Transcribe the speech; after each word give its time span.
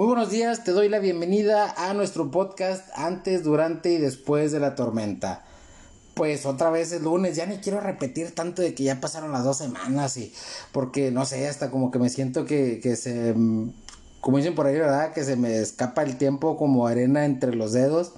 Muy 0.00 0.06
buenos 0.06 0.30
días, 0.30 0.64
te 0.64 0.70
doy 0.70 0.88
la 0.88 0.98
bienvenida 0.98 1.74
a 1.76 1.92
nuestro 1.92 2.30
podcast 2.30 2.88
antes, 2.94 3.44
durante 3.44 3.92
y 3.92 3.98
después 3.98 4.50
de 4.50 4.58
la 4.58 4.74
tormenta. 4.74 5.44
Pues 6.14 6.46
otra 6.46 6.70
vez 6.70 6.90
es 6.92 7.02
lunes, 7.02 7.36
ya 7.36 7.44
ni 7.44 7.58
quiero 7.58 7.80
repetir 7.80 8.34
tanto 8.34 8.62
de 8.62 8.72
que 8.72 8.84
ya 8.84 8.98
pasaron 8.98 9.30
las 9.30 9.44
dos 9.44 9.58
semanas 9.58 10.16
y 10.16 10.32
porque 10.72 11.10
no 11.10 11.26
sé, 11.26 11.46
hasta 11.46 11.70
como 11.70 11.90
que 11.90 11.98
me 11.98 12.08
siento 12.08 12.46
que, 12.46 12.80
que 12.82 12.96
se, 12.96 13.34
como 14.22 14.38
dicen 14.38 14.54
por 14.54 14.66
ahí, 14.66 14.76
¿verdad? 14.76 15.12
Que 15.12 15.22
se 15.22 15.36
me 15.36 15.58
escapa 15.58 16.02
el 16.02 16.16
tiempo 16.16 16.56
como 16.56 16.86
arena 16.86 17.26
entre 17.26 17.54
los 17.54 17.74
dedos. 17.74 18.12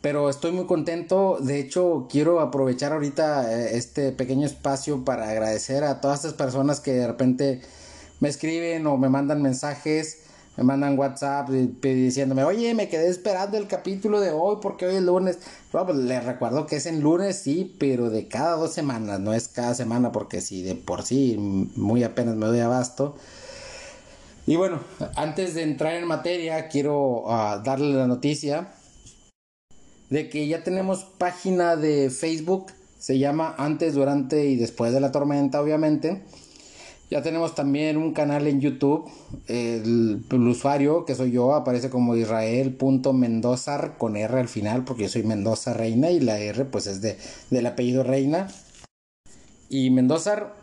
Pero 0.00 0.30
estoy 0.30 0.52
muy 0.52 0.66
contento, 0.66 1.38
de 1.40 1.58
hecho 1.58 2.06
quiero 2.08 2.38
aprovechar 2.38 2.92
ahorita 2.92 3.52
eh, 3.52 3.76
este 3.76 4.12
pequeño 4.12 4.46
espacio 4.46 5.04
para 5.04 5.28
agradecer 5.28 5.82
a 5.82 6.00
todas 6.00 6.20
estas 6.20 6.34
personas 6.34 6.78
que 6.78 6.92
de 6.92 7.08
repente 7.08 7.62
me 8.20 8.28
escriben 8.28 8.86
o 8.86 8.96
me 8.96 9.08
mandan 9.08 9.42
mensajes, 9.42 10.18
me 10.56 10.64
mandan 10.64 10.98
WhatsApp 10.98 11.48
diciéndome, 11.48 12.44
oye, 12.44 12.74
me 12.74 12.88
quedé 12.88 13.08
esperando 13.08 13.56
el 13.56 13.66
capítulo 13.66 14.20
de 14.20 14.30
hoy 14.30 14.58
porque 14.60 14.86
hoy 14.86 14.96
es 14.96 15.02
lunes. 15.02 15.38
Bueno, 15.72 15.88
pues 15.88 15.98
les 15.98 16.24
recuerdo 16.24 16.66
que 16.66 16.76
es 16.76 16.86
en 16.86 17.00
lunes, 17.00 17.36
sí, 17.36 17.74
pero 17.78 18.10
de 18.10 18.28
cada 18.28 18.56
dos 18.56 18.72
semanas, 18.72 19.20
no 19.20 19.32
es 19.32 19.48
cada 19.48 19.74
semana 19.74 20.12
porque 20.12 20.40
si 20.40 20.62
de 20.62 20.74
por 20.74 21.02
sí 21.02 21.36
muy 21.38 22.04
apenas 22.04 22.36
me 22.36 22.46
doy 22.46 22.60
abasto. 22.60 23.16
Y 24.46 24.56
bueno, 24.56 24.80
antes 25.16 25.54
de 25.54 25.62
entrar 25.62 25.94
en 25.94 26.06
materia, 26.06 26.68
quiero 26.68 27.22
uh, 27.24 27.62
darle 27.62 27.94
la 27.94 28.06
noticia 28.06 28.72
de 30.10 30.28
que 30.28 30.48
ya 30.48 30.64
tenemos 30.64 31.04
página 31.04 31.76
de 31.76 32.10
Facebook, 32.10 32.72
se 32.98 33.18
llama 33.18 33.54
antes, 33.56 33.94
durante 33.94 34.44
y 34.46 34.56
después 34.56 34.92
de 34.92 35.00
la 35.00 35.12
tormenta, 35.12 35.62
obviamente. 35.62 36.22
Ya 37.10 37.22
tenemos 37.22 37.56
también 37.56 37.96
un 37.96 38.12
canal 38.12 38.46
en 38.46 38.60
YouTube. 38.60 39.10
El, 39.48 40.22
usuario, 40.30 41.04
que 41.04 41.16
soy 41.16 41.32
yo, 41.32 41.54
aparece 41.54 41.90
como 41.90 42.14
Israel.mendozar 42.14 43.98
con 43.98 44.16
R 44.16 44.38
al 44.38 44.48
final, 44.48 44.84
porque 44.84 45.02
yo 45.02 45.08
soy 45.08 45.24
Mendoza 45.24 45.74
Reina 45.74 46.10
y 46.10 46.20
la 46.20 46.38
R 46.38 46.66
pues 46.66 46.86
es 46.86 47.00
de, 47.00 47.18
del 47.50 47.66
apellido 47.66 48.04
Reina. 48.04 48.46
Y 49.68 49.90
Mendozar 49.90 50.54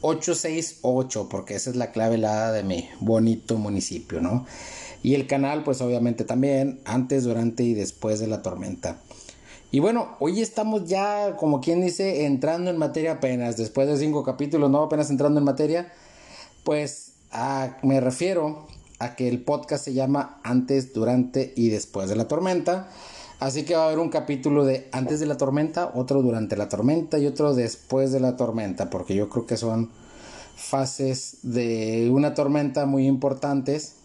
868, 0.00 1.28
porque 1.28 1.54
esa 1.54 1.68
es 1.68 1.76
la 1.76 1.92
clave 1.92 2.16
la 2.16 2.50
de 2.50 2.62
mi 2.62 2.88
bonito 3.00 3.58
municipio, 3.58 4.22
¿no? 4.22 4.46
Y 5.02 5.14
el 5.14 5.26
canal 5.26 5.64
pues 5.64 5.82
obviamente 5.82 6.24
también 6.24 6.80
antes, 6.86 7.24
durante 7.24 7.62
y 7.62 7.74
después 7.74 8.20
de 8.20 8.26
la 8.26 8.40
tormenta. 8.40 9.02
Y 9.72 9.78
bueno, 9.78 10.16
hoy 10.18 10.40
estamos 10.40 10.88
ya, 10.88 11.36
como 11.36 11.60
quien 11.60 11.80
dice, 11.80 12.26
entrando 12.26 12.70
en 12.70 12.76
materia 12.76 13.12
apenas, 13.12 13.56
después 13.56 13.86
de 13.86 13.96
cinco 13.98 14.24
capítulos, 14.24 14.68
no 14.68 14.82
apenas 14.82 15.10
entrando 15.10 15.38
en 15.38 15.44
materia, 15.44 15.92
pues 16.64 17.12
me 17.82 18.00
refiero 18.00 18.66
a 18.98 19.14
que 19.14 19.28
el 19.28 19.42
podcast 19.42 19.84
se 19.84 19.94
llama 19.94 20.40
Antes, 20.42 20.92
Durante 20.92 21.52
y 21.56 21.68
Después 21.68 22.08
de 22.08 22.16
la 22.16 22.26
Tormenta. 22.26 22.88
Así 23.38 23.64
que 23.64 23.76
va 23.76 23.84
a 23.84 23.86
haber 23.86 24.00
un 24.00 24.10
capítulo 24.10 24.64
de 24.64 24.88
Antes 24.90 25.20
de 25.20 25.26
la 25.26 25.36
Tormenta, 25.36 25.92
otro 25.94 26.20
durante 26.20 26.56
la 26.56 26.68
tormenta 26.68 27.18
y 27.18 27.26
otro 27.26 27.54
después 27.54 28.10
de 28.10 28.20
la 28.20 28.36
tormenta, 28.36 28.90
porque 28.90 29.14
yo 29.14 29.28
creo 29.28 29.46
que 29.46 29.56
son 29.56 29.88
fases 30.56 31.38
de 31.42 32.10
una 32.12 32.34
tormenta 32.34 32.86
muy 32.86 33.06
importantes 33.06 33.99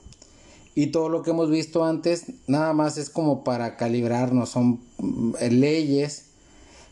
y 0.75 0.87
todo 0.87 1.07
lo 1.07 1.23
que 1.23 1.31
hemos 1.31 1.49
visto 1.49 1.85
antes 1.85 2.25
nada 2.47 2.73
más 2.73 2.97
es 2.97 3.09
como 3.09 3.45
para 3.45 3.77
calibrarnos, 3.77 4.49
son 4.49 4.81
mm, 4.97 5.35
leyes 5.49 6.25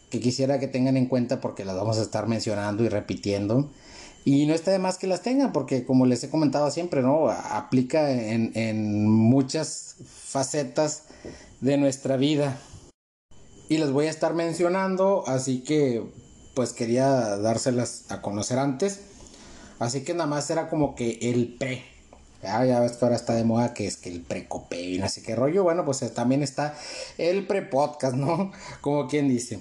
que 0.09 0.21
quisiera 0.21 0.59
que 0.59 0.67
tengan 0.67 0.95
en 0.95 1.07
cuenta 1.07 1.41
porque 1.41 1.65
las 1.65 1.75
vamos 1.75 1.97
a 1.97 2.03
estar 2.03 2.27
mencionando 2.27 2.83
y 2.83 2.89
repitiendo. 2.89 3.69
Y 4.25 4.45
no 4.45 4.53
está 4.53 4.71
de 4.71 4.79
más 4.79 4.97
que 4.97 5.07
las 5.07 5.21
tengan 5.21 5.51
porque 5.51 5.85
como 5.85 6.05
les 6.05 6.23
he 6.23 6.29
comentado 6.29 6.71
siempre, 6.71 7.01
¿no? 7.01 7.29
Aplica 7.29 8.09
en, 8.11 8.51
en 8.55 9.09
muchas 9.09 9.97
facetas 10.05 11.03
de 11.59 11.77
nuestra 11.77 12.15
vida. 12.15 12.57
Y 13.67 13.77
las 13.79 13.91
voy 13.91 14.05
a 14.05 14.11
estar 14.11 14.33
mencionando, 14.33 15.23
así 15.27 15.61
que 15.63 16.03
pues 16.53 16.71
quería 16.71 17.09
dárselas 17.37 18.05
a 18.09 18.21
conocer 18.21 18.59
antes. 18.59 19.01
Así 19.79 20.03
que 20.03 20.13
nada 20.13 20.27
más 20.27 20.49
era 20.49 20.69
como 20.69 20.95
que 20.95 21.17
el 21.23 21.55
pre, 21.57 21.83
Ah, 22.45 22.65
ya 22.65 22.79
ves 22.79 22.93
que 22.93 23.05
ahora 23.05 23.15
está 23.15 23.33
de 23.33 23.43
moda 23.43 23.73
que 23.73 23.87
es 23.87 23.97
que 23.97 24.09
el 24.09 24.21
precopeo 24.21 24.95
y 24.95 24.97
no 24.97 25.09
sé 25.09 25.21
qué 25.21 25.35
rollo. 25.35 25.63
Bueno, 25.63 25.85
pues 25.85 26.01
eh, 26.01 26.09
también 26.09 26.43
está 26.43 26.75
el 27.17 27.47
pre-podcast, 27.47 28.15
¿no? 28.15 28.51
Como 28.81 29.07
quien 29.07 29.27
dice. 29.27 29.59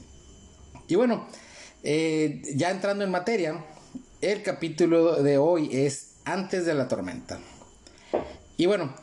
Y 0.89 0.97
bueno, 0.97 1.27
eh, 1.83 2.43
ya 2.55 2.71
entrando 2.71 3.05
en 3.05 3.11
materia, 3.11 3.65
el 4.21 4.43
capítulo 4.43 5.23
de 5.23 5.39
hoy 5.39 5.69
es 5.73 6.15
Antes 6.25 6.67
de 6.67 6.75
la 6.75 6.89
tormenta. 6.89 7.41
Y 8.57 8.67
bueno, 8.67 8.95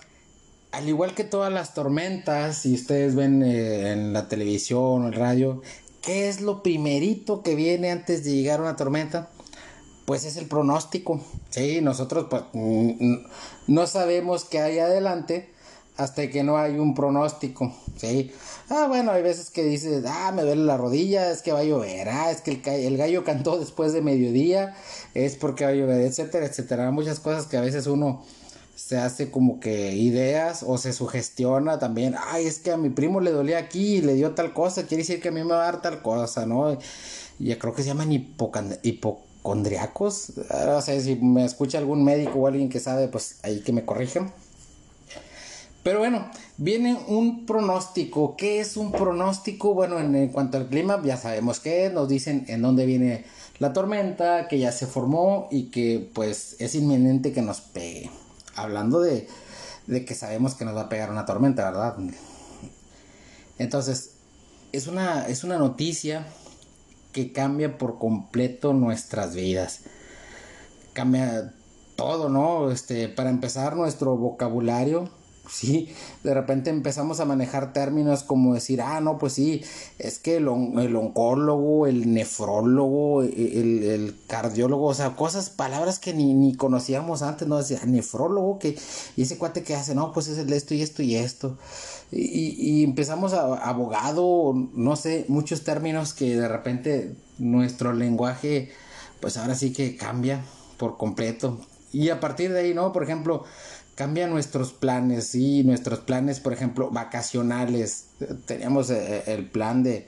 al 0.71 0.87
igual 0.87 1.15
que 1.15 1.23
todas 1.23 1.51
las 1.51 1.73
tormentas, 1.73 2.59
si 2.59 2.73
ustedes 2.73 3.15
ven 3.15 3.43
eh, 3.43 3.91
en 3.91 4.13
la 4.13 4.27
televisión 4.27 5.03
o 5.03 5.07
el 5.07 5.13
radio, 5.13 5.61
¿qué 6.01 6.29
es 6.29 6.41
lo 6.41 6.63
primerito 6.63 7.41
que 7.41 7.55
viene 7.55 7.91
antes 7.91 8.23
de 8.23 8.33
llegar 8.33 8.61
una 8.61 8.75
tormenta? 8.75 9.29
Pues 10.09 10.25
es 10.25 10.37
el 10.37 10.47
pronóstico. 10.47 11.21
Sí, 11.51 11.81
nosotros 11.81 12.25
pues 12.31 12.41
no 13.67 13.85
sabemos 13.85 14.43
qué 14.43 14.59
hay 14.59 14.79
adelante 14.79 15.51
hasta 15.97 16.27
que 16.31 16.41
no 16.41 16.57
hay 16.57 16.79
un 16.79 16.95
pronóstico. 16.95 17.71
Sí. 17.95 18.31
Ah, 18.69 18.87
bueno, 18.87 19.11
hay 19.11 19.21
veces 19.21 19.51
que 19.51 19.63
dices, 19.63 20.03
ah, 20.07 20.31
me 20.31 20.41
duele 20.41 20.63
la 20.63 20.77
rodilla, 20.77 21.29
es 21.29 21.43
que 21.43 21.51
va 21.51 21.59
a 21.59 21.63
llover, 21.63 22.09
ah, 22.09 22.31
es 22.31 22.41
que 22.41 22.59
el, 22.87 22.97
gallo 22.97 23.23
cantó 23.23 23.59
después 23.59 23.93
de 23.93 24.01
mediodía, 24.01 24.75
es 25.13 25.35
porque 25.35 25.65
va 25.65 25.69
a 25.69 25.75
llover, 25.75 26.01
etcétera, 26.01 26.47
etcétera. 26.47 26.89
Muchas 26.89 27.19
cosas 27.19 27.45
que 27.45 27.57
a 27.57 27.61
veces 27.61 27.85
uno 27.85 28.25
se 28.75 28.97
hace 28.97 29.29
como 29.29 29.59
que 29.59 29.91
ideas 29.93 30.63
o 30.65 30.79
se 30.79 30.91
sugestiona 30.91 31.77
también, 31.77 32.15
ay, 32.17 32.47
es 32.47 32.57
que 32.57 32.71
a 32.71 32.77
mi 32.77 32.89
primo 32.89 33.19
le 33.19 33.29
dolía 33.29 33.59
aquí 33.59 33.97
y 33.97 34.01
le 34.01 34.15
dio 34.15 34.31
tal 34.31 34.53
cosa, 34.53 34.87
quiere 34.87 35.03
decir 35.03 35.21
que 35.21 35.27
a 35.27 35.31
mí 35.31 35.43
me 35.43 35.51
va 35.51 35.61
a 35.61 35.71
dar 35.71 35.83
tal 35.83 36.01
cosa, 36.01 36.47
¿no? 36.47 36.75
Y 37.37 37.53
creo 37.55 37.75
que 37.75 37.83
se 37.83 37.89
llaman 37.89 38.11
hipocondriacos 39.39 40.33
condriacos. 40.33 40.65
No 40.65 40.81
sé 40.81 41.01
si 41.01 41.15
me 41.15 41.45
escucha 41.45 41.77
algún 41.77 42.03
médico 42.03 42.39
o 42.39 42.47
alguien 42.47 42.69
que 42.69 42.79
sabe, 42.79 43.07
pues 43.07 43.39
ahí 43.43 43.61
que 43.61 43.73
me 43.73 43.85
corrijan. 43.85 44.31
Pero 45.83 45.99
bueno, 45.99 46.29
viene 46.57 46.97
un 47.07 47.45
pronóstico. 47.45 48.35
¿Qué 48.35 48.59
es 48.59 48.77
un 48.77 48.91
pronóstico? 48.91 49.73
Bueno, 49.73 49.99
en, 49.99 50.27
cuanto 50.29 50.57
al 50.57 50.67
clima, 50.67 51.01
ya 51.03 51.17
sabemos 51.17 51.59
que 51.59 51.89
nos 51.89 52.09
dicen 52.09 52.45
en 52.47 52.61
dónde 52.61 52.85
viene 52.85 53.25
la 53.59 53.73
tormenta, 53.73 54.47
que 54.47 54.59
ya 54.59 54.71
se 54.71 54.87
formó 54.87 55.47
y 55.51 55.69
que 55.71 56.09
pues 56.13 56.57
es 56.59 56.75
inminente 56.75 57.31
que 57.31 57.41
nos 57.41 57.61
pegue. 57.61 58.09
Hablando 58.55 58.99
de, 58.99 59.27
de 59.87 60.03
que 60.03 60.15
sabemos 60.15 60.53
que 60.53 60.65
nos 60.65 60.75
va 60.75 60.81
a 60.81 60.89
pegar 60.89 61.11
una 61.11 61.25
tormenta, 61.25 61.63
¿verdad? 61.71 61.95
Entonces, 63.57 64.11
es 64.71 64.87
una, 64.87 65.27
es 65.27 65.43
una 65.43 65.57
noticia 65.57 66.27
que 67.11 67.31
cambia 67.31 67.77
por 67.77 67.99
completo 67.99 68.73
nuestras 68.73 69.35
vidas. 69.35 69.81
Cambia 70.93 71.53
todo, 71.95 72.29
¿no? 72.29 72.71
Este, 72.71 73.09
para 73.09 73.29
empezar, 73.29 73.75
nuestro 73.75 74.15
vocabulario. 74.17 75.09
Sí, 75.49 75.89
de 76.23 76.35
repente 76.35 76.69
empezamos 76.69 77.19
a 77.19 77.25
manejar 77.25 77.73
términos 77.73 78.21
como 78.21 78.53
decir, 78.53 78.83
ah, 78.83 79.01
no, 79.01 79.17
pues 79.17 79.33
sí, 79.33 79.63
es 79.97 80.19
que 80.19 80.35
el, 80.35 80.43
el 80.43 80.95
oncólogo, 80.95 81.87
el 81.87 82.13
nefrólogo, 82.13 83.23
e, 83.23 83.59
el, 83.59 83.83
el, 83.83 84.15
cardiólogo, 84.27 84.85
o 84.85 84.93
sea, 84.93 85.15
cosas, 85.15 85.49
palabras 85.49 85.97
que 85.97 86.13
ni, 86.13 86.35
ni 86.35 86.53
conocíamos 86.53 87.23
antes, 87.23 87.47
¿no? 87.47 87.57
Decía, 87.57 87.79
nefrólogo, 87.83 88.59
que, 88.59 88.77
y 89.17 89.23
ese 89.23 89.39
cuate 89.39 89.63
que 89.63 89.75
hace, 89.75 89.95
no, 89.95 90.13
pues 90.13 90.27
es 90.27 90.37
el 90.37 90.53
esto 90.53 90.75
y 90.75 90.83
esto 90.83 91.01
y 91.01 91.15
esto. 91.15 91.57
Y, 92.11 92.83
empezamos 92.83 93.33
a 93.33 93.55
abogado, 93.55 94.53
no 94.73 94.95
sé, 94.95 95.25
muchos 95.27 95.63
términos 95.63 96.13
que 96.13 96.35
de 96.35 96.47
repente 96.47 97.15
nuestro 97.37 97.93
lenguaje, 97.93 98.71
pues 99.19 99.37
ahora 99.37 99.55
sí 99.55 99.73
que 99.73 99.95
cambia 99.95 100.43
por 100.77 100.97
completo. 100.97 101.59
Y 101.91 102.09
a 102.09 102.19
partir 102.19 102.51
de 102.51 102.61
ahí, 102.61 102.73
¿no? 102.73 102.91
Por 102.91 103.03
ejemplo, 103.03 103.43
cambia 103.95 104.27
nuestros 104.27 104.73
planes, 104.73 105.27
sí, 105.27 105.63
nuestros 105.63 105.99
planes, 105.99 106.39
por 106.39 106.53
ejemplo, 106.53 106.89
vacacionales. 106.89 108.07
Teníamos 108.45 108.89
eh, 108.89 109.23
el 109.27 109.49
plan 109.49 109.83
de 109.83 110.07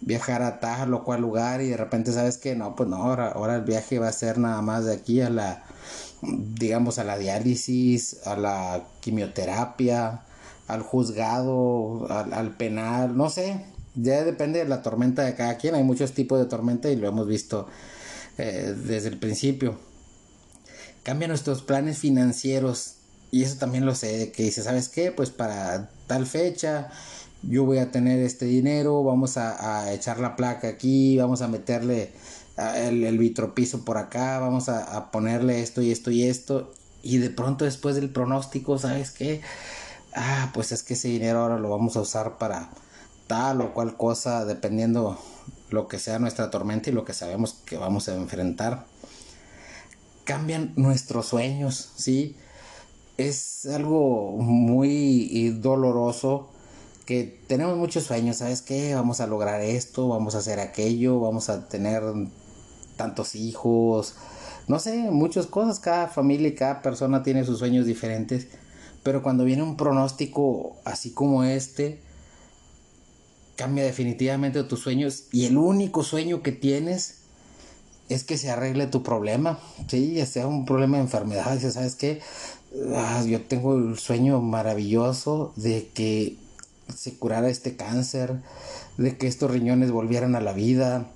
viajar 0.00 0.42
a 0.42 0.60
tal 0.60 0.94
o 0.94 1.04
cual 1.04 1.22
lugar 1.22 1.60
y 1.60 1.68
de 1.68 1.76
repente 1.76 2.12
sabes 2.12 2.36
que 2.38 2.54
no, 2.54 2.76
pues 2.76 2.88
no, 2.88 2.96
ahora, 2.96 3.28
ahora 3.28 3.56
el 3.56 3.62
viaje 3.62 3.98
va 3.98 4.08
a 4.08 4.12
ser 4.12 4.38
nada 4.38 4.62
más 4.62 4.84
de 4.84 4.94
aquí 4.94 5.20
a 5.20 5.30
la, 5.30 5.64
digamos, 6.22 6.98
a 6.98 7.04
la 7.04 7.18
diálisis, 7.18 8.26
a 8.26 8.36
la 8.36 8.84
quimioterapia, 9.00 10.22
al 10.68 10.82
juzgado, 10.82 12.06
al, 12.10 12.56
penal, 12.56 13.16
no 13.16 13.30
sé, 13.30 13.64
ya 13.94 14.22
depende 14.22 14.60
de 14.60 14.66
la 14.66 14.82
tormenta 14.82 15.24
de 15.24 15.34
cada 15.34 15.56
quien, 15.56 15.74
hay 15.74 15.82
muchos 15.82 16.12
tipos 16.12 16.38
de 16.38 16.44
tormenta 16.44 16.90
y 16.90 16.96
lo 16.96 17.08
hemos 17.08 17.26
visto 17.26 17.66
eh, 18.36 18.74
desde 18.84 19.08
el 19.08 19.18
principio. 19.18 19.78
Cambia 21.02 21.26
nuestros 21.26 21.62
planes 21.62 21.98
financieros 21.98 22.96
y 23.30 23.42
eso 23.42 23.56
también 23.56 23.86
lo 23.86 23.94
sé, 23.94 24.30
que 24.30 24.42
dice, 24.42 24.62
¿sabes 24.62 24.88
qué? 24.88 25.10
Pues 25.10 25.30
para 25.30 25.90
tal 26.06 26.26
fecha 26.26 26.90
yo 27.42 27.64
voy 27.64 27.78
a 27.78 27.90
tener 27.90 28.18
este 28.20 28.44
dinero, 28.44 29.02
vamos 29.02 29.36
a, 29.38 29.92
echar 29.92 30.20
la 30.20 30.36
placa 30.36 30.68
aquí, 30.68 31.16
vamos 31.16 31.40
a 31.40 31.48
meterle 31.48 32.12
el, 32.76 33.16
vitropiso 33.16 33.84
por 33.86 33.96
acá, 33.96 34.38
vamos 34.38 34.68
a, 34.68 34.96
a 34.96 35.10
ponerle 35.10 35.62
esto 35.62 35.80
y 35.80 35.90
esto 35.92 36.10
y 36.10 36.24
esto 36.24 36.72
y 37.02 37.18
de 37.18 37.30
pronto 37.30 37.64
después 37.64 37.94
del 37.94 38.10
pronóstico, 38.10 38.78
¿sabes 38.78 39.12
qué? 39.12 39.40
Ah, 40.14 40.50
pues 40.54 40.72
es 40.72 40.82
que 40.82 40.94
ese 40.94 41.08
dinero 41.08 41.40
ahora 41.40 41.58
lo 41.58 41.70
vamos 41.70 41.96
a 41.96 42.00
usar 42.00 42.38
para 42.38 42.70
tal 43.26 43.60
o 43.60 43.74
cual 43.74 43.96
cosa, 43.96 44.44
dependiendo 44.44 45.18
lo 45.70 45.86
que 45.86 45.98
sea 45.98 46.18
nuestra 46.18 46.50
tormenta 46.50 46.90
y 46.90 46.92
lo 46.92 47.04
que 47.04 47.12
sabemos 47.12 47.54
que 47.64 47.76
vamos 47.76 48.08
a 48.08 48.14
enfrentar. 48.14 48.86
Cambian 50.24 50.72
nuestros 50.76 51.26
sueños, 51.26 51.92
¿sí? 51.96 52.36
Es 53.16 53.66
algo 53.66 54.36
muy 54.38 55.50
doloroso 55.60 56.50
que 57.04 57.42
tenemos 57.46 57.76
muchos 57.76 58.04
sueños, 58.04 58.36
¿sabes 58.36 58.60
qué? 58.62 58.94
Vamos 58.94 59.20
a 59.20 59.26
lograr 59.26 59.62
esto, 59.62 60.08
vamos 60.08 60.34
a 60.34 60.38
hacer 60.38 60.60
aquello, 60.60 61.20
vamos 61.20 61.48
a 61.48 61.68
tener 61.68 62.02
tantos 62.96 63.34
hijos, 63.34 64.14
no 64.66 64.78
sé, 64.78 65.10
muchas 65.10 65.46
cosas, 65.46 65.80
cada 65.80 66.08
familia 66.08 66.48
y 66.48 66.54
cada 66.54 66.82
persona 66.82 67.22
tiene 67.22 67.44
sus 67.44 67.58
sueños 67.60 67.86
diferentes, 67.86 68.48
pero 69.02 69.22
cuando 69.22 69.44
viene 69.44 69.62
un 69.62 69.76
pronóstico 69.76 70.76
así 70.84 71.10
como 71.12 71.44
este, 71.44 72.00
cambia 73.56 73.84
definitivamente 73.84 74.62
tus 74.64 74.80
sueños 74.80 75.24
y 75.32 75.46
el 75.46 75.56
único 75.56 76.04
sueño 76.04 76.42
que 76.42 76.52
tienes 76.52 77.16
es 78.08 78.24
que 78.24 78.38
se 78.38 78.50
arregle 78.50 78.86
tu 78.86 79.02
problema, 79.02 79.58
sí, 79.86 80.14
ya 80.14 80.26
sea 80.26 80.46
un 80.46 80.64
problema 80.64 80.96
de 80.96 81.02
enfermedad, 81.02 81.58
¿sabes 81.60 81.94
qué? 81.94 82.20
Ah, 82.94 83.22
yo 83.26 83.42
tengo 83.42 83.76
el 83.76 83.98
sueño 83.98 84.40
maravilloso 84.40 85.52
de 85.56 85.88
que 85.92 86.36
se 86.94 87.14
curara 87.14 87.48
este 87.48 87.76
cáncer, 87.76 88.40
de 88.96 89.16
que 89.16 89.26
estos 89.26 89.50
riñones 89.50 89.90
volvieran 89.90 90.34
a 90.36 90.40
la 90.40 90.52
vida, 90.52 91.06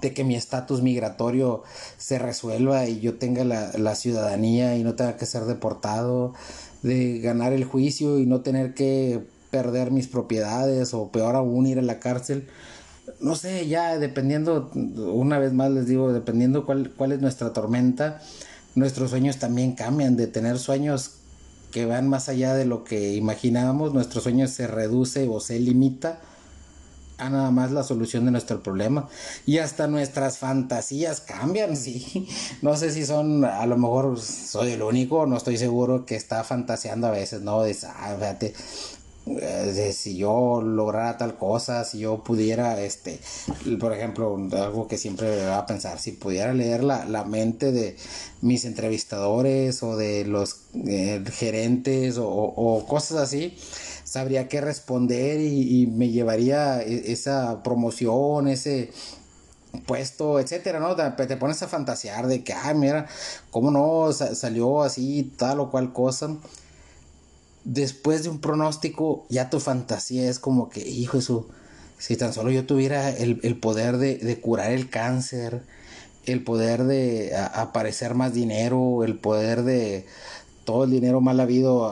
de 0.00 0.14
que 0.14 0.24
mi 0.24 0.34
estatus 0.34 0.82
migratorio 0.82 1.62
se 1.98 2.18
resuelva 2.18 2.86
y 2.86 3.00
yo 3.00 3.18
tenga 3.18 3.44
la, 3.44 3.94
ciudadanía 3.94 4.76
y 4.76 4.82
no 4.82 4.94
tenga 4.94 5.16
que 5.16 5.26
ser 5.26 5.44
deportado, 5.44 6.34
de 6.82 7.20
ganar 7.20 7.52
el 7.52 7.64
juicio 7.64 8.18
y 8.18 8.26
no 8.26 8.40
tener 8.40 8.74
que 8.74 9.20
perder 9.50 9.90
mis 9.90 10.08
propiedades 10.08 10.94
o 10.94 11.10
peor 11.10 11.36
aún 11.36 11.66
ir 11.66 11.78
a 11.78 11.82
la 11.82 12.00
cárcel. 12.00 12.48
No 13.20 13.34
sé, 13.34 13.68
ya 13.68 13.98
dependiendo, 13.98 14.70
una 14.74 15.38
vez 15.38 15.52
más 15.52 15.70
les 15.70 15.86
digo, 15.86 16.12
dependiendo 16.12 16.64
cuál, 16.64 16.90
cuál 16.90 17.12
es 17.12 17.20
nuestra 17.20 17.52
tormenta, 17.52 18.20
nuestros 18.74 19.10
sueños 19.10 19.38
también 19.38 19.72
cambian, 19.72 20.16
de 20.16 20.26
tener 20.26 20.58
sueños 20.58 21.16
que 21.70 21.86
van 21.86 22.08
más 22.08 22.28
allá 22.28 22.54
de 22.54 22.66
lo 22.66 22.84
que 22.84 23.14
imaginábamos, 23.14 23.94
nuestro 23.94 24.20
sueño 24.20 24.46
se 24.46 24.66
reduce 24.66 25.28
o 25.28 25.40
se 25.40 25.58
limita 25.58 26.20
a 27.26 27.30
nada 27.30 27.50
más 27.50 27.70
la 27.70 27.82
solución 27.82 28.24
de 28.24 28.30
nuestro 28.30 28.62
problema. 28.62 29.08
Y 29.46 29.58
hasta 29.58 29.86
nuestras 29.86 30.38
fantasías 30.38 31.20
cambian, 31.20 31.76
sí. 31.76 32.28
No 32.62 32.76
sé 32.76 32.92
si 32.92 33.04
son, 33.04 33.44
a 33.44 33.66
lo 33.66 33.76
mejor 33.76 34.20
soy 34.20 34.72
el 34.72 34.82
único, 34.82 35.26
no 35.26 35.36
estoy 35.36 35.56
seguro 35.56 36.04
que 36.06 36.16
está 36.16 36.44
fantaseando 36.44 37.06
a 37.06 37.10
veces, 37.10 37.42
¿no? 37.42 37.62
De, 37.62 37.76
ah, 37.86 38.16
fíjate, 38.18 38.54
eh, 39.24 39.72
de 39.72 39.92
si 39.92 40.16
yo 40.16 40.60
lograra 40.62 41.16
tal 41.16 41.36
cosa, 41.36 41.84
si 41.84 42.00
yo 42.00 42.24
pudiera, 42.24 42.80
este, 42.80 43.20
por 43.78 43.92
ejemplo, 43.92 44.36
algo 44.52 44.88
que 44.88 44.98
siempre 44.98 45.28
me 45.28 45.46
va 45.46 45.58
a 45.58 45.66
pensar, 45.66 46.00
si 46.00 46.10
pudiera 46.12 46.52
leer 46.52 46.82
la, 46.82 47.04
la 47.04 47.24
mente 47.24 47.70
de 47.70 47.96
mis 48.40 48.64
entrevistadores 48.64 49.80
o 49.84 49.96
de 49.96 50.24
los 50.24 50.62
eh, 50.74 51.22
gerentes 51.30 52.18
o, 52.18 52.28
o, 52.28 52.84
cosas 52.86 53.18
así, 53.18 53.56
sabría 54.12 54.46
qué 54.46 54.60
responder 54.60 55.40
y, 55.40 55.86
me 55.86 56.10
llevaría 56.10 56.82
e, 56.82 57.12
esa 57.12 57.62
promoción, 57.62 58.46
ese 58.46 58.90
puesto, 59.86 60.38
etcétera, 60.38 60.80
¿no? 60.80 60.94
Te, 60.94 61.36
pones 61.38 61.62
a 61.62 61.68
fantasear 61.68 62.26
de 62.26 62.44
que, 62.44 62.52
ay, 62.52 62.74
mira, 62.74 63.06
cómo 63.50 63.70
no 63.70 64.12
salió 64.12 64.82
así, 64.82 65.32
tal 65.38 65.60
o 65.60 65.70
cual 65.70 65.94
cosa 65.94 66.36
después 67.64 68.24
de 68.24 68.28
un 68.28 68.40
pronóstico, 68.40 69.24
ya 69.30 69.48
tu 69.48 69.60
fantasía 69.60 70.28
es 70.28 70.38
como 70.38 70.68
que, 70.68 70.86
hijo 70.86 71.16
eso, 71.16 71.48
si 71.96 72.16
tan 72.16 72.34
solo 72.34 72.50
yo 72.50 72.66
tuviera 72.66 73.08
el, 73.08 73.56
poder 73.60 73.96
de, 73.96 74.40
curar 74.42 74.72
el 74.72 74.90
cáncer, 74.90 75.62
el 76.26 76.44
poder 76.44 76.84
de 76.84 77.34
aparecer 77.54 78.14
más 78.14 78.34
dinero, 78.34 79.04
el 79.04 79.16
poder 79.16 79.62
de 79.62 80.04
todo 80.64 80.84
el 80.84 80.90
dinero 80.90 81.22
mal 81.22 81.40
habido, 81.40 81.90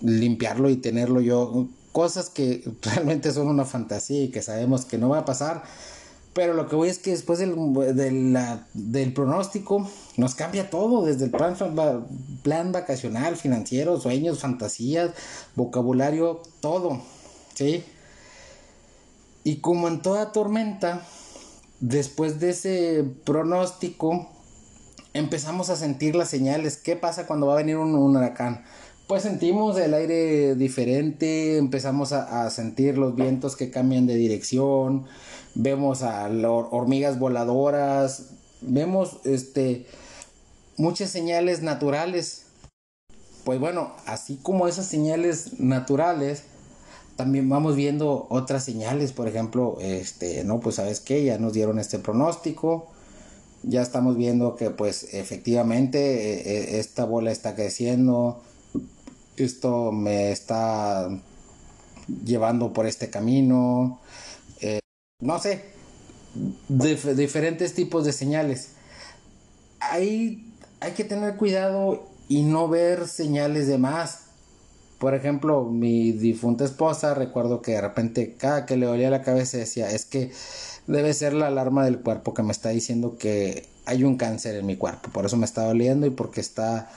limpiarlo 0.00 0.70
y 0.70 0.76
tenerlo 0.76 1.20
yo, 1.20 1.68
cosas 1.92 2.30
que 2.30 2.64
realmente 2.82 3.32
son 3.32 3.48
una 3.48 3.64
fantasía 3.64 4.24
y 4.24 4.30
que 4.30 4.42
sabemos 4.42 4.84
que 4.84 4.98
no 4.98 5.08
va 5.08 5.18
a 5.18 5.24
pasar 5.24 5.62
pero 6.36 6.52
lo 6.52 6.68
que 6.68 6.76
voy 6.76 6.90
es 6.90 6.98
que 6.98 7.12
después 7.12 7.38
del, 7.38 8.38
del 8.74 9.12
pronóstico 9.14 9.88
nos 10.18 10.34
cambia 10.34 10.68
todo, 10.68 11.02
desde 11.02 11.24
el 11.24 11.30
plan, 11.30 11.56
plan 12.42 12.72
vacacional, 12.72 13.36
financiero, 13.36 13.98
sueños, 13.98 14.40
fantasías, 14.40 15.12
vocabulario, 15.54 16.42
todo, 16.60 17.00
¿sí? 17.54 17.82
Y 19.44 19.60
como 19.60 19.88
en 19.88 20.02
toda 20.02 20.32
tormenta, 20.32 21.06
después 21.80 22.38
de 22.38 22.50
ese 22.50 23.04
pronóstico, 23.24 24.28
empezamos 25.14 25.70
a 25.70 25.76
sentir 25.76 26.14
las 26.16 26.28
señales. 26.28 26.76
¿Qué 26.76 26.96
pasa 26.96 27.26
cuando 27.26 27.46
va 27.46 27.54
a 27.54 27.56
venir 27.56 27.78
un, 27.78 27.94
huracán? 27.94 28.62
Pues 29.06 29.22
sentimos 29.22 29.78
el 29.78 29.94
aire 29.94 30.56
diferente, 30.56 31.58
empezamos 31.58 32.12
a, 32.12 32.50
sentir 32.50 32.98
los 32.98 33.14
vientos 33.14 33.54
que 33.54 33.70
cambian 33.70 34.06
de 34.06 34.16
dirección, 34.16 35.06
vemos 35.54 36.02
a 36.02 36.26
hormigas 36.26 37.20
voladoras, 37.20 38.30
vemos 38.62 39.18
este 39.22 39.86
muchas 40.76 41.10
señales 41.10 41.62
naturales. 41.62 42.46
Pues 43.44 43.60
bueno, 43.60 43.92
así 44.06 44.40
como 44.42 44.66
esas 44.66 44.86
señales 44.86 45.60
naturales, 45.60 46.42
también 47.14 47.48
vamos 47.48 47.76
viendo 47.76 48.26
otras 48.28 48.64
señales, 48.64 49.12
por 49.12 49.28
ejemplo, 49.28 49.78
este, 49.80 50.42
no, 50.42 50.58
pues 50.58 50.74
sabes 50.76 50.98
qué, 50.98 51.22
ya 51.22 51.38
nos 51.38 51.52
dieron 51.52 51.78
este 51.78 52.00
pronóstico, 52.00 52.88
ya 53.62 53.82
estamos 53.82 54.16
viendo 54.16 54.56
que 54.56 54.70
pues 54.70 55.14
efectivamente 55.14 55.98
e, 56.00 56.74
e, 56.74 56.80
esta 56.80 57.04
bola 57.04 57.30
está 57.30 57.54
creciendo, 57.54 58.42
esto 59.44 59.92
me 59.92 60.32
está 60.32 61.08
llevando 62.24 62.72
por 62.72 62.86
este 62.86 63.10
camino, 63.10 64.00
no 65.20 65.38
sé, 65.38 65.64
diferentes 66.68 67.74
tipos 67.74 68.04
de 68.04 68.12
señales. 68.12 68.72
Ahí 69.80 70.52
hay 70.80 70.92
que 70.92 71.04
tener 71.04 71.36
cuidado 71.36 72.08
y 72.28 72.42
no 72.42 72.68
ver 72.68 73.08
señales 73.08 73.66
de 73.66 73.78
más. 73.78 74.24
Por 74.98 75.14
ejemplo, 75.14 75.64
mi 75.64 76.12
difunta 76.12 76.64
esposa, 76.64 77.14
recuerdo 77.14 77.62
que 77.62 77.72
de 77.72 77.80
repente 77.80 78.34
cada 78.36 78.66
que 78.66 78.76
le 78.76 78.86
dolía 78.86 79.10
la 79.10 79.22
cabeza 79.22 79.58
decía, 79.58 79.90
es 79.90 80.04
que 80.06 80.32
debe 80.86 81.12
ser 81.14 81.34
la 81.34 81.48
alarma 81.48 81.84
del 81.84 82.00
cuerpo 82.00 82.34
que 82.34 82.42
me 82.42 82.52
está 82.52 82.70
diciendo 82.70 83.16
que 83.18 83.66
hay 83.84 84.04
un 84.04 84.16
cáncer 84.16 84.56
en 84.56 84.66
mi 84.66 84.76
cuerpo, 84.76 85.10
por 85.10 85.26
eso 85.26 85.36
me 85.36 85.44
está 85.44 85.64
doliendo 85.64 86.06
y 86.06 86.10
porque 86.10 86.40
está 86.40 86.90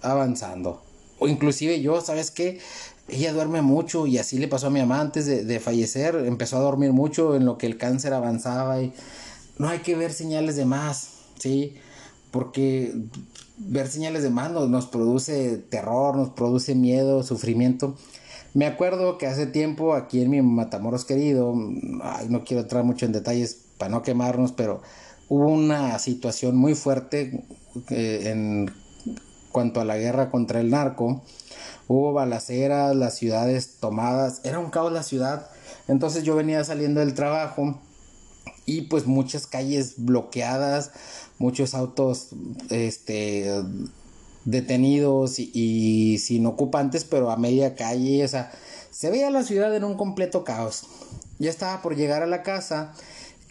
avanzando. 0.00 0.82
O 1.24 1.28
inclusive 1.28 1.80
yo, 1.80 2.00
¿sabes 2.00 2.30
qué? 2.30 2.60
ella 3.08 3.32
duerme 3.32 3.62
mucho 3.62 4.06
y 4.06 4.18
así 4.18 4.38
le 4.38 4.48
pasó 4.48 4.68
a 4.68 4.70
mi 4.70 4.80
mamá 4.80 5.00
antes 5.00 5.26
de, 5.26 5.60
fallecer, 5.60 6.16
empezó 6.26 6.56
a 6.56 6.60
dormir 6.60 6.92
mucho 6.92 7.36
en 7.36 7.44
lo 7.44 7.58
que 7.58 7.66
el 7.66 7.76
cáncer 7.76 8.14
avanzaba 8.14 8.80
y 8.80 8.92
no 9.58 9.68
hay 9.68 9.80
que 9.80 9.94
ver 9.94 10.12
señales 10.12 10.56
de 10.56 10.64
más, 10.64 11.10
¿sí? 11.38 11.74
Porque 12.30 12.94
ver 13.58 13.88
señales 13.88 14.22
de 14.22 14.30
más 14.30 14.50
nos, 14.50 14.86
produce 14.86 15.58
terror, 15.58 16.16
nos 16.16 16.30
produce 16.30 16.74
miedo, 16.74 17.22
sufrimiento. 17.22 17.94
Me 18.54 18.66
acuerdo 18.66 19.18
que 19.18 19.26
hace 19.26 19.46
tiempo 19.46 19.94
aquí 19.94 20.22
en 20.22 20.30
mi 20.30 20.40
Matamoros 20.40 21.04
querido, 21.04 21.54
no 21.54 22.44
quiero 22.44 22.62
entrar 22.62 22.84
mucho 22.84 23.04
en 23.04 23.12
detalles 23.12 23.66
para 23.78 23.90
no 23.90 24.02
quemarnos, 24.02 24.52
pero 24.52 24.80
hubo 25.28 25.48
una 25.48 25.98
situación 25.98 26.56
muy 26.56 26.74
fuerte 26.74 27.44
eh, 27.90 28.22
en 28.26 28.70
cuanto 29.54 29.80
a 29.80 29.84
la 29.84 29.96
guerra 29.96 30.30
contra 30.32 30.58
el 30.58 30.70
narco 30.70 31.22
hubo 31.86 32.12
balaceras, 32.12 32.96
las 32.96 33.16
ciudades 33.16 33.76
tomadas, 33.78 34.40
era 34.42 34.58
un 34.58 34.70
caos 34.70 34.92
la 34.92 35.04
ciudad. 35.04 35.48
Entonces 35.86 36.24
yo 36.24 36.34
venía 36.34 36.64
saliendo 36.64 36.98
del 36.98 37.14
trabajo 37.14 37.78
y 38.66 38.82
pues 38.82 39.06
muchas 39.06 39.46
calles 39.46 39.94
bloqueadas, 39.98 40.90
muchos 41.38 41.74
autos 41.74 42.30
este 42.68 43.48
detenidos 44.44 45.38
y, 45.38 46.18
sin 46.18 46.46
ocupantes, 46.46 47.04
pero 47.04 47.30
a 47.30 47.36
media 47.36 47.76
calle, 47.76 48.24
o 48.24 48.28
sea, 48.28 48.50
se 48.90 49.08
veía 49.10 49.30
la 49.30 49.44
ciudad 49.44 49.74
en 49.76 49.84
un 49.84 49.96
completo 49.96 50.42
caos. 50.42 50.82
Ya 51.38 51.48
estaba 51.48 51.80
por 51.80 51.94
llegar 51.94 52.24
a 52.24 52.26
la 52.26 52.42
casa 52.42 52.92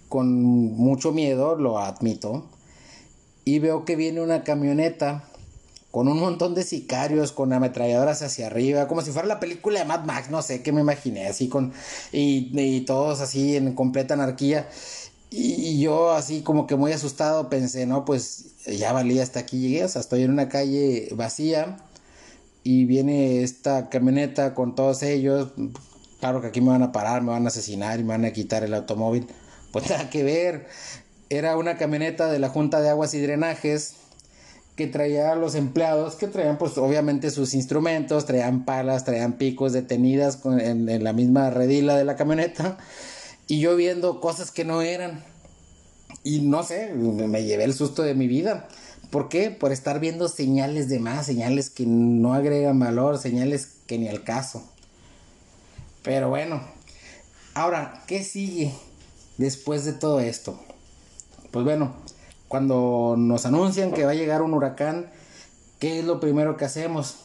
con 0.10 0.44
mucho 0.44 1.14
miedo, 1.14 1.56
lo 1.56 1.80
admito, 1.80 2.46
y 3.46 3.60
veo 3.60 3.86
que 3.86 3.96
viene 3.96 4.22
una 4.22 4.44
camioneta 4.44 5.30
con 5.94 6.08
un 6.08 6.20
montón 6.20 6.56
de 6.56 6.64
sicarios, 6.64 7.32
con 7.32 7.54
ametralladoras 7.54 8.24
hacia 8.24 8.48
arriba, 8.48 8.88
como 8.88 9.04
si 9.04 9.12
fuera 9.12 9.28
la 9.28 9.40
película 9.40 9.78
de 9.78 9.86
Mad 9.86 10.06
Max, 10.06 10.32
no 10.32 10.42
sé 10.42 10.64
qué 10.64 10.72
me 10.72 10.82
imaginé, 10.82 11.28
así 11.28 11.50
con, 11.50 11.72
y, 12.12 12.82
todos 12.88 13.22
así 13.22 13.56
en 13.56 13.76
completa 13.76 14.16
anarquía. 14.16 14.68
Y 15.30 15.80
yo 15.80 16.14
así 16.14 16.42
como 16.42 16.66
que 16.66 16.76
muy 16.76 16.92
asustado 16.94 17.48
pensé, 17.48 17.86
no, 17.86 18.06
pues 18.06 18.56
ya 18.66 18.92
valía 18.92 19.22
hasta 19.22 19.42
aquí 19.42 19.60
llegué, 19.60 19.86
o 19.86 19.88
sea, 19.88 20.02
estoy 20.02 20.24
en 20.24 20.32
una 20.32 20.50
calle 20.50 21.10
vacía 21.12 21.78
y 22.64 22.86
viene 22.86 23.44
esta 23.44 23.90
camioneta 23.90 24.56
con 24.56 24.74
todos 24.74 25.04
ellos, 25.04 25.50
claro 26.20 26.42
que 26.42 26.48
aquí 26.48 26.60
me 26.60 26.70
van 26.70 26.82
a 26.82 26.92
parar, 26.92 27.22
me 27.22 27.30
van 27.30 27.46
a 27.46 27.50
asesinar 27.50 28.00
y 28.00 28.04
me 28.04 28.10
van 28.10 28.26
a 28.26 28.34
quitar 28.34 28.64
el 28.64 28.74
automóvil, 28.74 29.28
pues 29.72 29.88
nada 29.92 30.10
que 30.10 30.24
ver, 30.24 30.66
era 31.30 31.56
una 31.56 31.78
camioneta 31.78 32.32
de 32.32 32.40
la 32.40 32.50
Junta 32.50 32.82
de 32.82 32.90
Aguas 32.90 33.14
y 33.14 33.22
Drenajes 33.22 33.98
que 34.76 34.88
traía 34.88 35.36
los 35.36 35.56
empleados 35.56 36.16
que 36.16 36.28
traían 36.28 36.58
pues 36.58 36.78
obviamente 36.78 37.30
sus 37.30 37.54
instrumentos, 37.54 38.26
traían 38.26 38.66
palas, 38.66 39.06
traían 39.06 39.34
picos 39.34 39.74
detenidas 39.74 40.40
en, 40.46 40.90
en 40.90 41.04
la 41.04 41.14
misma 41.14 41.50
redila 41.50 41.96
de 41.96 42.06
la 42.06 42.16
camioneta 42.16 42.78
y 43.48 43.60
yo 43.60 43.76
viendo 43.76 44.20
cosas 44.20 44.52
que 44.52 44.66
no 44.66 44.82
eran. 44.82 45.24
Y 46.24 46.42
no 46.42 46.64
sé, 46.64 46.94
me 46.94 47.44
llevé 47.44 47.66
el 47.66 47.74
susto 47.74 48.02
de 48.04 48.16
mi 48.16 48.28
vida. 48.28 48.68
¿Por 49.10 49.30
qué? 49.30 49.52
Por 49.52 49.72
estar 49.72 50.00
viendo 50.00 50.28
señales 50.28 50.90
de 50.90 51.00
más, 51.00 51.26
señales 51.26 51.70
que 51.70 51.86
no 51.86 52.34
agregan 52.34 52.80
valor, 52.80 53.18
señales 53.18 53.68
que 53.86 53.98
ni 53.98 54.08
al 54.08 54.24
caso. 54.24 54.64
Pero 56.02 56.30
bueno, 56.30 56.62
ahora, 57.54 58.04
¿qué 58.08 58.24
sigue 58.24 58.74
después 59.38 59.86
de 59.86 59.94
todo 59.94 60.20
esto? 60.20 60.60
Pues 61.52 61.64
bueno, 61.66 61.96
cuando 62.54 63.16
nos 63.18 63.48
anuncian 63.48 63.94
que 63.94 64.06
va 64.06 64.12
a 64.12 64.14
llegar 64.14 64.44
un 64.44 64.54
huracán, 64.54 65.08
¿qué 65.80 65.98
es 65.98 66.06
lo 66.06 66.20
primero 66.20 66.56
que 66.56 66.66
hacemos? 66.66 67.16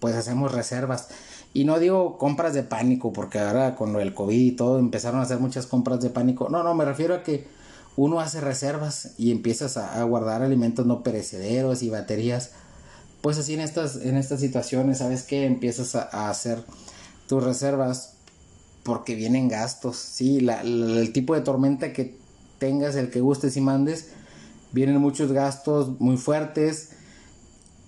Pues 0.00 0.14
hacemos 0.14 0.52
reservas. 0.52 1.08
Y 1.54 1.64
no 1.64 1.78
digo 1.78 2.18
compras 2.18 2.52
de 2.52 2.62
pánico, 2.62 3.10
porque 3.10 3.38
ahora 3.38 3.74
con 3.74 3.98
el 3.98 4.12
COVID 4.12 4.38
y 4.38 4.50
todo 4.52 4.78
empezaron 4.78 5.20
a 5.20 5.22
hacer 5.22 5.38
muchas 5.38 5.64
compras 5.64 6.02
de 6.02 6.10
pánico. 6.10 6.50
No, 6.50 6.62
no, 6.62 6.74
me 6.74 6.84
refiero 6.84 7.14
a 7.14 7.22
que 7.22 7.48
uno 7.96 8.20
hace 8.20 8.42
reservas 8.42 9.12
y 9.16 9.30
empiezas 9.30 9.78
a, 9.78 10.02
guardar 10.02 10.42
alimentos 10.42 10.84
no 10.84 11.02
perecederos 11.02 11.82
y 11.82 11.88
baterías. 11.88 12.50
Pues 13.22 13.38
así 13.38 13.54
en 13.54 13.60
estas, 13.60 13.96
en 13.96 14.18
estas 14.18 14.40
situaciones, 14.40 14.98
¿sabes 14.98 15.22
qué? 15.22 15.46
Empiezas 15.46 15.94
a, 15.94 16.28
hacer 16.28 16.62
tus 17.28 17.42
reservas 17.42 18.12
porque 18.82 19.14
vienen 19.14 19.48
gastos. 19.48 19.96
Sí, 19.96 20.46
el 20.46 21.12
tipo 21.14 21.34
de 21.34 21.40
tormenta 21.40 21.94
que 21.94 22.14
tengas, 22.58 22.94
el 22.96 23.08
que 23.08 23.22
gustes 23.22 23.56
y 23.56 23.62
mandes, 23.62 24.10
vienen 24.72 24.98
muchos 24.98 25.32
gastos 25.32 26.00
muy 26.00 26.16
fuertes 26.16 26.90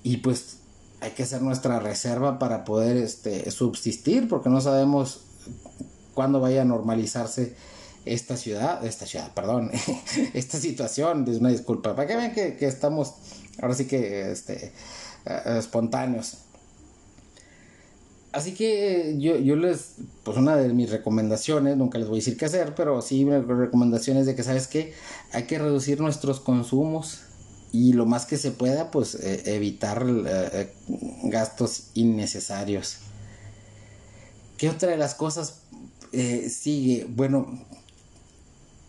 y 0.02 0.18
pues 0.18 0.58
hay 1.00 1.10
que 1.10 1.24
hacer 1.24 1.42
nuestra 1.42 1.80
reserva 1.80 2.38
para 2.38 2.64
poder 2.64 2.96
este, 2.96 3.50
subsistir, 3.50 4.28
porque 4.28 4.48
no 4.48 4.60
sabemos 4.60 5.20
cuándo 6.14 6.40
vaya 6.40 6.62
a 6.62 6.64
normalizarse 6.64 7.54
esta 8.04 8.36
ciudad, 8.36 8.84
esta 8.84 9.06
ciudad, 9.06 9.32
perdón, 9.34 9.70
esta 10.34 10.58
situación, 10.58 11.26
es 11.28 11.38
una 11.38 11.50
disculpa, 11.50 11.94
para 11.94 12.06
que 12.06 12.16
vean 12.16 12.32
que, 12.32 12.56
estamos 12.66 13.14
ahora 13.60 13.74
sí 13.74 13.86
que 13.86 14.30
este, 14.30 14.72
eh, 15.26 15.56
espontáneos. 15.58 16.38
Así 18.32 18.54
que 18.54 19.16
yo, 19.18 19.36
yo 19.36 19.56
les, 19.56 19.96
pues 20.24 20.38
una 20.38 20.56
de 20.56 20.72
mis 20.72 20.90
recomendaciones, 20.90 21.76
nunca 21.76 21.98
les 21.98 22.08
voy 22.08 22.16
a 22.16 22.20
decir 22.20 22.38
qué 22.38 22.46
hacer, 22.46 22.74
pero 22.74 23.02
sí 23.02 23.24
recomendaciones 23.26 24.24
de 24.24 24.34
que, 24.34 24.42
¿sabes 24.42 24.68
qué? 24.68 24.94
Hay 25.32 25.44
que 25.44 25.58
reducir 25.58 26.00
nuestros 26.00 26.40
consumos 26.40 27.20
y 27.72 27.92
lo 27.92 28.06
más 28.06 28.24
que 28.24 28.38
se 28.38 28.50
pueda, 28.50 28.90
pues 28.90 29.14
eh, 29.16 29.54
evitar 29.54 30.06
eh, 30.08 30.50
eh, 30.52 30.72
gastos 31.24 31.88
innecesarios. 31.92 32.98
¿Qué 34.56 34.70
otra 34.70 34.90
de 34.90 34.96
las 34.96 35.14
cosas 35.14 35.60
sigue? 36.48 37.06
Bueno, 37.08 37.66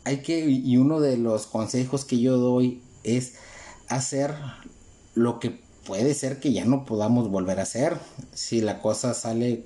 hay 0.04 0.18
que, 0.22 0.46
y 0.48 0.78
uno 0.78 1.00
de 1.00 1.18
los 1.18 1.48
consejos 1.48 2.06
que 2.06 2.20
yo 2.20 2.38
doy 2.38 2.82
es 3.04 3.34
hacer 3.88 4.36
lo 5.16 5.40
que 5.40 5.63
puede 5.86 6.14
ser 6.14 6.40
que 6.40 6.54
ya 6.54 6.66
no 6.66 6.86
podamos 6.86 7.30
volver 7.30 7.60
a 7.60 7.64
hacer 7.64 7.98
si 8.34 8.62
la 8.62 8.80
cosa 8.80 9.14
sale 9.14 9.66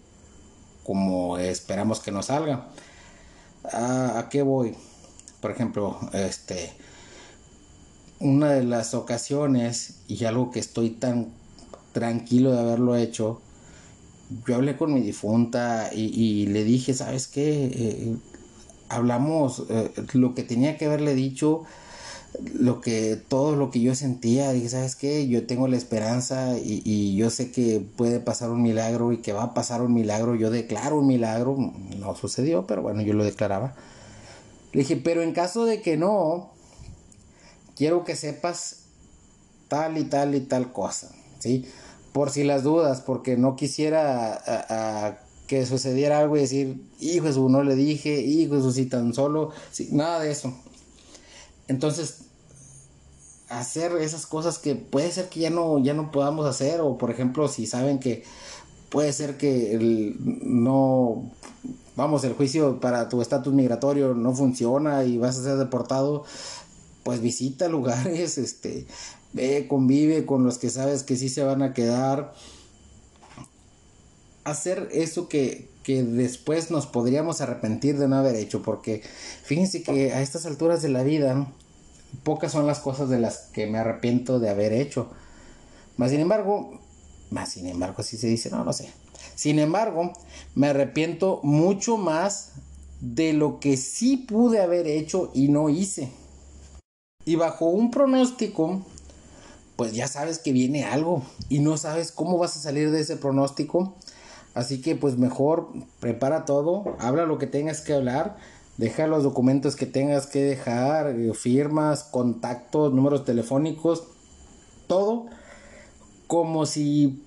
como 0.83 1.37
esperamos 1.37 1.99
que 1.99 2.11
no 2.11 2.23
salga. 2.23 2.67
¿A, 3.71 4.19
a 4.19 4.29
qué 4.29 4.41
voy? 4.41 4.75
Por 5.41 5.51
ejemplo, 5.51 5.99
este 6.13 6.71
una 8.19 8.51
de 8.51 8.63
las 8.63 8.93
ocasiones 8.93 9.99
y 10.07 10.25
algo 10.25 10.51
que 10.51 10.59
estoy 10.59 10.89
tan 10.89 11.33
tranquilo 11.93 12.51
de 12.51 12.59
haberlo 12.59 12.95
hecho, 12.95 13.41
yo 14.47 14.55
hablé 14.55 14.77
con 14.77 14.93
mi 14.93 15.01
difunta 15.01 15.89
y, 15.93 16.47
le 16.47 16.63
dije, 16.63 16.93
¿sabes 16.93 17.27
qué? 17.27 17.65
Eh, 17.65 18.15
hablamos 18.89 19.63
eh, 19.69 19.91
lo 20.13 20.33
que 20.33 20.43
tenía 20.43 20.77
que 20.77 20.85
haberle 20.85 21.15
dicho, 21.15 21.63
lo 22.53 22.81
que 22.81 23.15
todo 23.15 23.55
lo 23.55 23.71
que 23.71 23.81
yo 23.81 23.95
sentía, 23.95 24.51
dije, 24.51 24.69
¿sabes 24.69 24.95
qué? 24.95 25.27
Yo 25.27 25.47
tengo 25.47 25.67
la 25.67 25.77
esperanza 25.77 26.57
y, 26.57 26.81
y, 26.85 27.15
yo 27.15 27.29
sé 27.29 27.51
que 27.51 27.79
puede 27.79 28.19
pasar 28.19 28.51
un 28.51 28.61
milagro 28.61 29.11
y 29.11 29.17
que 29.17 29.33
va 29.33 29.43
a 29.43 29.53
pasar 29.53 29.81
un 29.81 29.93
milagro, 29.93 30.35
yo 30.35 30.49
declaro 30.51 30.99
un 30.99 31.07
milagro, 31.07 31.57
no 31.97 32.15
sucedió, 32.15 32.67
pero 32.67 32.81
bueno, 32.81 33.01
yo 33.01 33.13
lo 33.13 33.23
declaraba. 33.23 33.75
Le 34.73 34.81
dije, 34.81 34.97
pero 34.97 35.23
en 35.23 35.33
caso 35.33 35.65
de 35.65 35.81
que 35.81 35.97
no, 35.97 36.51
quiero 37.75 38.03
que 38.03 38.15
sepas 38.15 38.83
tal 39.67 39.97
y 39.97 40.05
tal 40.05 40.35
y 40.35 40.41
tal 40.41 40.71
cosa, 40.71 41.11
¿sí? 41.39 41.65
Por 42.13 42.29
si 42.29 42.43
las 42.43 42.63
dudas, 42.63 43.01
porque 43.01 43.37
no 43.37 43.55
quisiera 43.55 45.19
que 45.47 45.65
sucediera 45.65 46.19
algo 46.19 46.37
y 46.37 46.41
decir, 46.41 46.81
hijo 46.99 47.25
Jesús, 47.25 47.49
no 47.49 47.63
le 47.63 47.75
dije, 47.75 48.21
hijo 48.21 48.55
Jesús, 48.55 48.75
si 48.75 48.85
tan 48.85 49.13
solo, 49.13 49.51
sí, 49.71 49.89
nada 49.91 50.19
de 50.19 50.31
eso. 50.31 50.53
Entonces, 51.67 52.26
hacer 53.49 53.93
esas 53.93 54.25
cosas 54.25 54.59
que 54.59 54.75
puede 54.75 55.11
ser 55.11 55.29
que 55.29 55.39
ya 55.39 55.49
no, 55.49 55.79
ya 55.79 55.93
no 55.93 56.11
podamos 56.11 56.45
hacer, 56.45 56.81
o 56.81 56.97
por 56.97 57.11
ejemplo, 57.11 57.47
si 57.47 57.65
saben 57.65 57.99
que 57.99 58.23
puede 58.89 59.13
ser 59.13 59.37
que 59.37 59.73
el, 59.73 60.15
no, 60.19 61.31
vamos, 61.95 62.23
el 62.23 62.33
juicio 62.33 62.79
para 62.79 63.09
tu 63.09 63.21
estatus 63.21 63.53
migratorio 63.53 64.13
no 64.13 64.33
funciona 64.33 65.03
y 65.03 65.17
vas 65.17 65.37
a 65.37 65.43
ser 65.43 65.57
deportado, 65.57 66.23
pues 67.03 67.21
visita 67.21 67.67
lugares, 67.69 68.37
este, 68.37 68.85
ve, 69.33 69.67
convive 69.67 70.25
con 70.25 70.43
los 70.43 70.57
que 70.57 70.69
sabes 70.69 71.03
que 71.03 71.15
sí 71.15 71.29
se 71.29 71.43
van 71.43 71.61
a 71.61 71.73
quedar. 71.73 72.33
Hacer 74.43 74.87
eso 74.93 75.27
que, 75.27 75.69
que 75.83 76.03
después 76.03 76.71
nos 76.71 76.87
podríamos 76.87 77.41
arrepentir 77.41 77.97
de 77.97 78.07
no 78.07 78.15
haber 78.15 78.35
hecho, 78.35 78.61
porque 78.61 79.01
fíjense 79.43 79.83
que 79.83 80.13
a 80.13 80.21
estas 80.21 80.45
alturas 80.45 80.81
de 80.81 80.87
la 80.87 81.03
vida, 81.03 81.51
pocas 82.23 82.51
son 82.51 82.67
las 82.67 82.79
cosas 82.79 83.09
de 83.09 83.19
las 83.19 83.47
que 83.53 83.67
me 83.67 83.77
arrepiento 83.77 84.39
de 84.39 84.49
haber 84.49 84.73
hecho. 84.73 85.09
Más 85.97 86.11
sin 86.11 86.19
embargo, 86.19 86.79
más 87.29 87.51
sin 87.51 87.67
embargo, 87.67 87.95
así 87.99 88.17
se 88.17 88.27
dice, 88.27 88.49
no, 88.49 88.63
no 88.63 88.73
sé. 88.73 88.91
Sin 89.35 89.59
embargo, 89.59 90.13
me 90.55 90.67
arrepiento 90.67 91.39
mucho 91.43 91.97
más 91.97 92.53
de 93.01 93.33
lo 93.33 93.59
que 93.59 93.77
sí 93.77 94.17
pude 94.17 94.61
haber 94.61 94.87
hecho 94.87 95.31
y 95.33 95.49
no 95.49 95.69
hice. 95.69 96.09
Y 97.25 97.35
bajo 97.35 97.65
un 97.65 97.91
pronóstico, 97.91 98.81
pues 99.75 99.93
ya 99.93 100.07
sabes 100.07 100.39
que 100.39 100.51
viene 100.51 100.85
algo 100.85 101.23
y 101.49 101.59
no 101.59 101.77
sabes 101.77 102.11
cómo 102.11 102.37
vas 102.37 102.57
a 102.57 102.61
salir 102.61 102.91
de 102.91 103.01
ese 103.01 103.17
pronóstico. 103.17 103.95
Así 104.53 104.81
que 104.81 104.95
pues 104.95 105.17
mejor 105.17 105.69
prepara 105.99 106.45
todo, 106.45 106.95
habla 106.99 107.25
lo 107.25 107.37
que 107.37 107.45
tengas 107.45 107.81
que 107.81 107.93
hablar, 107.93 108.37
deja 108.77 109.07
los 109.07 109.23
documentos 109.23 109.75
que 109.75 109.85
tengas 109.85 110.27
que 110.27 110.43
dejar, 110.43 111.09
eh, 111.09 111.33
firmas, 111.33 112.03
contactos, 112.03 112.93
números 112.93 113.25
telefónicos, 113.25 114.03
todo 114.87 115.25
como 116.27 116.65
si 116.65 117.23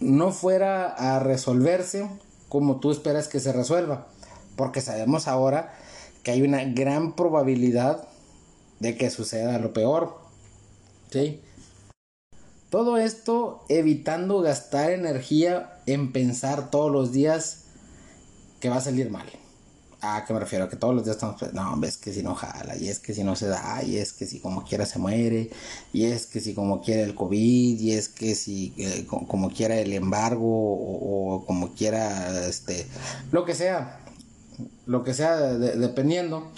no 0.00 0.32
fuera 0.32 0.86
a 0.86 1.18
resolverse 1.18 2.08
como 2.48 2.80
tú 2.80 2.90
esperas 2.90 3.28
que 3.28 3.40
se 3.40 3.52
resuelva. 3.52 4.06
Porque 4.56 4.80
sabemos 4.80 5.26
ahora 5.28 5.74
que 6.22 6.30
hay 6.30 6.42
una 6.42 6.64
gran 6.64 7.16
probabilidad 7.16 8.08
de 8.80 8.96
que 8.96 9.10
suceda 9.10 9.58
lo 9.58 9.72
peor. 9.72 10.18
¿Sí? 11.10 11.42
Todo 12.70 12.96
esto 12.96 13.64
evitando 13.68 14.40
gastar 14.40 14.90
energía 14.90 15.80
en 15.86 16.12
pensar 16.12 16.70
todos 16.70 16.90
los 16.90 17.12
días 17.12 17.64
que 18.60 18.68
va 18.68 18.76
a 18.76 18.80
salir 18.80 19.10
mal. 19.10 19.26
¿A 20.04 20.24
qué 20.24 20.32
me 20.32 20.40
refiero? 20.40 20.68
Que 20.68 20.76
todos 20.76 20.94
los 20.94 21.04
días 21.04 21.16
estamos 21.16 21.40
no, 21.52 21.82
es 21.84 21.96
que 21.96 22.12
si 22.12 22.22
no 22.22 22.34
jala, 22.34 22.76
y 22.76 22.88
es 22.88 22.98
que 22.98 23.14
si 23.14 23.24
no 23.24 23.36
se 23.36 23.46
da, 23.46 23.82
y 23.82 23.96
es 23.96 24.12
que 24.12 24.26
si 24.26 24.40
como 24.40 24.64
quiera 24.64 24.86
se 24.86 24.98
muere, 24.98 25.50
y 25.92 26.04
es 26.04 26.26
que 26.26 26.40
si 26.40 26.54
como 26.54 26.82
quiera 26.82 27.02
el 27.02 27.14
COVID, 27.14 27.80
y 27.80 27.92
es 27.92 28.08
que 28.08 28.34
si 28.34 28.74
eh, 28.76 29.06
como 29.08 29.50
quiera 29.50 29.76
el 29.76 29.92
embargo, 29.92 30.46
o, 30.46 31.44
como 31.46 31.74
quiera, 31.74 32.46
este, 32.46 32.86
lo 33.32 33.44
que 33.44 33.54
sea, 33.54 34.00
lo 34.86 35.02
que 35.04 35.14
sea, 35.14 35.36
dependiendo, 35.36 36.50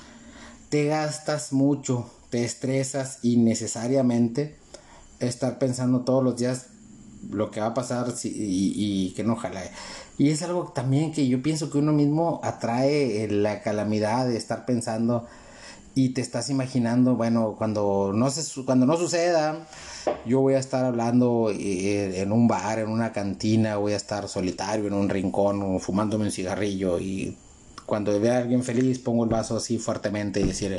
te 0.68 0.86
gastas 0.86 1.52
mucho 1.52 2.10
te 2.30 2.44
estresas 2.44 3.20
innecesariamente 3.22 4.56
estar 5.20 5.58
pensando 5.58 6.00
todos 6.00 6.22
los 6.22 6.36
días 6.36 6.66
lo 7.30 7.50
que 7.50 7.60
va 7.60 7.66
a 7.66 7.74
pasar 7.74 8.12
y, 8.24 9.12
que 9.14 9.24
no 9.24 9.36
jala. 9.36 9.62
Y 10.18 10.30
es 10.30 10.42
algo 10.42 10.72
también 10.74 11.12
que 11.12 11.28
yo 11.28 11.42
pienso 11.42 11.70
que 11.70 11.78
uno 11.78 11.92
mismo 11.92 12.40
atrae 12.42 13.28
la 13.28 13.62
calamidad 13.62 14.26
de 14.26 14.36
estar 14.36 14.64
pensando 14.66 15.26
y 15.94 16.10
te 16.10 16.20
estás 16.20 16.50
imaginando, 16.50 17.16
bueno, 17.16 17.54
cuando 17.56 18.12
no, 18.14 18.28
se, 18.30 18.64
cuando 18.64 18.84
no 18.84 18.98
suceda, 18.98 19.66
yo 20.26 20.40
voy 20.40 20.54
a 20.54 20.58
estar 20.58 20.84
hablando 20.84 21.50
eh, 21.50 22.20
en 22.20 22.32
un 22.32 22.46
bar, 22.46 22.80
en 22.80 22.90
una 22.90 23.12
cantina, 23.12 23.78
voy 23.78 23.94
a 23.94 23.96
estar 23.96 24.28
solitario 24.28 24.88
en 24.88 24.92
un 24.92 25.08
rincón, 25.08 25.80
fumándome 25.80 26.26
un 26.26 26.30
cigarrillo 26.30 26.98
y 26.98 27.36
cuando 27.86 28.18
vea 28.20 28.34
a 28.34 28.38
alguien 28.38 28.62
feliz 28.62 28.98
pongo 28.98 29.24
el 29.24 29.30
vaso 29.30 29.56
así 29.56 29.78
fuertemente 29.78 30.40
y 30.40 30.44
decir, 30.44 30.78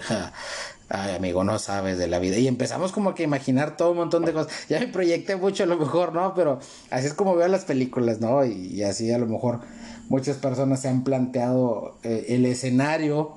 ay 0.90 1.16
amigo, 1.16 1.44
no 1.44 1.58
sabes 1.58 1.98
de 1.98 2.08
la 2.08 2.20
vida. 2.20 2.38
Y 2.38 2.48
empezamos 2.48 2.92
como 2.92 3.16
que 3.16 3.24
a 3.24 3.26
imaginar 3.26 3.78
todo 3.78 3.92
un 3.92 3.98
montón 3.98 4.26
de 4.26 4.34
cosas. 4.34 4.52
Ya 4.70 4.80
me 4.80 4.88
proyecté 4.88 5.36
mucho 5.36 5.64
a 5.64 5.68
lo 5.68 5.78
mejor, 5.78 6.14
¿no? 6.14 6.34
Pero 6.36 6.60
así 6.90 7.08
es 7.08 7.14
como 7.14 7.36
veo 7.36 7.48
las 7.48 7.66
películas, 7.66 8.20
¿no? 8.20 8.46
Y, 8.46 8.84
así 8.84 9.12
a 9.12 9.18
lo 9.18 9.26
mejor 9.26 9.62
muchas 10.10 10.38
personas 10.38 10.82
se 10.82 10.90
han 10.90 11.04
planteado 11.04 11.98
eh, 12.04 12.28
el 12.30 12.46
escenario 12.46 13.34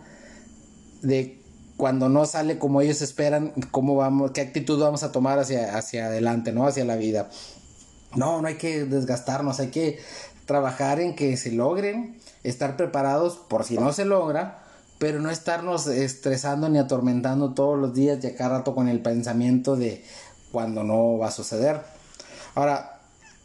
de 1.03 1.41
cuando 1.77 2.09
no 2.11 2.27
sale 2.27 2.59
como 2.59 2.83
ellos 2.83 3.00
esperan, 3.00 3.53
cómo 3.71 3.97
vamos, 3.97 4.33
qué 4.33 4.43
actitud 4.43 4.79
vamos 4.79 5.03
a 5.03 5.12
tomar 5.12 5.39
hacia, 5.39 5.79
hacia 5.79 6.07
adelante, 6.07 6.53
¿no? 6.53 6.67
Hacia 6.67 6.85
la 6.85 6.97
vida. 6.97 7.31
No, 8.15 8.43
no 8.43 8.49
hay 8.49 8.57
que 8.57 8.85
desgastarnos, 8.85 9.61
hay 9.61 9.69
que 9.69 9.99
trabajar 10.45 11.00
en 11.00 11.15
que 11.15 11.37
se 11.37 11.53
logren, 11.53 12.19
estar 12.42 12.76
preparados 12.76 13.37
por 13.37 13.64
si 13.64 13.76
no 13.76 13.92
se 13.92 14.04
logra, 14.04 14.64
pero 14.99 15.20
no 15.20 15.30
estarnos 15.30 15.87
estresando 15.87 16.68
ni 16.68 16.78
atormentando 16.78 17.54
todos 17.54 17.78
los 17.78 17.94
días 17.94 18.23
y 18.23 18.28
a 18.28 18.37
cada 18.37 18.59
rato 18.59 18.75
con 18.75 18.88
el 18.88 19.00
pensamiento 19.00 19.76
de 19.76 20.04
cuando 20.52 20.85
no 20.85 21.18
va 21.18 21.28
a 21.28 21.30
suceder. 21.30 21.80
Ahora, 22.54 23.00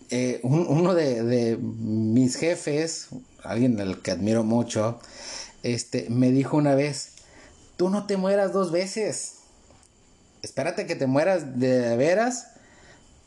eh, 0.09 0.39
uno 0.43 0.93
de, 0.93 1.57
mis 1.61 2.35
jefes, 2.35 3.09
alguien 3.43 3.79
al 3.79 4.01
que 4.01 4.11
admiro 4.11 4.43
mucho, 4.43 4.99
este, 5.63 6.07
me 6.09 6.31
dijo 6.31 6.57
una 6.57 6.75
vez, 6.75 7.13
tú 7.77 7.89
no 7.89 8.05
te 8.05 8.17
mueras 8.17 8.53
dos 8.53 8.71
veces. 8.71 9.35
Espérate 10.41 10.85
que 10.85 10.95
te 10.95 11.07
mueras 11.07 11.59
de 11.59 11.95
veras 11.97 12.47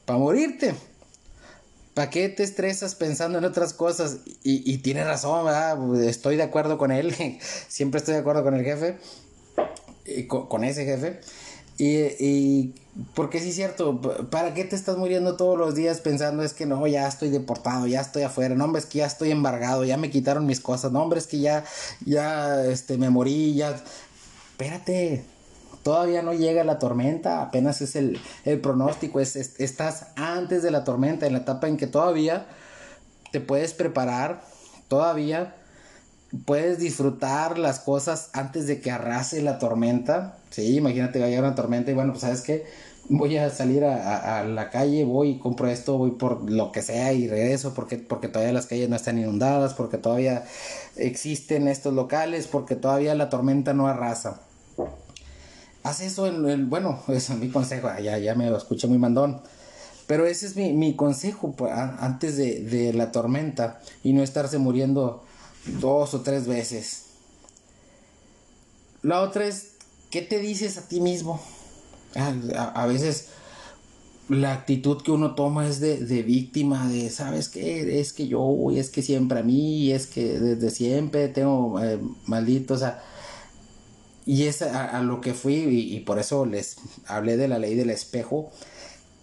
para 0.05 0.19
morirte. 0.19 0.75
¿Para 1.99 2.11
qué 2.11 2.29
te 2.29 2.45
estresas 2.45 2.95
pensando 2.95 3.39
en 3.39 3.45
otras 3.45 3.75
cosas? 3.75 4.19
Y, 4.45 4.79
tiene 4.79 5.03
razón. 5.03 5.49
Estoy 6.01 6.37
de 6.37 6.45
acuerdo 6.45 6.79
con 6.79 6.93
él. 6.93 7.13
Siempre 7.69 7.99
estoy 7.99 8.15
de 8.15 8.21
acuerdo 8.21 8.45
con 8.45 8.55
el 8.55 8.65
jefe. 8.65 8.99
Y 10.07 10.29
con, 10.29 10.63
ese 10.63 10.85
jefe. 10.85 11.19
Y, 11.77 11.97
y, 12.25 12.75
porque 13.17 13.41
sí 13.41 13.49
es 13.49 13.57
cierto, 13.57 14.01
¿para 14.31 14.55
qué 14.55 14.63
te 14.63 14.77
estás 14.77 14.97
muriendo 14.97 15.37
todos 15.37 15.59
los 15.59 15.75
días 15.75 16.01
pensando 16.01 16.45
es 16.45 16.55
que 16.55 16.67
no, 16.67 16.87
ya 16.87 17.09
estoy 17.09 17.31
deportado, 17.31 17.89
ya 17.89 18.01
estoy 18.01 18.23
afuera, 18.23 18.55
no, 18.55 18.67
hombre, 18.67 18.79
es 18.79 18.87
que 18.87 18.99
ya 18.99 19.07
estoy 19.07 19.33
embargado, 19.33 19.85
ya 19.85 19.97
me 19.97 20.09
quitaron 20.09 20.47
mis 20.47 20.61
cosas, 20.61 20.93
no, 20.93 21.03
hombre, 21.03 21.19
es 21.19 21.27
que 21.27 21.41
ya, 21.41 21.65
ya, 22.07 22.65
este, 22.65 22.97
me 22.97 23.11
morí, 23.11 23.55
ya, 23.55 23.75
espérate, 24.53 25.25
todavía 25.83 26.23
no 26.23 26.33
llega 26.33 26.65
la 26.65 26.79
tormenta, 26.79 27.43
apenas 27.43 27.81
es 27.81 27.97
el, 27.97 28.21
pronóstico, 28.63 29.21
es, 29.21 29.37
estás 29.37 30.09
antes 30.17 30.63
de 30.63 30.71
la 30.71 30.85
tormenta, 30.85 31.27
en 31.27 31.33
la 31.33 31.41
etapa 31.41 31.69
en 31.69 31.77
que 31.77 31.87
todavía 31.87 32.47
te 33.33 33.41
puedes 33.41 33.75
preparar, 33.75 34.43
todavía 34.89 35.55
puedes 36.45 36.79
disfrutar 36.79 37.59
las 37.59 37.81
cosas 37.81 38.31
antes 38.33 38.67
de 38.67 38.81
que 38.81 38.91
arrase 38.91 39.41
la 39.43 39.59
tormenta. 39.59 40.37
Sí, 40.51 40.77
imagínate, 40.77 41.21
va 41.21 41.27
a 41.27 41.29
llegar 41.29 41.45
una 41.45 41.55
tormenta 41.55 41.91
y 41.91 41.95
bueno, 41.95 42.13
pues 42.13 42.23
sabes 42.23 42.43
qué, 42.43 42.67
voy 43.09 43.37
a 43.39 43.49
salir 43.51 43.85
a, 43.85 44.45
la 44.45 44.71
calle, 44.71 45.05
voy 45.05 45.31
y 45.31 45.39
compro 45.39 45.69
esto, 45.69 45.97
voy 45.97 46.13
por 46.13 46.51
lo 46.51 46.73
que 46.73 46.83
sea 46.83 47.13
y 47.13 47.29
regreso 47.29 47.73
porque, 47.75 47.97
porque 47.97 48.29
todavía 48.29 48.53
las 48.53 48.67
calles 48.67 48.89
no 48.89 48.97
están 48.97 49.19
inundadas, 49.19 49.75
porque 49.75 49.99
todavía 49.99 50.45
existen 50.97 51.69
estos 51.69 51.95
locales, 51.95 52.47
porque 52.47 52.77
todavía 52.77 53.15
la 53.15 53.31
tormenta 53.31 53.73
no 53.73 53.89
arrasa 53.89 54.43
haz 55.89 56.01
eso 56.01 56.27
en, 56.27 56.47
el, 56.49 56.67
bueno, 56.67 57.03
es 57.09 57.31
mi 57.31 57.49
consejo, 57.49 57.89
ya, 58.03 58.19
ya 58.19 58.35
me 58.35 58.55
escuché 58.55 58.87
muy 58.87 58.99
mandón. 58.99 59.41
Pero 60.07 60.27
ese 60.27 60.47
es 60.47 60.57
mi, 60.57 60.97
consejo 60.97 61.53
pues, 61.53 61.71
antes 61.71 62.39
de, 62.39 62.93
la 62.95 63.13
tormenta 63.13 63.81
y 64.03 64.15
no 64.15 64.23
estarse 64.23 64.57
muriendo 64.57 65.23
dos 65.81 66.15
o 66.15 66.23
tres 66.23 66.47
veces. 66.47 67.03
La 69.03 69.21
otra 69.21 69.45
es, 69.45 69.73
¿qué 70.11 70.23
te 70.23 70.39
dices 70.39 70.79
a 70.79 70.89
ti 70.89 71.03
mismo? 71.03 71.43
A, 72.15 72.87
veces 72.87 73.29
la 74.31 74.55
actitud 74.55 75.03
que 75.03 75.11
uno 75.11 75.35
toma 75.35 75.69
es 75.69 75.79
de, 75.79 76.23
víctima, 76.23 76.89
de, 76.89 77.11
¿sabes 77.11 77.51
qué? 77.51 78.01
Es 78.01 78.15
que 78.15 78.29
yo, 78.29 78.71
es 78.75 78.89
que 78.89 79.03
siempre 79.03 79.41
a 79.41 79.43
mí, 79.43 79.93
es 79.93 80.07
que 80.07 80.41
desde 80.41 80.71
siempre 80.71 81.29
tengo 81.29 81.79
eh, 81.85 82.01
maldito, 82.25 82.73
o 82.73 82.79
sea, 82.79 83.03
y 84.29 84.45
es 84.45 84.61
a, 84.61 85.01
lo 85.01 85.23
que 85.23 85.33
fui 85.33 85.55
y, 85.55 86.01
por 86.01 86.19
eso 86.19 86.45
les 86.45 86.77
hablé 87.07 87.39
de 87.39 87.49
la 87.49 87.59
ley 87.59 87.75
del 87.75 87.89
espejo. 87.89 88.51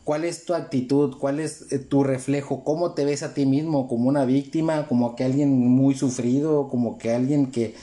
¿Cuál 0.04 0.26
es 0.26 0.46
tu 0.46 0.56
actitud? 0.56 1.18
¿Cuál 1.20 1.40
es 1.40 1.72
eh, 1.72 1.78
tu 1.78 2.04
reflejo? 2.04 2.64
¿Cómo 2.64 2.96
te 2.96 3.06
ves 3.06 3.22
a 3.22 3.36
ti 3.36 3.46
mismo? 3.46 3.88
¿Como 3.88 4.10
una 4.10 4.26
víctima? 4.26 4.88
¿Como 4.88 5.16
que 5.16 5.24
alguien 5.24 5.60
muy 5.60 5.94
sufrido? 5.94 6.70
¿Como 6.70 6.98
que 6.98 7.14
alguien 7.14 7.52
que 7.52 7.76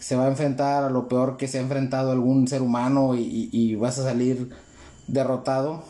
se 0.00 0.16
va 0.16 0.26
a 0.26 0.28
enfrentar 0.28 0.84
a 0.84 0.90
lo 0.90 1.08
peor 1.08 1.38
que 1.38 1.48
se 1.48 1.56
ha 1.56 1.62
enfrentado 1.62 2.12
algún 2.12 2.46
ser 2.46 2.60
humano 2.60 3.14
y, 3.14 3.48
y 3.50 3.74
vas 3.76 3.98
a 3.98 4.02
salir 4.02 4.50
derrotado? 5.06 5.82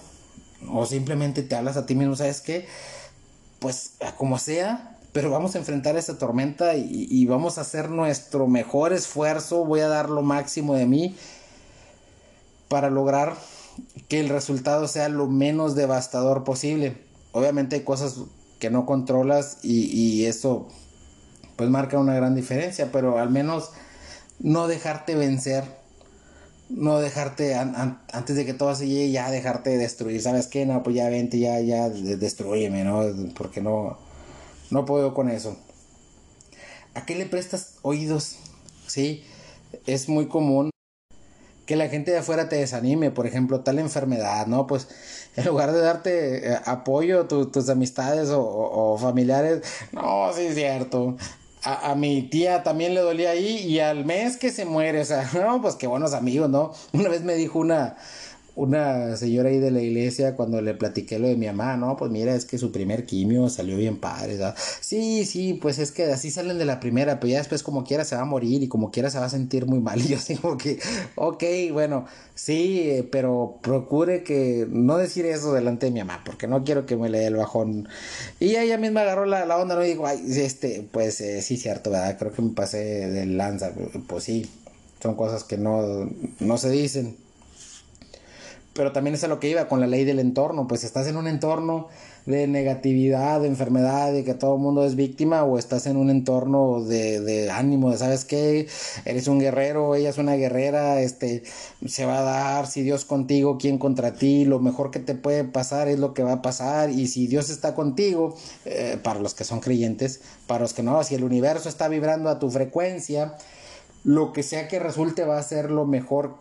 ¿O 0.70 0.86
simplemente 0.86 1.42
te 1.42 1.56
hablas 1.56 1.76
a 1.76 1.86
ti 1.86 1.96
mismo? 1.96 2.14
¿Sabes 2.14 2.40
qué? 2.40 2.68
Pues 3.58 3.94
como 4.16 4.38
sea, 4.38 4.95
pero 5.16 5.30
vamos 5.30 5.54
a 5.54 5.58
enfrentar 5.58 5.96
esta 5.96 6.18
tormenta 6.18 6.76
y, 6.76 7.24
vamos 7.24 7.56
a 7.56 7.62
hacer 7.62 7.88
nuestro 7.88 8.48
mejor 8.48 8.92
esfuerzo, 8.92 9.64
voy 9.64 9.80
a 9.80 9.88
dar 9.88 10.10
lo 10.10 10.20
máximo 10.20 10.74
de 10.74 10.84
mí 10.84 11.16
para 12.68 12.90
lograr 12.90 13.34
que 14.08 14.20
el 14.20 14.28
resultado 14.28 14.86
sea 14.88 15.08
lo 15.08 15.26
menos 15.26 15.74
devastador 15.74 16.44
posible. 16.44 16.98
Obviamente 17.32 17.76
hay 17.76 17.82
cosas 17.82 18.16
que 18.58 18.68
no 18.68 18.84
controlas 18.84 19.56
y, 19.62 19.86
y 19.86 20.26
eso 20.26 20.68
pues 21.56 21.70
marca 21.70 21.98
una 21.98 22.14
gran 22.14 22.34
diferencia, 22.34 22.92
pero 22.92 23.18
al 23.18 23.30
menos 23.30 23.70
no 24.38 24.68
dejarte 24.68 25.14
vencer, 25.14 25.64
no 26.68 26.98
dejarte 26.98 27.54
antes 27.54 28.36
de 28.36 28.44
que 28.44 28.52
todo 28.52 28.74
se 28.74 28.86
llegue 28.86 29.12
ya 29.12 29.30
dejarte 29.30 29.78
destruir, 29.78 30.20
¿sabes 30.20 30.46
qué? 30.46 30.66
No, 30.66 30.82
pues 30.82 30.94
ya 30.94 31.08
vente, 31.08 31.38
ya, 31.38 31.58
ya 31.60 31.88
destruyeme, 31.88 32.84
¿no? 32.84 33.02
Porque 33.34 33.62
no, 33.62 34.04
no 34.70 34.84
puedo 34.84 35.14
con 35.14 35.28
eso. 35.28 35.56
¿A 36.94 37.04
qué 37.04 37.14
le 37.14 37.26
prestas 37.26 37.74
oídos? 37.82 38.36
Sí, 38.86 39.24
es 39.86 40.08
muy 40.08 40.28
común 40.28 40.70
que 41.66 41.76
la 41.76 41.88
gente 41.88 42.12
de 42.12 42.18
afuera 42.18 42.48
te 42.48 42.56
desanime, 42.56 43.10
por 43.10 43.26
ejemplo, 43.26 43.60
tal 43.60 43.78
enfermedad, 43.78 44.46
¿no? 44.46 44.66
Pues 44.66 44.88
en 45.36 45.44
lugar 45.44 45.72
de 45.72 45.80
darte 45.80 46.52
eh, 46.52 46.58
apoyo, 46.64 47.26
tus 47.26 47.68
amistades 47.68 48.28
o, 48.32 48.96
familiares, 48.98 49.62
no, 49.92 50.32
sí 50.32 50.42
es 50.42 50.54
cierto. 50.54 51.16
A, 51.64 51.90
a, 51.90 51.94
mi 51.96 52.22
tía 52.22 52.62
también 52.62 52.94
le 52.94 53.00
dolía 53.00 53.30
ahí 53.30 53.58
y 53.58 53.80
al 53.80 54.04
mes 54.04 54.36
que 54.36 54.52
se 54.52 54.64
muere, 54.64 55.00
o 55.00 55.04
sea, 55.04 55.28
no, 55.34 55.60
pues 55.60 55.74
qué 55.74 55.88
buenos 55.88 56.14
amigos, 56.14 56.48
¿no? 56.48 56.72
Una 56.92 57.08
vez 57.08 57.22
me 57.22 57.34
dijo 57.34 57.58
una, 57.58 57.96
una 58.56 59.16
señora 59.18 59.50
ahí 59.50 59.58
de 59.58 59.70
la 59.70 59.82
iglesia 59.82 60.34
cuando 60.34 60.62
le 60.62 60.72
platiqué 60.72 61.18
lo 61.18 61.28
de 61.28 61.36
mi 61.36 61.46
mamá, 61.46 61.76
no, 61.76 61.94
pues 61.96 62.10
mira, 62.10 62.34
es 62.34 62.46
que 62.46 62.56
su 62.56 62.72
primer 62.72 63.04
quimio 63.04 63.50
salió 63.50 63.76
bien 63.76 63.98
padre, 63.98 64.38
¿sabes? 64.38 64.58
Sí, 64.80 65.26
sí, 65.26 65.54
pues 65.60 65.78
es 65.78 65.92
que 65.92 66.04
así 66.04 66.30
salen 66.30 66.56
de 66.56 66.64
la 66.64 66.80
primera, 66.80 67.20
pero 67.20 67.32
ya 67.32 67.38
después 67.38 67.62
como 67.62 67.84
quiera 67.84 68.04
se 68.06 68.16
va 68.16 68.22
a 68.22 68.24
morir 68.24 68.62
y 68.62 68.68
como 68.68 68.90
quiera 68.90 69.10
se 69.10 69.18
va 69.18 69.26
a 69.26 69.30
sentir 69.30 69.66
muy 69.66 69.78
mal. 69.80 70.00
Y 70.06 70.10
yo 70.10 70.16
así 70.18 70.36
como 70.36 70.56
ok, 71.16 71.44
bueno, 71.72 72.06
sí, 72.34 73.06
pero 73.10 73.58
procure 73.60 74.22
que 74.22 74.66
no 74.70 74.96
decir 74.96 75.26
eso 75.26 75.52
delante 75.52 75.86
de 75.86 75.92
mi 75.92 76.00
mamá, 76.00 76.22
porque 76.24 76.46
no 76.46 76.64
quiero 76.64 76.86
que 76.86 76.96
me 76.96 77.10
le 77.10 77.18
dé 77.18 77.26
el 77.26 77.36
bajón. 77.36 77.88
Y 78.40 78.56
ella 78.56 78.78
misma 78.78 79.02
agarró 79.02 79.26
la, 79.26 79.44
la 79.44 79.58
onda, 79.58 79.74
¿no? 79.74 79.84
Y 79.84 79.88
dijo, 79.88 80.06
ay, 80.06 80.22
este, 80.28 80.86
pues 80.92 81.20
eh, 81.20 81.42
sí, 81.42 81.56
cierto, 81.56 81.90
¿verdad? 81.90 82.16
Creo 82.18 82.32
que 82.32 82.42
me 82.42 82.52
pasé 82.52 82.78
de 82.78 83.26
lanza, 83.26 83.72
pues 84.06 84.24
sí, 84.24 84.48
son 85.02 85.14
cosas 85.14 85.44
que 85.44 85.58
no, 85.58 86.08
no 86.40 86.58
se 86.58 86.70
dicen 86.70 87.16
pero 88.76 88.92
también 88.92 89.14
es 89.14 89.24
a 89.24 89.28
lo 89.28 89.40
que 89.40 89.48
iba 89.48 89.66
con 89.66 89.80
la 89.80 89.86
ley 89.86 90.04
del 90.04 90.18
entorno, 90.18 90.68
pues 90.68 90.84
estás 90.84 91.06
en 91.06 91.16
un 91.16 91.26
entorno 91.26 91.88
de 92.26 92.46
negatividad, 92.48 93.40
de 93.40 93.46
enfermedad, 93.46 94.12
de 94.12 94.24
que 94.24 94.34
todo 94.34 94.56
el 94.56 94.60
mundo 94.60 94.84
es 94.84 94.96
víctima, 94.96 95.44
o 95.44 95.58
estás 95.58 95.86
en 95.86 95.96
un 95.96 96.10
entorno 96.10 96.82
de, 96.82 97.20
de 97.20 97.50
ánimo, 97.50 97.90
de 97.90 97.98
sabes 97.98 98.24
qué, 98.24 98.68
eres 99.04 99.28
un 99.28 99.38
guerrero, 99.38 99.94
ella 99.94 100.10
es 100.10 100.18
una 100.18 100.34
guerrera, 100.34 101.00
este, 101.00 101.44
se 101.86 102.04
va 102.04 102.18
a 102.18 102.22
dar, 102.22 102.66
si 102.66 102.82
Dios 102.82 103.04
contigo, 103.04 103.58
¿quién 103.58 103.78
contra 103.78 104.12
ti? 104.12 104.44
Lo 104.44 104.58
mejor 104.58 104.90
que 104.90 104.98
te 104.98 105.14
puede 105.14 105.44
pasar 105.44 105.88
es 105.88 105.98
lo 105.98 106.14
que 106.14 106.24
va 106.24 106.32
a 106.32 106.42
pasar, 106.42 106.90
y 106.90 107.06
si 107.06 107.28
Dios 107.28 107.48
está 107.48 107.74
contigo, 107.74 108.36
eh, 108.64 108.98
para 109.02 109.20
los 109.20 109.34
que 109.34 109.44
son 109.44 109.60
creyentes, 109.60 110.20
para 110.46 110.60
los 110.60 110.74
que 110.74 110.82
no, 110.82 111.02
si 111.04 111.14
el 111.14 111.24
universo 111.24 111.68
está 111.68 111.88
vibrando 111.88 112.28
a 112.28 112.38
tu 112.38 112.50
frecuencia, 112.50 113.36
lo 114.02 114.32
que 114.32 114.42
sea 114.42 114.68
que 114.68 114.78
resulte 114.78 115.24
va 115.24 115.38
a 115.38 115.42
ser 115.42 115.70
lo 115.70 115.86
mejor 115.86 116.36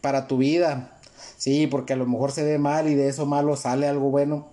para 0.00 0.26
tu 0.26 0.38
vida 0.38 0.99
sí, 1.40 1.66
porque 1.66 1.94
a 1.94 1.96
lo 1.96 2.06
mejor 2.06 2.32
se 2.32 2.44
ve 2.44 2.58
mal 2.58 2.86
y 2.86 2.94
de 2.94 3.08
eso 3.08 3.24
malo 3.24 3.56
sale 3.56 3.88
algo 3.88 4.10
bueno, 4.10 4.48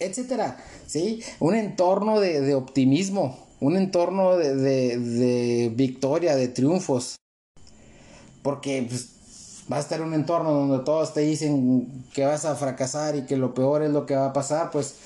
etcétera, 0.00 0.58
sí, 0.84 1.22
un 1.38 1.54
entorno 1.54 2.18
de, 2.18 2.54
optimismo, 2.56 3.38
un 3.60 3.76
entorno 3.76 4.36
de, 4.36 5.72
victoria, 5.76 6.34
de 6.34 6.48
triunfos, 6.48 7.20
porque 8.42 8.84
pues, 8.88 9.10
vas 9.68 9.78
a 9.78 9.82
estar 9.82 10.02
un 10.02 10.12
entorno 10.12 10.50
donde 10.50 10.84
todos 10.84 11.14
te 11.14 11.20
dicen 11.20 12.04
que 12.12 12.24
vas 12.24 12.44
a 12.44 12.56
fracasar 12.56 13.14
y 13.14 13.22
que 13.22 13.36
lo 13.36 13.54
peor 13.54 13.84
es 13.84 13.90
lo 13.90 14.04
que 14.04 14.16
va 14.16 14.26
a 14.26 14.32
pasar, 14.32 14.72
pues, 14.72 14.96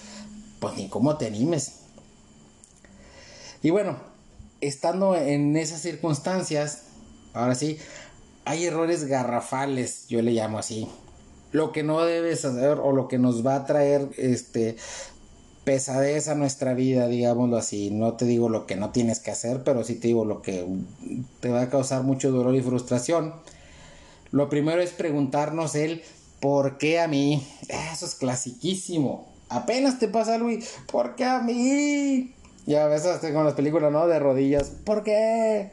pues 0.61 0.77
ni 0.77 0.89
cómo 0.89 1.19
te 1.19 1.27
animes. 1.27 1.81
Y 3.63 3.69
bueno, 3.69 3.97
estando 4.63 5.15
en 5.15 5.59
esas 5.59 5.83
circunstancias, 5.83 6.85
ahora 7.35 7.55
sí, 7.55 7.77
hay 8.47 8.65
errores 8.65 9.05
garrafales, 9.05 10.07
yo 10.09 10.23
le 10.23 10.33
llamo 10.33 10.59
así. 10.59 10.89
Lo 11.53 11.73
que 11.73 11.83
no 11.83 12.05
debes 12.05 12.45
hacer 12.45 12.79
o 12.83 12.93
lo 12.93 13.09
que 13.09 13.19
nos 13.19 13.47
va 13.47 13.57
a 13.57 13.67
traer 13.67 14.09
este 14.17 14.77
pesadez 15.65 16.29
a 16.29 16.35
nuestra 16.35 16.75
vida, 16.75 17.09
digámoslo 17.09 17.57
así. 17.57 17.91
No 17.91 18.15
te 18.15 18.25
digo 18.25 18.49
lo 18.49 18.67
que 18.67 18.77
no 18.77 18.91
tienes 18.91 19.21
que 19.21 19.31
hacer, 19.31 19.63
pero 19.63 19.85
sí 19.85 19.95
te 19.95 20.09
digo 20.09 20.25
lo 20.25 20.43
que 20.43 20.67
te 21.41 21.51
va 21.51 21.63
a 21.63 21.69
causar 21.71 22.03
mucho 22.03 22.31
dolor 22.31 22.55
y 22.55 22.63
frustración. 22.63 23.35
Lo 24.31 24.49
primero 24.49 24.81
es 24.81 24.91
preguntarnos 24.91 25.75
el 25.75 26.03
por 26.41 26.79
qué 26.79 27.01
a 27.01 27.07
mí. 27.07 27.47
Eso 27.69 28.07
es 28.07 28.15
clasiquísimo. 28.15 29.29
Apenas 29.49 29.99
te 29.99 30.09
pasa 30.09 30.35
algo 30.35 30.51
y 30.51 30.65
¿por 30.91 31.15
qué 31.15 31.25
a 31.25 31.41
mí? 31.41 32.35
Ya 32.67 32.85
a 32.85 32.89
veces 32.89 33.19
con 33.33 33.45
las 33.45 33.55
películas, 33.55 33.93
¿no? 33.93 34.07
De 34.07 34.19
rodillas. 34.19 34.71
¿Por 34.85 35.05
qué? 35.05 35.71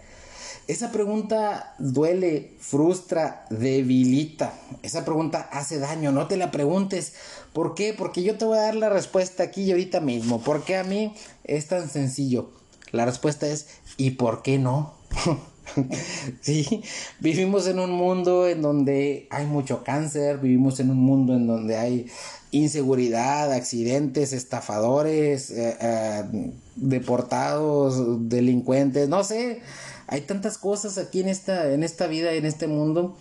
Esa 0.69 0.91
pregunta 0.91 1.73
duele, 1.79 2.53
frustra, 2.59 3.43
debilita. 3.49 4.53
Esa 4.83 5.03
pregunta 5.03 5.49
hace 5.51 5.79
daño. 5.79 6.11
No 6.11 6.27
te 6.27 6.37
la 6.37 6.51
preguntes. 6.51 7.13
¿Por 7.53 7.73
qué? 7.73 7.95
Porque 7.97 8.21
yo 8.21 8.37
te 8.37 8.45
voy 8.45 8.59
a 8.59 8.61
dar 8.61 8.75
la 8.75 8.89
respuesta 8.89 9.41
aquí 9.41 9.63
y 9.63 9.71
ahorita 9.71 9.99
mismo. 9.99 10.41
¿Por 10.41 10.63
qué 10.63 10.77
a 10.77 10.83
mí 10.83 11.15
es 11.43 11.69
tan 11.69 11.89
sencillo? 11.89 12.51
La 12.91 13.05
respuesta 13.05 13.47
es 13.47 13.65
¿y 13.97 14.11
por 14.11 14.43
qué 14.43 14.59
no? 14.59 14.93
sí, 16.41 16.83
vivimos 17.19 17.65
en 17.65 17.79
un 17.79 17.89
mundo 17.89 18.47
en 18.47 18.61
donde 18.61 19.27
hay 19.31 19.47
mucho 19.47 19.83
cáncer, 19.83 20.37
vivimos 20.37 20.79
en 20.79 20.91
un 20.91 20.99
mundo 20.99 21.33
en 21.33 21.47
donde 21.47 21.77
hay 21.77 22.05
inseguridad, 22.51 23.51
accidentes, 23.53 24.33
estafadores, 24.33 25.49
eh, 25.49 25.77
eh, 25.81 26.51
deportados, 26.75 28.29
delincuentes, 28.29 29.09
no 29.09 29.23
sé 29.23 29.63
hay 30.09 30.21
tantas 30.21 30.57
cosas 30.57 30.97
aquí 30.97 31.21
en 31.21 31.29
esta, 31.29 31.71
en 31.71 31.83
esta 31.83 32.07
vida, 32.07 32.33
en 32.33 32.45
este 32.45 32.67
mundo, 32.67 33.15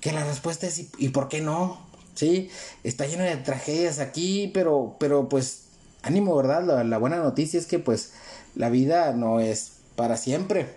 que 0.00 0.12
la 0.12 0.24
respuesta 0.24 0.66
es 0.66 0.86
¿y, 0.98 1.08
por 1.10 1.28
qué 1.28 1.40
no? 1.40 1.78
Sí, 2.14 2.50
está 2.82 3.06
lleno 3.06 3.22
de 3.22 3.36
tragedias 3.36 4.00
aquí, 4.00 4.50
pero, 4.52 4.96
pero 4.98 5.28
pues 5.28 5.62
ánimo, 6.02 6.36
¿verdad? 6.36 6.84
La, 6.84 6.98
buena 6.98 7.16
noticia 7.18 7.58
es 7.58 7.66
que 7.66 7.78
pues 7.78 8.12
la 8.54 8.70
vida 8.70 9.12
no 9.12 9.40
es 9.40 9.72
para 9.96 10.16
siempre. 10.16 10.74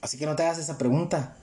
Así 0.00 0.18
que 0.18 0.26
no 0.26 0.36
te 0.36 0.42
hagas 0.42 0.58
esa 0.58 0.78
pregunta. 0.78 1.36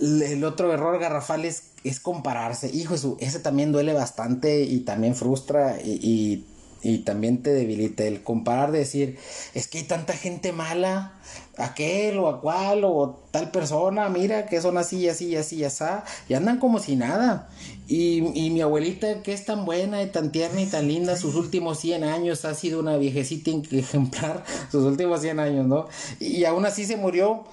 El 0.00 0.44
otro 0.44 0.72
error 0.72 0.98
garrafal 0.98 1.44
es, 1.44 1.64
es 1.84 2.00
compararse. 2.00 2.70
Hijo, 2.74 2.94
ese 3.20 3.40
también 3.40 3.72
duele 3.72 3.92
bastante 3.92 4.62
y 4.62 4.80
también 4.80 5.14
frustra 5.14 5.78
y 5.82 6.46
y 6.82 6.98
también 6.98 7.42
te 7.42 7.52
debilita 7.52 8.04
el 8.04 8.22
comparar, 8.22 8.70
decir, 8.70 9.18
es 9.54 9.66
que 9.68 9.78
hay 9.78 9.84
tanta 9.84 10.12
gente 10.12 10.52
mala, 10.52 11.14
aquel 11.56 12.18
o 12.18 12.28
a 12.28 12.40
cual 12.40 12.84
o 12.84 13.20
tal 13.30 13.50
persona, 13.50 14.08
mira 14.08 14.46
que 14.46 14.60
son 14.60 14.78
así, 14.78 15.08
así, 15.08 15.34
así, 15.36 15.64
así, 15.64 15.84
y 16.28 16.34
andan 16.34 16.58
como 16.58 16.78
si 16.78 16.96
nada. 16.96 17.48
Y, 17.88 18.18
y 18.34 18.50
mi 18.50 18.60
abuelita, 18.60 19.22
que 19.22 19.32
es 19.32 19.44
tan 19.44 19.64
buena 19.64 20.02
y 20.02 20.06
tan 20.06 20.30
tierna 20.30 20.60
y 20.60 20.66
tan 20.66 20.86
linda, 20.86 21.16
sus 21.16 21.34
últimos 21.34 21.80
100 21.80 22.04
años 22.04 22.44
ha 22.44 22.54
sido 22.54 22.80
una 22.80 22.96
viejecita 22.96 23.50
ejemplar, 23.72 24.44
sus 24.70 24.84
últimos 24.84 25.20
100 25.20 25.40
años, 25.40 25.66
¿no? 25.66 25.88
Y 26.20 26.44
aún 26.44 26.64
así 26.64 26.84
se 26.84 26.96
murió 26.96 27.44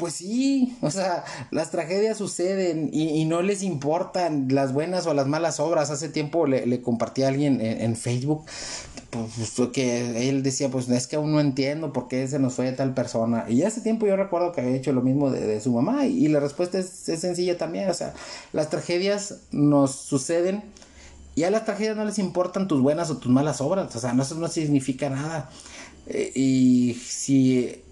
pues 0.00 0.14
sí, 0.14 0.74
o 0.80 0.90
sea, 0.90 1.24
las 1.50 1.70
tragedias 1.70 2.16
suceden 2.16 2.88
y, 2.90 3.26
no 3.26 3.42
les 3.42 3.62
importan 3.62 4.48
las 4.50 4.72
buenas 4.72 5.06
o 5.06 5.12
las 5.12 5.26
malas 5.26 5.60
obras. 5.60 5.90
Hace 5.90 6.08
tiempo 6.08 6.46
le, 6.46 6.80
compartí 6.80 7.22
a 7.22 7.28
alguien 7.28 7.60
en, 7.60 7.94
Facebook 7.96 8.46
pues, 9.10 9.68
que 9.74 10.30
él 10.30 10.42
decía, 10.42 10.70
pues 10.70 10.88
es 10.88 11.06
que 11.06 11.16
aún 11.16 11.32
no 11.32 11.40
entiendo 11.40 11.92
por 11.92 12.08
qué 12.08 12.26
se 12.26 12.38
nos 12.38 12.54
fue 12.54 12.72
tal 12.72 12.94
persona. 12.94 13.44
Y 13.46 13.62
hace 13.62 13.82
tiempo 13.82 14.06
yo 14.06 14.16
recuerdo 14.16 14.52
que 14.52 14.62
había 14.62 14.74
hecho 14.74 14.92
lo 14.92 15.02
mismo 15.02 15.30
de, 15.30 15.60
su 15.60 15.70
mamá 15.70 16.06
y, 16.06 16.28
la 16.28 16.40
respuesta 16.40 16.78
es, 16.78 16.88
sencilla 16.88 17.58
también. 17.58 17.90
O 17.90 17.94
sea, 17.94 18.14
las 18.54 18.70
tragedias 18.70 19.40
nos 19.50 19.94
suceden 19.94 20.64
y 21.34 21.44
a 21.44 21.50
las 21.50 21.66
tragedias 21.66 21.94
no 21.94 22.06
les 22.06 22.18
importan 22.18 22.68
tus 22.68 22.80
buenas 22.80 23.10
o 23.10 23.18
tus 23.18 23.30
malas 23.30 23.60
obras. 23.60 23.94
O 23.94 24.00
sea, 24.00 24.14
no, 24.14 24.22
eso 24.22 24.34
no 24.36 24.48
significa 24.48 25.10
nada. 25.10 25.50
Eh, 26.06 26.32
y 26.34 26.94
si 27.04 27.82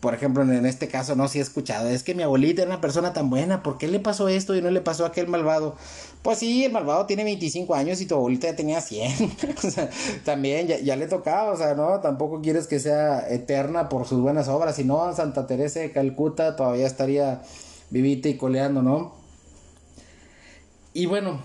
por 0.00 0.14
ejemplo, 0.14 0.42
en 0.42 0.66
este 0.66 0.86
caso, 0.86 1.16
no, 1.16 1.26
si 1.26 1.40
he 1.40 1.42
escuchado, 1.42 1.88
es 1.88 2.04
que 2.04 2.14
mi 2.14 2.22
abuelita 2.22 2.62
era 2.62 2.70
una 2.70 2.80
persona 2.80 3.12
tan 3.12 3.28
buena, 3.28 3.62
¿por 3.62 3.76
qué 3.76 3.88
le 3.88 3.98
pasó 3.98 4.28
esto 4.28 4.54
y 4.54 4.62
no 4.62 4.70
le 4.70 4.80
pasó 4.80 5.04
a 5.04 5.08
aquel 5.08 5.26
malvado? 5.26 5.74
Pues 6.22 6.38
sí, 6.38 6.64
el 6.64 6.72
malvado 6.72 7.06
tiene 7.06 7.24
25 7.24 7.74
años 7.74 8.00
y 8.00 8.06
tu 8.06 8.14
abuelita 8.14 8.48
ya 8.48 8.56
tenía 8.56 8.80
100. 8.80 9.32
o 9.64 9.70
sea, 9.70 9.90
también 10.24 10.68
ya, 10.68 10.96
le 10.96 11.06
tocaba, 11.08 11.52
o 11.52 11.56
sea, 11.56 11.74
¿no? 11.74 12.00
Tampoco 12.00 12.40
quieres 12.40 12.68
que 12.68 12.78
sea 12.78 13.28
eterna 13.28 13.88
por 13.88 14.06
sus 14.06 14.20
buenas 14.20 14.46
obras, 14.46 14.76
si 14.76 14.84
no, 14.84 15.12
Santa 15.14 15.46
Teresa 15.46 15.80
de 15.80 15.90
Calcuta 15.90 16.54
todavía 16.54 16.86
estaría 16.86 17.42
vivita 17.90 18.28
y 18.28 18.36
coleando, 18.36 18.82
¿no? 18.82 19.14
Y 20.92 21.06
bueno, 21.06 21.42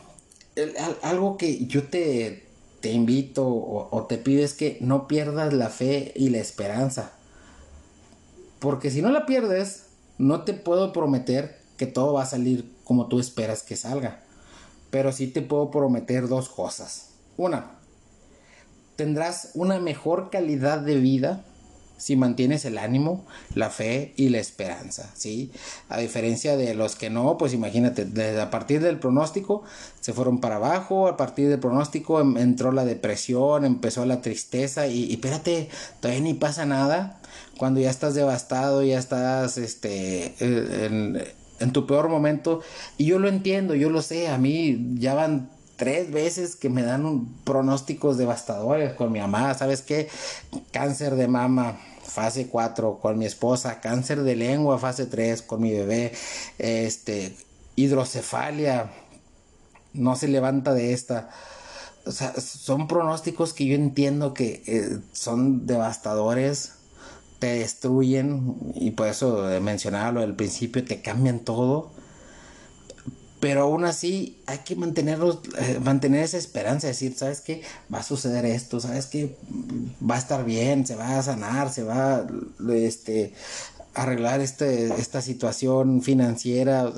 algo 1.01 1.37
que 1.37 1.65
yo 1.65 1.87
te, 1.87 2.43
te 2.81 2.91
invito 2.91 3.47
o 3.47 4.05
te 4.07 4.19
pido 4.19 4.43
es 4.43 4.53
que 4.53 4.77
no 4.81 5.07
pierdas 5.07 5.53
la 5.53 5.69
fe 5.69 6.11
y 6.15 6.29
la 6.29 6.37
esperanza 6.37 7.13
porque 8.59 8.91
si 8.91 9.01
no 9.01 9.09
la 9.09 9.25
pierdes, 9.25 9.87
no 10.17 10.41
te 10.43 10.53
puedo 10.53 10.91
prometer 10.93 11.57
que 11.77 11.87
todo 11.87 12.13
va 12.13 12.23
a 12.23 12.27
salir 12.27 12.71
como 12.83 13.07
tú 13.07 13.19
esperas 13.19 13.63
que 13.63 13.77
salga. 13.77 14.19
Pero 14.91 15.11
sí 15.11 15.27
te 15.27 15.41
puedo 15.41 15.71
prometer 15.71 16.27
dos 16.27 16.49
cosas. 16.49 17.11
Una, 17.37 17.71
tendrás 18.95 19.51
una 19.53 19.79
mejor 19.79 20.29
calidad 20.29 20.79
de 20.79 20.95
vida 20.95 21.45
si 21.99 22.15
mantienes 22.15 22.63
el 22.63 22.77
ánimo, 22.77 23.25
la 23.53 23.69
fe 23.69 24.13
y 24.15 24.29
la 24.29 24.39
esperanza, 24.39 25.11
¿sí? 25.15 25.51
A 25.89 25.97
diferencia 25.99 26.55
de 26.55 26.73
los 26.73 26.95
que 26.95 27.09
no, 27.09 27.37
pues 27.37 27.53
imagínate, 27.53 28.05
desde 28.05 28.39
a 28.39 28.49
partir 28.49 28.81
del 28.81 28.99
pronóstico 28.99 29.63
se 29.99 30.13
fueron 30.13 30.39
para 30.39 30.55
abajo, 30.55 31.07
a 31.07 31.17
partir 31.17 31.49
del 31.49 31.59
pronóstico 31.59 32.21
em, 32.21 32.37
entró 32.37 32.71
la 32.71 32.85
depresión, 32.85 33.65
empezó 33.65 34.05
la 34.05 34.21
tristeza 34.21 34.87
y, 34.87 35.03
y 35.05 35.13
espérate, 35.13 35.69
todavía 35.99 36.23
ni 36.23 36.33
pasa 36.33 36.65
nada, 36.65 37.18
cuando 37.59 37.81
ya 37.81 37.89
estás 37.89 38.15
devastado, 38.15 38.83
ya 38.83 38.97
estás 38.97 39.57
este, 39.57 40.33
en, 40.39 41.73
tu 41.73 41.85
peor 41.85 42.07
momento. 42.07 42.61
Y 42.97 43.05
yo 43.05 43.19
lo 43.19 43.27
entiendo, 43.27 43.75
yo 43.75 43.89
lo 43.89 44.01
sé, 44.01 44.29
a 44.29 44.37
mí 44.37 44.93
ya 44.93 45.13
van 45.13 45.49
tres 45.75 46.09
veces 46.09 46.55
que 46.55 46.69
me 46.69 46.83
dan 46.83 47.27
pronósticos 47.43 48.17
devastadores 48.17 48.93
con 48.93 49.11
mi 49.11 49.19
mamá, 49.19 49.53
¿sabes 49.55 49.81
qué? 49.81 50.07
Cáncer 50.71 51.15
de 51.15 51.27
mama, 51.27 51.77
fase 52.01 52.47
4 52.47 52.99
con 53.01 53.17
mi 53.17 53.25
esposa, 53.25 53.81
cáncer 53.81 54.23
de 54.23 54.37
lengua, 54.37 54.79
fase 54.79 55.05
3 55.05 55.41
con 55.41 55.61
mi 55.61 55.71
bebé, 55.71 56.13
este, 56.59 57.35
hidrocefalia, 57.75 58.89
no 59.93 60.15
se 60.15 60.29
levanta 60.29 60.73
de 60.73 60.93
esta. 60.93 61.29
O 62.05 62.11
sea, 62.13 62.33
son 62.39 62.87
pronósticos 62.87 63.53
que 63.53 63.65
yo 63.65 63.75
entiendo 63.75 64.33
que 64.33 64.63
eh, 64.65 64.99
son 65.11 65.67
devastadores, 65.67 66.78
te 67.39 67.47
destruyen 67.47 68.55
y 68.75 68.91
por 68.91 69.07
eso 69.07 69.47
mencionaba 69.61 70.21
al 70.21 70.35
principio, 70.35 70.83
te 70.83 71.01
cambian 71.01 71.39
todo. 71.39 71.91
Pero 73.39 73.61
aún 73.61 73.85
así 73.85 74.41
hay 74.47 74.59
que 74.59 74.75
mantenerlos, 74.75 75.39
eh, 75.57 75.79
mantener 75.81 76.23
esa 76.23 76.37
esperanza, 76.37 76.87
decir, 76.87 77.15
¿sabes 77.15 77.39
qué? 77.39 77.61
Va 77.93 77.99
a 77.99 78.03
suceder 78.03 78.45
esto, 78.45 78.81
¿sabes 78.81 79.05
qué? 79.05 79.37
Va 80.07 80.15
a 80.15 80.19
estar 80.19 80.43
bien, 80.43 80.85
se 80.85 80.95
va 80.95 81.17
a 81.17 81.23
sanar, 81.23 81.71
se 81.71 81.83
va 81.83 82.17
a 82.17 82.27
este, 82.73 83.33
arreglar 83.93 84.41
este, 84.41 84.87
esta 84.99 85.21
situación 85.21 86.01
financiera, 86.01 86.91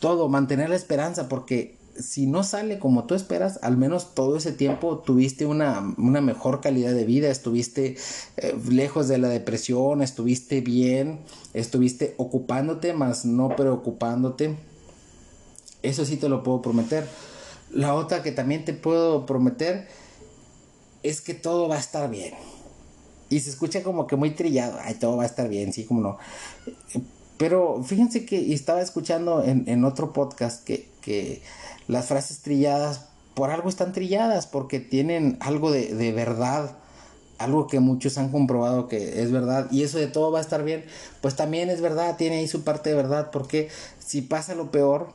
todo, 0.00 0.28
mantener 0.28 0.68
la 0.68 0.76
esperanza, 0.76 1.30
porque 1.30 1.79
si 2.02 2.26
no 2.26 2.42
sale 2.42 2.78
como 2.78 3.04
tú 3.04 3.14
esperas, 3.14 3.58
al 3.62 3.76
menos 3.76 4.14
todo 4.14 4.36
ese 4.36 4.52
tiempo 4.52 4.98
tuviste 4.98 5.46
una, 5.46 5.80
mejor 5.80 6.60
calidad 6.60 6.92
de 6.92 7.04
vida, 7.04 7.30
estuviste 7.30 7.96
eh, 8.36 8.56
lejos 8.68 9.08
de 9.08 9.18
la 9.18 9.28
depresión, 9.28 10.02
estuviste 10.02 10.60
bien, 10.60 11.20
estuviste 11.54 12.14
ocupándote, 12.16 12.92
más 12.92 13.24
no 13.24 13.54
preocupándote. 13.56 14.56
Eso 15.82 16.04
sí 16.04 16.16
te 16.16 16.28
lo 16.28 16.42
puedo 16.42 16.62
prometer. 16.62 17.06
La 17.70 17.94
otra 17.94 18.22
que 18.22 18.32
también 18.32 18.64
te 18.64 18.74
puedo 18.74 19.26
prometer 19.26 19.88
es 21.02 21.20
que 21.20 21.34
todo 21.34 21.68
va 21.68 21.76
a 21.76 21.80
estar 21.80 22.10
bien. 22.10 22.34
Y 23.28 23.40
se 23.40 23.50
escucha 23.50 23.82
como 23.82 24.06
que 24.06 24.16
muy 24.16 24.30
trillado, 24.30 24.78
ay, 24.82 24.94
todo 24.94 25.16
va 25.16 25.22
a 25.22 25.26
estar 25.26 25.48
bien, 25.48 25.72
sí, 25.72 25.84
como 25.84 26.00
no. 26.00 26.18
Pero 27.40 27.82
fíjense 27.82 28.26
que 28.26 28.52
estaba 28.52 28.82
escuchando 28.82 29.42
en, 29.42 29.84
otro 29.84 30.12
podcast 30.12 30.62
que, 30.62 30.90
que 31.00 31.40
las 31.90 32.06
frases 32.06 32.40
trilladas 32.40 33.06
por 33.34 33.50
algo 33.50 33.68
están 33.68 33.92
trilladas, 33.92 34.46
porque 34.46 34.80
tienen 34.80 35.36
algo 35.40 35.70
de, 35.70 36.12
verdad 36.12 36.76
algo 37.38 37.68
que 37.68 37.80
muchos 37.80 38.18
han 38.18 38.30
comprobado 38.30 38.86
que 38.86 39.22
es 39.22 39.32
verdad 39.32 39.66
y 39.70 39.82
eso 39.82 39.96
de 39.96 40.08
todo 40.08 40.30
va 40.30 40.40
a 40.40 40.42
estar 40.42 40.62
bien, 40.62 40.84
pues 41.22 41.36
también 41.36 41.70
es 41.70 41.80
verdad, 41.80 42.16
tiene 42.16 42.38
ahí 42.38 42.48
su 42.48 42.64
parte 42.64 42.90
de 42.90 42.96
verdad, 42.96 43.30
porque 43.30 43.68
si 43.98 44.20
pasa 44.20 44.54
lo 44.54 44.70
peor, 44.70 45.14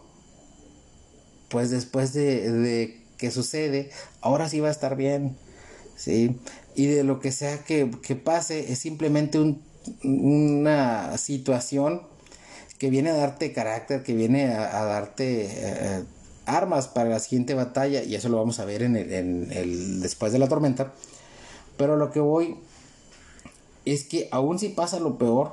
pues 1.49 1.69
después 1.69 2.13
de, 2.13 2.51
de 2.51 3.03
que 3.17 3.29
sucede, 3.29 3.91
ahora 4.21 4.49
sí 4.49 4.59
va 4.59 4.69
a 4.69 4.71
estar 4.71 4.95
bien, 4.95 5.37
¿sí? 5.95 6.39
Y 6.73 6.87
de 6.87 7.03
lo 7.03 7.19
que 7.19 7.31
sea 7.31 7.59
que, 7.59 7.91
que 8.01 8.15
pase, 8.15 8.71
es 8.71 8.79
simplemente 8.79 9.39
un, 9.39 9.61
una 10.03 11.17
situación 11.17 12.01
que 12.77 12.89
viene 12.89 13.11
a 13.11 13.15
darte 13.15 13.53
carácter, 13.53 14.03
que 14.03 14.13
viene 14.13 14.45
a, 14.53 14.83
darte 14.83 15.47
eh, 15.49 16.03
armas 16.45 16.87
para 16.87 17.09
la 17.09 17.19
siguiente 17.19 17.53
batalla, 17.53 18.03
y 18.03 18.15
eso 18.15 18.29
lo 18.29 18.37
vamos 18.37 18.59
a 18.59 18.65
ver 18.65 18.83
en 18.83 18.95
el, 18.95 20.01
después 20.01 20.31
de 20.31 20.39
la 20.39 20.47
tormenta. 20.47 20.93
Pero 21.77 21.97
lo 21.97 22.11
que 22.11 22.19
voy 22.19 22.57
es 23.85 24.03
que 24.03 24.29
aún 24.31 24.59
si 24.59 24.69
pasa 24.69 24.99
lo 24.99 25.17
peor, 25.17 25.51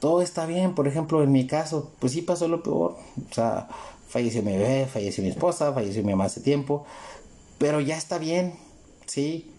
todo 0.00 0.22
está 0.22 0.46
bien. 0.46 0.74
Por 0.74 0.88
ejemplo, 0.88 1.22
en 1.22 1.32
mi 1.32 1.46
caso, 1.46 1.92
pues 1.98 2.12
sí 2.12 2.22
pasó 2.22 2.48
lo 2.48 2.62
peor. 2.62 2.96
O 3.30 3.34
sea, 3.34 3.68
falleció 4.08 4.42
mi 4.42 4.52
bebé, 4.52 4.86
falleció 4.86 5.22
mi 5.22 5.30
esposa, 5.30 5.72
falleció 5.72 6.02
mi 6.02 6.12
mamá 6.12 6.24
hace 6.24 6.40
tiempo. 6.40 6.84
Pero 7.58 7.80
ya 7.80 7.96
está 7.96 8.18
bien, 8.18 8.54
¿sí? 9.06 9.53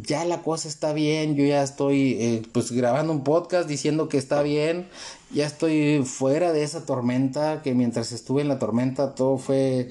Ya 0.00 0.24
la 0.24 0.42
cosa 0.42 0.68
está 0.68 0.92
bien. 0.92 1.36
Yo 1.36 1.44
ya 1.44 1.62
estoy, 1.62 2.12
eh, 2.20 2.42
pues, 2.52 2.70
grabando 2.72 3.12
un 3.12 3.24
podcast 3.24 3.68
diciendo 3.68 4.08
que 4.08 4.18
está 4.18 4.42
bien. 4.42 4.88
Ya 5.32 5.46
estoy 5.46 6.04
fuera 6.04 6.52
de 6.52 6.62
esa 6.62 6.84
tormenta, 6.84 7.62
que 7.62 7.74
mientras 7.74 8.12
estuve 8.12 8.42
en 8.42 8.48
la 8.48 8.58
tormenta 8.58 9.14
todo 9.14 9.38
fue 9.38 9.88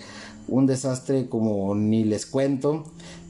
un 0.48 0.68
desastre 0.68 1.28
como 1.28 1.76
ni 1.76 2.04
les 2.04 2.26
cuento. 2.26 2.84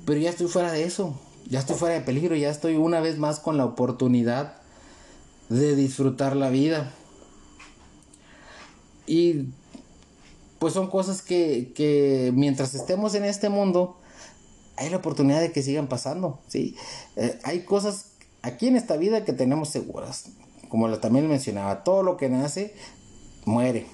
Pero 0.06 0.20
ya 0.20 0.30
estoy 0.30 0.48
fuera 0.48 0.72
de 0.72 0.84
eso 0.84 1.16
ya 1.48 1.60
estoy 1.60 1.76
fuera 1.76 1.96
de 1.96 2.02
peligro, 2.02 2.36
ya 2.36 2.50
estoy 2.50 2.76
una 2.76 3.00
vez 3.00 3.18
más 3.18 3.40
con 3.40 3.58
la 3.58 3.66
oportunidad 3.66 4.56
de 5.50 5.76
disfrutar 5.76 6.36
la 6.36 6.50
vida. 6.50 6.92
Y 9.06 9.50
pues 10.58 10.74
son 10.74 10.90
cosas 10.90 11.22
que, 11.22 11.72
que 11.76 12.32
mientras 12.34 12.74
estemos 12.74 13.14
en 13.14 13.26
este 13.26 13.50
mundo, 13.50 13.98
hay 14.78 14.90
la 14.90 14.98
oportunidad 14.98 15.42
de 15.42 15.52
que 15.52 15.64
sigan 15.64 15.88
pasando, 15.88 16.40
¿sí? 16.48 16.76
Eh, 17.16 17.40
hay 17.44 17.62
cosas 17.62 18.08
aquí 18.42 18.68
en 18.68 18.76
esta 18.76 18.98
vida 18.98 19.26
que 19.26 19.34
tenemos 19.34 19.70
seguras. 19.70 20.26
Como 20.70 20.90
también 21.00 21.28
mencionaba, 21.28 21.84
todo 21.84 22.04
lo 22.04 22.18
que 22.18 22.30
nace 22.30 22.74
muere, 23.46 23.86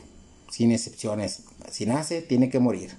sin 0.49 0.71
excepciones. 0.71 1.43
Si 1.69 1.85
nace, 1.85 2.21
tiene 2.21 2.49
que 2.49 2.59
morir. 2.59 2.91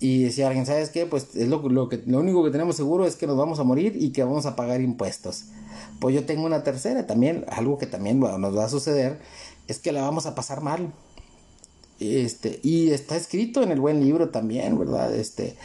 Y 0.00 0.24
decía 0.24 0.48
alguien, 0.48 0.66
¿sabes 0.66 0.90
qué? 0.90 1.06
Pues 1.06 1.34
es 1.34 1.48
lo, 1.48 1.88
que, 1.88 2.02
lo 2.06 2.20
único 2.20 2.44
que 2.44 2.50
tenemos 2.50 2.76
seguro 2.76 3.06
es 3.06 3.16
que 3.16 3.26
nos 3.26 3.36
vamos 3.36 3.58
a 3.58 3.64
morir 3.64 3.96
y 3.98 4.10
que 4.10 4.22
vamos 4.22 4.44
a 4.44 4.54
pagar 4.56 4.80
impuestos. 4.80 5.46
Pues 6.00 6.14
yo 6.14 6.26
tengo 6.26 6.44
una 6.44 6.62
tercera 6.62 7.06
también, 7.06 7.44
algo 7.48 7.78
que 7.78 7.86
también 7.86 8.20
nos 8.20 8.56
va 8.56 8.64
a 8.64 8.68
suceder, 8.68 9.18
es 9.66 9.78
que 9.78 9.92
la 9.92 10.02
vamos 10.02 10.26
a 10.26 10.34
pasar 10.34 10.60
mal. 10.60 10.92
Este, 12.00 12.60
y 12.62 12.90
está 12.90 13.16
escrito 13.16 13.62
en 13.62 13.70
el 13.70 13.80
buen 13.80 14.00
libro 14.00 14.28
también, 14.28 14.78
¿verdad? 14.78 15.14
Este, 15.14 15.56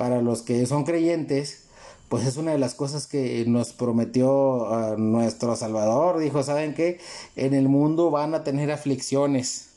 para 0.00 0.22
los 0.22 0.40
que 0.40 0.64
son 0.64 0.84
creyentes, 0.84 1.64
pues 2.08 2.26
es 2.26 2.38
una 2.38 2.52
de 2.52 2.58
las 2.58 2.74
cosas 2.74 3.06
que 3.06 3.44
nos 3.46 3.74
prometió 3.74 4.96
nuestro 4.96 5.54
Salvador. 5.56 6.20
Dijo, 6.20 6.42
¿saben 6.42 6.72
qué? 6.72 6.98
En 7.36 7.52
el 7.52 7.68
mundo 7.68 8.10
van 8.10 8.32
a 8.32 8.42
tener 8.42 8.72
aflicciones 8.72 9.72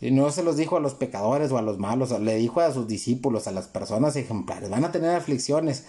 y 0.00 0.10
no 0.10 0.32
se 0.32 0.42
los 0.42 0.56
dijo 0.56 0.76
a 0.76 0.80
los 0.80 0.94
pecadores 0.94 1.52
o 1.52 1.58
a 1.58 1.62
los 1.62 1.78
malos, 1.78 2.10
le 2.20 2.34
dijo 2.34 2.62
a 2.62 2.72
sus 2.72 2.88
discípulos, 2.88 3.46
a 3.46 3.52
las 3.52 3.68
personas 3.68 4.16
ejemplares, 4.16 4.70
van 4.70 4.84
a 4.84 4.90
tener 4.90 5.14
aflicciones, 5.14 5.84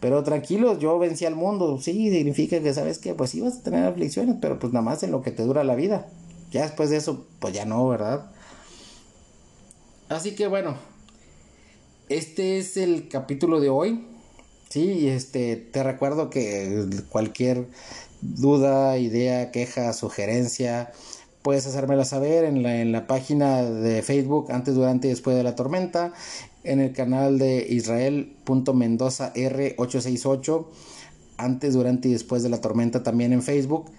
pero 0.00 0.24
tranquilos, 0.24 0.80
yo 0.80 0.98
vencí 0.98 1.24
al 1.24 1.36
mundo. 1.36 1.78
Sí, 1.80 2.10
significa 2.10 2.60
que, 2.60 2.74
¿sabes 2.74 2.98
qué? 2.98 3.14
Pues 3.14 3.30
sí 3.30 3.40
vas 3.40 3.58
a 3.58 3.62
tener 3.62 3.86
aflicciones, 3.86 4.38
pero 4.40 4.58
pues 4.58 4.72
nada 4.72 4.84
más 4.84 5.04
en 5.04 5.12
lo 5.12 5.22
que 5.22 5.30
te 5.30 5.44
dura 5.44 5.62
la 5.62 5.76
vida. 5.76 6.08
Ya 6.50 6.62
después 6.62 6.90
de 6.90 6.96
eso, 6.96 7.24
pues 7.38 7.54
ya 7.54 7.64
no, 7.64 7.86
¿verdad? 7.86 8.32
Así 10.08 10.34
que 10.34 10.48
bueno, 10.48 10.74
este 12.08 12.58
es 12.58 12.76
el 12.76 13.08
capítulo 13.08 13.60
de 13.60 13.70
hoy. 13.70 14.06
Sí, 14.68 15.08
este, 15.08 15.56
te 15.56 15.82
recuerdo 15.82 16.30
que 16.30 16.86
cualquier 17.08 17.66
duda, 18.20 18.98
idea, 18.98 19.50
queja, 19.50 19.92
sugerencia, 19.92 20.92
puedes 21.42 21.66
hacérmela 21.66 22.04
saber 22.04 22.44
en 22.44 22.62
la, 22.62 22.80
en 22.80 22.90
la 22.90 23.06
página 23.06 23.62
de 23.62 24.02
Facebook 24.02 24.50
antes, 24.50 24.74
durante 24.74 25.08
y 25.08 25.10
después 25.10 25.36
de 25.36 25.44
la 25.44 25.54
tormenta, 25.54 26.12
en 26.64 26.80
el 26.80 26.92
canal 26.92 27.38
de 27.38 27.66
Israel.mendoza 27.68 29.32
R868 29.34 30.66
antes, 31.36 31.74
durante 31.74 32.08
y 32.08 32.12
después 32.12 32.42
de 32.42 32.48
la 32.48 32.60
tormenta 32.60 33.02
también 33.02 33.32
en 33.32 33.42
Facebook. 33.42 33.90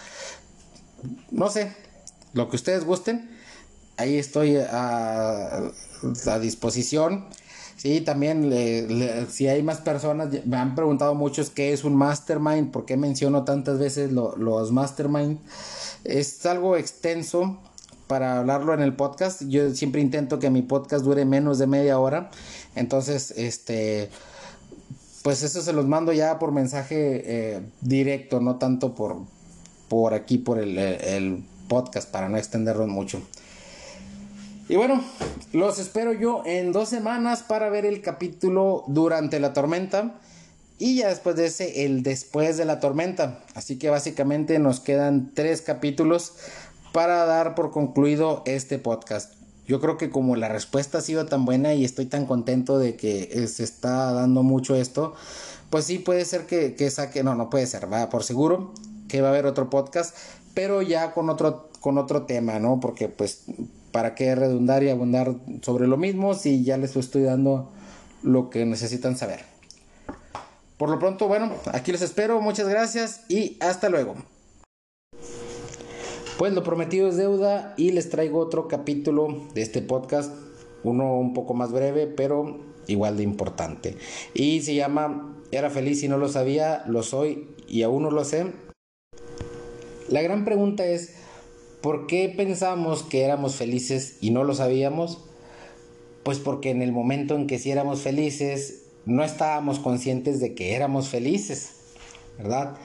no 1.31 1.51
sé, 1.51 1.73
lo 2.33 2.49
que 2.49 2.57
ustedes 2.57 2.85
gusten. 2.85 3.31
Ahí 3.97 4.19
estoy 4.19 4.57
a, 4.57 5.71
a 6.27 6.39
disposición. 6.41 7.27
Sí, 7.77 8.01
también 8.01 8.51
si 9.31 9.49
hay 9.49 9.63
más 9.63 9.79
personas, 9.79 10.29
me 10.47 10.57
han 10.57 10.75
preguntado 10.75 11.15
muchos 11.15 11.51
qué 11.51 11.73
es 11.73 11.85
un 11.85 11.97
mastermind, 11.97 12.71
por 12.71 12.87
qué 12.87 12.97
menciono 12.97 13.45
tantas 13.45 13.79
veces 13.79 14.13
los 14.13 14.73
mastermind. 14.73 15.39
Es 16.05 16.47
algo 16.47 16.77
extenso 16.77 17.59
para 18.07 18.39
hablarlo 18.39 18.75
en 18.75 18.81
el 18.81 18.95
podcast. 18.95 19.43
Yo 19.49 19.75
siempre 19.75 20.01
intento 20.01 20.39
que 20.39 20.51
mi 20.51 20.63
podcast 20.63 21.05
dure 21.05 21.25
menos 21.25 21.59
de 21.59 21.67
media 21.67 21.99
hora. 21.99 22.31
Entonces, 22.75 23.33
este, 23.37 24.09
pues 25.25 25.43
eso 25.43 25.63
se 25.63 25.73
los 25.73 25.87
mando 25.87 26.13
ya 26.13 26.39
por 26.39 26.53
mensaje 26.53 27.23
eh, 27.25 27.63
directo, 27.81 28.41
no 28.41 28.57
tanto 28.57 28.95
por, 28.95 29.17
por 29.89 30.13
aquí, 30.13 30.37
por 30.37 30.59
el, 30.59 30.77
el 30.77 31.43
podcast, 31.67 32.11
para 32.11 32.29
no 32.29 32.37
extenderlo 32.37 32.87
mucho. 32.87 33.23
Y 34.69 34.77
bueno, 34.77 35.03
los 35.55 35.79
espero 35.79 36.13
yo 36.13 36.43
en 36.45 36.73
dos 36.73 36.91
semanas 36.91 37.43
para 37.43 37.71
ver 37.71 37.87
el 37.87 38.03
capítulo 38.03 38.85
durante 38.87 39.41
la 39.41 39.55
tormenta. 39.55 40.21
Y 40.79 40.97
ya 40.97 41.09
después 41.09 41.37
de 41.37 41.47
ese, 41.47 41.87
el 41.87 42.03
después 42.03 42.59
de 42.59 42.67
la 42.67 42.79
tormenta. 42.79 43.41
Así 43.55 43.79
que 43.79 43.89
básicamente 43.89 44.59
nos 44.59 44.79
quedan 44.79 45.33
tres 45.33 45.63
capítulos 45.63 46.35
para 46.93 47.25
dar 47.25 47.55
por 47.55 47.71
concluido 47.71 48.43
este 48.45 48.79
podcast. 48.79 49.44
Yo 49.67 49.81
creo 49.81 49.97
que 49.97 50.11
como 50.11 50.37
la 50.37 50.49
respuesta 50.49 50.99
ha 50.99 51.01
sido 51.01 51.27
tan 51.27 51.45
buena 51.45 51.75
y 51.75 51.85
estoy 51.85 52.07
tan 52.07 52.27
contento 52.27 52.79
de 52.79 52.97
que 52.97 53.31
eh, 53.33 53.47
se 53.49 53.65
está 53.65 54.13
dando 54.13 54.43
mucho 54.43 54.75
esto, 54.75 55.15
pues 55.71 55.87
sí 55.87 55.99
puede 55.99 56.25
ser 56.25 56.47
que, 56.47 56.75
que 56.75 56.91
saque, 56.91 57.23
no, 57.23 57.35
no 57.35 57.51
puede 57.51 57.67
ser, 57.67 57.93
va 57.93 58.09
por 58.11 58.25
seguro 58.25 58.73
que 59.09 59.21
va 59.21 59.29
a 59.29 59.31
haber 59.31 59.47
otro 59.47 59.71
podcast, 59.71 60.17
pero 60.55 60.83
ya 60.83 61.13
con 61.13 61.31
otro, 61.31 61.69
con 61.81 61.99
otro 61.99 62.23
tema, 62.23 62.59
¿no? 62.59 62.81
Porque 62.81 63.09
pues 63.09 63.45
¿Para 63.95 64.17
qué 64.17 64.35
redundar 64.35 64.83
y 64.83 64.91
abundar 64.91 65.37
sobre 65.63 65.87
lo 65.87 65.97
mismo 65.97 66.35
si 66.35 66.65
ya 66.65 66.77
les 66.77 66.97
estoy 66.97 67.23
dando 67.23 67.71
lo 68.25 68.51
que 68.51 68.67
necesitan 68.67 69.17
saber? 69.17 69.45
Por 70.77 70.89
lo 70.91 70.99
pronto, 70.99 71.29
bueno, 71.29 71.53
aquí 71.73 71.93
les 71.93 72.03
espero. 72.03 72.41
Muchas 72.41 72.67
gracias 72.67 73.21
y 73.29 73.57
hasta 73.61 73.89
luego. 73.89 74.17
Pues 76.39 76.53
lo 76.53 76.63
prometido 76.63 77.09
es 77.09 77.17
deuda 77.17 77.75
y 77.77 77.93
les 77.93 78.11
traigo 78.11 78.41
otro 78.41 78.69
capítulo 78.69 79.29
de 79.55 79.63
este 79.63 79.83
podcast, 79.83 80.33
uno 80.83 81.17
un 81.19 81.33
poco 81.33 81.55
más 81.55 81.73
breve, 81.73 82.07
pero 82.07 82.61
igual 82.87 83.17
de 83.17 83.23
importante. 83.23 83.97
Y 84.35 84.61
se 84.63 84.75
llama 84.75 85.37
Era 85.53 85.71
feliz 85.71 86.03
y 86.03 86.09
no 86.09 86.19
lo 86.19 86.29
sabía, 86.29 86.83
lo 86.87 87.03
soy 87.03 87.49
y 87.69 87.83
aún 87.83 88.03
no 88.03 88.11
lo 88.11 88.25
sé. 88.25 88.47
La 90.09 90.23
gran 90.23 90.45
pregunta 90.45 90.85
es, 90.87 91.15
¿Por 91.85 92.07
qué 92.07 92.33
pensamos 92.35 93.03
que 93.03 93.25
éramos 93.25 93.57
felices 93.57 94.17
y 94.23 94.31
no 94.31 94.43
lo 94.43 94.55
sabíamos? 94.55 95.19
Pues 96.23 96.39
porque 96.39 96.71
en 96.71 96.81
el 96.81 96.93
momento 96.93 97.37
en 97.37 97.47
que 97.47 97.59
sí 97.59 97.71
éramos 97.71 98.01
felices, 98.01 98.87
no 99.05 99.23
estábamos 99.23 99.81
conscientes 99.81 100.41
de 100.41 100.55
que 100.55 100.75
éramos 100.75 101.11
felices, 101.11 101.73
¿verdad? 102.39 102.79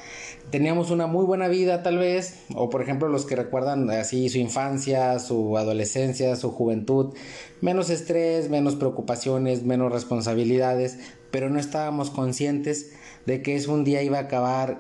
Teníamos 0.52 0.90
una 0.90 1.06
muy 1.06 1.26
buena 1.26 1.48
vida 1.48 1.84
tal 1.84 2.00
vez, 2.00 2.44
o 2.56 2.72
por 2.72 2.82
ejemplo 2.82 3.08
los 3.08 3.26
que 3.26 3.36
recuerdan 3.36 3.88
así 3.92 4.30
su 4.30 4.40
infancia, 4.40 5.20
su 5.20 5.58
adolescencia, 5.58 6.36
su 6.36 6.52
juventud, 6.52 7.14
menos 7.62 7.92
estrés, 7.92 8.50
menos 8.50 8.76
preocupaciones, 8.76 9.64
menos 9.64 9.92
responsabilidades, 9.92 10.98
pero 11.30 11.52
no 11.52 11.60
estábamos 11.60 12.10
conscientes 12.10 12.94
de 13.28 13.44
que 13.44 13.56
es 13.56 13.68
un 13.68 13.84
día 13.84 14.02
iba 14.02 14.18
a 14.18 14.22
acabar 14.22 14.80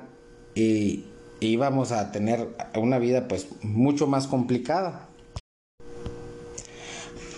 y, 0.56 1.06
íbamos 1.42 1.94
a 1.94 2.12
tener 2.12 2.50
una 2.76 3.00
vida 3.00 3.30
pues 3.30 3.48
mucho 3.62 4.08
más 4.08 4.28
complicada. 4.28 5.08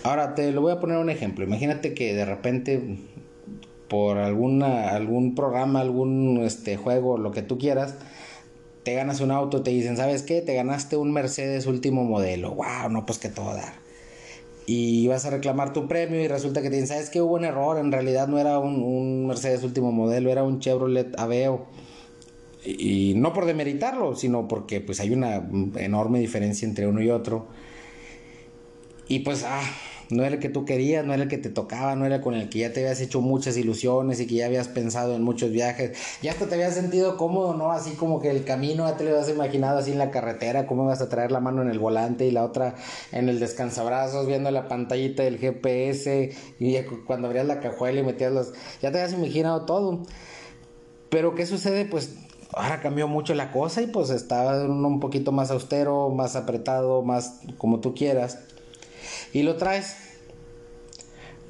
Ahora 0.04 0.34
te 0.34 0.52
lo 0.52 0.62
voy 0.62 0.72
a 0.72 0.80
poner 0.80 0.98
un 0.98 1.12
ejemplo. 1.12 1.46
Imagínate 1.46 1.94
que 1.94 2.16
de 2.16 2.26
repente 2.26 2.98
por 3.92 4.20
alguna 4.20 4.92
algún 4.92 5.36
programa, 5.36 5.82
algún 5.82 6.42
este 6.46 6.78
juego, 6.78 7.18
lo 7.18 7.32
que 7.32 7.42
tú 7.42 7.58
quieras, 7.58 7.96
te 8.84 8.94
ganas 8.94 9.20
un 9.20 9.32
auto, 9.32 9.64
te 9.64 9.72
dicen, 9.72 9.98
¿sabes 9.98 10.24
qué? 10.24 10.42
Te 10.42 10.56
ganaste 10.56 10.96
un 10.96 11.12
Mercedes 11.12 11.68
último 11.68 12.06
modelo. 12.06 12.56
¡Wow! 12.56 12.90
No, 12.90 13.06
pues 13.06 13.20
que 13.20 13.28
todo 13.28 13.54
dar. 13.54 13.74
Y 14.66 15.10
vas 15.10 15.26
a 15.26 15.30
reclamar 15.30 15.74
tu 15.74 15.90
premio 15.90 16.22
y 16.22 16.30
resulta 16.30 16.62
que 16.62 16.70
te 16.70 16.76
dicen, 16.76 16.88
¿sabes 16.88 17.10
qué? 17.10 17.22
Hubo 17.22 17.34
un 17.34 17.44
error. 17.44 17.80
En 17.80 17.92
realidad 17.92 18.30
no 18.30 18.40
era 18.40 18.60
un, 18.60 18.82
un 18.82 19.28
Mercedes 19.28 19.62
último 19.66 19.92
modelo, 19.92 20.32
era 20.32 20.44
un 20.44 20.60
Chevrolet 20.62 21.14
Aveo. 21.20 21.66
Y, 22.64 23.10
y 23.10 23.14
no 23.16 23.34
por 23.34 23.44
demeritarlo, 23.44 24.16
sino 24.16 24.48
porque 24.48 24.80
pues 24.80 25.02
hay 25.02 25.12
una 25.12 25.46
enorme 25.76 26.22
diferencia 26.22 26.66
entre 26.66 26.88
uno 26.88 27.02
y 27.02 27.10
otro. 27.10 27.48
Y 29.10 29.20
pues, 29.20 29.44
ah, 29.46 29.70
no 30.12 30.24
era 30.24 30.36
el 30.36 30.42
que 30.42 30.50
tú 30.50 30.66
querías, 30.66 31.06
no 31.06 31.14
era 31.14 31.24
el 31.24 31.30
que 31.30 31.38
te 31.38 31.50
tocaba, 31.50 31.96
no 31.96 32.06
era 32.06 32.22
con 32.22 32.34
el 32.34 32.50
que 32.50 32.60
ya 32.60 32.74
te 32.74 32.82
habías 32.82 33.00
hecho 33.02 33.22
muchas 33.22 33.58
ilusiones 33.58 34.20
y 34.20 34.28
que 34.28 34.36
ya 34.36 34.46
habías 34.46 34.68
pensado 34.68 35.16
en 35.16 35.24
muchos 35.24 35.52
viajes. 35.52 35.98
Ya 36.22 36.32
hasta 36.32 36.48
te 36.48 36.56
habías 36.56 36.76
sentido 36.76 37.18
cómodo, 37.18 37.56
¿no? 37.56 37.72
Así 37.72 37.92
como 37.92 38.20
que 38.20 38.30
el 38.30 38.44
camino 38.44 38.88
ya 38.88 38.98
te 38.98 39.06
lo 39.06 39.12
habías 39.12 39.30
imaginado 39.30 39.80
así 39.80 39.92
en 39.92 39.98
la 39.98 40.12
carretera, 40.12 40.68
cómo 40.68 40.86
vas 40.86 41.02
a 41.02 41.10
traer 41.10 41.32
la 41.32 41.40
mano 41.40 41.62
en 41.62 41.70
el 41.70 41.80
volante 41.80 42.28
y 42.28 42.32
la 42.32 42.44
otra 42.44 42.76
en 43.12 43.30
el 43.30 43.40
descansabrazos, 43.40 44.28
viendo 44.28 44.52
la 44.52 44.68
pantallita 44.68 45.24
del 45.24 45.38
GPS 45.38 46.32
y 46.60 46.78
cuando 47.08 47.28
abrías 47.28 47.48
la 47.48 47.60
cajuela 47.60 48.02
y 48.02 48.04
metías 48.04 48.34
los... 48.34 48.54
Ya 48.82 48.92
te 48.92 49.00
habías 49.00 49.14
imaginado 49.14 49.66
todo. 49.66 50.04
Pero 51.10 51.36
¿qué 51.36 51.46
sucede? 51.46 51.86
Pues 51.86 52.16
ahora 52.54 52.82
cambió 52.82 53.08
mucho 53.08 53.34
la 53.34 53.52
cosa 53.52 53.82
y 53.82 53.88
pues 53.88 54.10
estaba 54.10 54.62
un 54.66 55.00
poquito 55.00 55.32
más 55.32 55.52
austero, 55.52 56.10
más 56.10 56.36
apretado, 56.36 57.02
más 57.02 57.40
como 57.58 57.80
tú 57.80 57.94
quieras 57.94 58.40
y 59.34 59.44
lo 59.44 59.58
traes. 59.58 59.96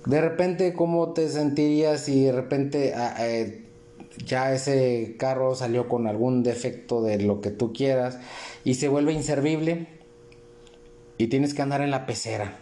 De 0.06 0.20
repente, 0.20 0.74
¿cómo 0.74 1.14
te 1.14 1.30
sentirías 1.30 2.02
si 2.02 2.24
de 2.24 2.32
repente 2.32 2.94
ah, 2.96 3.16
eh, 3.20 3.66
ya 4.26 4.54
ese 4.54 5.16
carro 5.18 5.54
salió 5.56 5.88
con 5.88 6.08
algún 6.08 6.44
defecto 6.44 7.02
de 7.02 7.20
lo 7.22 7.40
que 7.40 7.52
tú 7.52 7.72
quieras 7.72 8.20
y 8.64 8.76
se 8.76 8.88
vuelve 8.88 9.14
inservible 9.14 9.88
y 11.18 11.28
tienes 11.28 11.54
que 11.54 11.62
andar 11.62 11.82
en 11.82 11.92
la 11.92 12.06
pecera? 12.06 12.58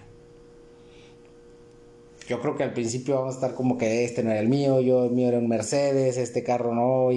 Yo 2.28 2.42
creo 2.42 2.56
que 2.56 2.64
al 2.64 2.74
principio 2.74 3.16
vamos 3.16 3.36
a 3.36 3.38
estar 3.38 3.56
como 3.56 3.78
que 3.78 4.04
este 4.04 4.22
no 4.22 4.30
era 4.30 4.40
el 4.40 4.50
mío, 4.50 4.82
yo 4.82 5.06
el 5.06 5.12
mío 5.12 5.30
era 5.30 5.40
un 5.40 5.48
Mercedes, 5.48 6.18
este 6.18 6.44
carro 6.44 6.76
no, 6.76 7.12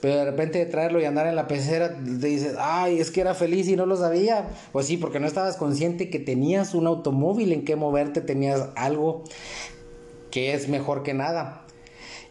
pero 0.00 0.16
de 0.16 0.24
repente 0.24 0.58
de 0.58 0.66
traerlo 0.66 1.00
y 1.00 1.04
andar 1.04 1.26
en 1.26 1.36
la 1.36 1.48
pecera, 1.48 1.96
te 1.96 2.26
dices, 2.26 2.56
ay, 2.58 3.00
es 3.00 3.10
que 3.10 3.20
era 3.20 3.34
feliz 3.34 3.68
y 3.68 3.76
no 3.76 3.86
lo 3.86 3.96
sabía. 3.96 4.48
Pues 4.72 4.86
sí, 4.86 4.96
porque 4.96 5.20
no 5.20 5.26
estabas 5.26 5.56
consciente 5.56 6.10
que 6.10 6.18
tenías 6.18 6.74
un 6.74 6.86
automóvil 6.86 7.52
en 7.52 7.64
que 7.64 7.76
moverte, 7.76 8.20
tenías 8.20 8.68
algo 8.76 9.24
que 10.30 10.52
es 10.52 10.68
mejor 10.68 11.02
que 11.02 11.14
nada. 11.14 11.62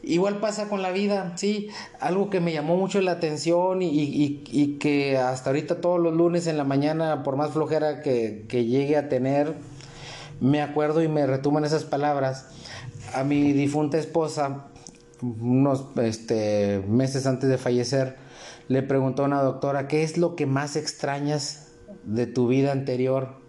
Igual 0.04 0.40
pasa 0.40 0.70
con 0.70 0.84
la 0.84 0.92
vida, 0.92 1.34
sí, 1.36 1.70
algo 2.00 2.30
que 2.30 2.40
me 2.40 2.54
llamó 2.54 2.78
mucho 2.78 3.02
la 3.02 3.14
atención 3.14 3.82
y, 3.82 3.90
y, 4.48 4.78
que 4.78 5.18
hasta 5.18 5.50
ahorita 5.50 5.82
todos 5.82 6.00
los 6.00 6.14
lunes 6.14 6.46
en 6.46 6.58
la 6.58 6.64
mañana, 6.64 7.24
por 7.24 7.38
más 7.38 7.52
flojera 7.52 8.02
que, 8.02 8.46
que 8.48 8.66
llegue 8.66 8.98
a 8.98 9.10
tener, 9.10 9.56
me 10.40 10.62
acuerdo 10.62 11.02
y 11.02 11.08
me 11.08 11.26
retuman 11.26 11.66
esas 11.66 11.86
palabras. 11.86 12.50
A 13.16 13.24
mi 13.24 13.52
difunta 13.54 13.98
esposa 13.98 14.68
unos 15.42 15.86
este, 15.98 16.84
meses 16.88 17.26
antes 17.26 17.50
de 17.50 17.58
fallecer, 17.58 18.16
le 18.68 18.84
preguntó 18.84 19.24
a 19.24 19.26
una 19.26 19.42
doctora, 19.42 19.88
¿qué 19.88 20.04
es 20.04 20.18
lo 20.18 20.36
que 20.36 20.46
más 20.46 20.76
extrañas 20.76 21.72
de 22.04 22.28
tu 22.28 22.48
vida 22.48 22.72
anterior? 22.72 23.44